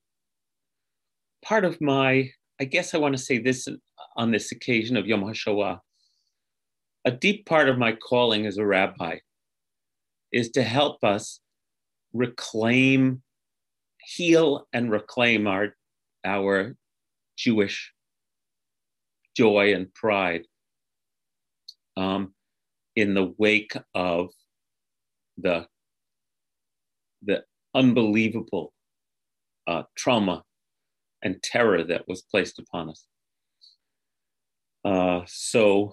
part 1.43 1.65
of 1.65 1.81
my 1.81 2.31
i 2.61 2.65
guess 2.65 2.93
i 2.93 2.99
want 2.99 3.17
to 3.17 3.23
say 3.23 3.39
this 3.39 3.67
on 4.15 4.31
this 4.31 4.53
occasion 4.53 4.95
of 4.99 5.07
yom 5.07 5.23
hashoah 5.23 5.79
a 7.05 7.11
deep 7.11 7.47
part 7.47 7.69
of 7.69 7.79
my 7.79 7.93
calling 7.93 8.47
as 8.47 8.59
a 8.59 8.67
rabbi 8.67 9.19
is 10.33 10.51
to 10.51 10.63
help 10.63 11.03
us 11.03 11.41
reclaim 12.13 13.23
heal 14.01 14.67
and 14.73 14.91
reclaim 14.91 15.47
our 15.47 15.77
our 16.25 16.77
jewish 17.37 17.93
joy 19.37 19.73
and 19.75 19.93
pride 19.95 20.47
um, 21.97 22.35
in 22.97 23.15
the 23.15 23.33
wake 23.39 23.77
of 23.95 24.31
the 25.39 25.67
the 27.23 27.45
unbelievable 27.75 28.73
uh, 29.67 29.83
trauma 29.97 30.43
and 31.23 31.43
terror 31.43 31.85
that 31.85 32.09
was 32.09 32.23
placed 32.23 32.59
upon 32.59 32.91
us. 32.91 33.05
Uh, 34.85 35.21
so 35.27 35.93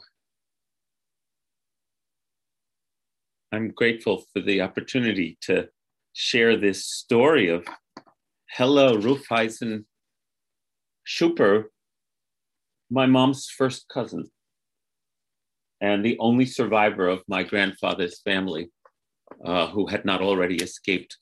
I'm 3.52 3.70
grateful 3.70 4.26
for 4.34 4.42
the 4.42 4.62
opportunity 4.62 5.38
to 5.42 5.70
share 6.12 6.58
this 6.58 6.86
story 6.86 7.48
of 7.48 7.66
Hella 8.48 8.98
Rufeisen 8.98 9.86
Schuper, 11.08 11.66
my 12.90 13.06
mom's 13.06 13.48
first 13.48 13.88
cousin, 13.88 14.30
and 15.80 16.04
the 16.04 16.18
only 16.20 16.46
survivor 16.46 17.08
of 17.08 17.24
my 17.30 17.44
grandfather's 17.44 18.20
family 18.22 18.70
uh, 19.46 19.68
who 19.68 19.88
had 19.88 20.04
not 20.04 20.22
already 20.22 20.58
escaped 20.58 21.18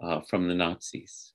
uh, 0.00 0.20
from 0.20 0.46
the 0.46 0.54
Nazis. 0.54 1.32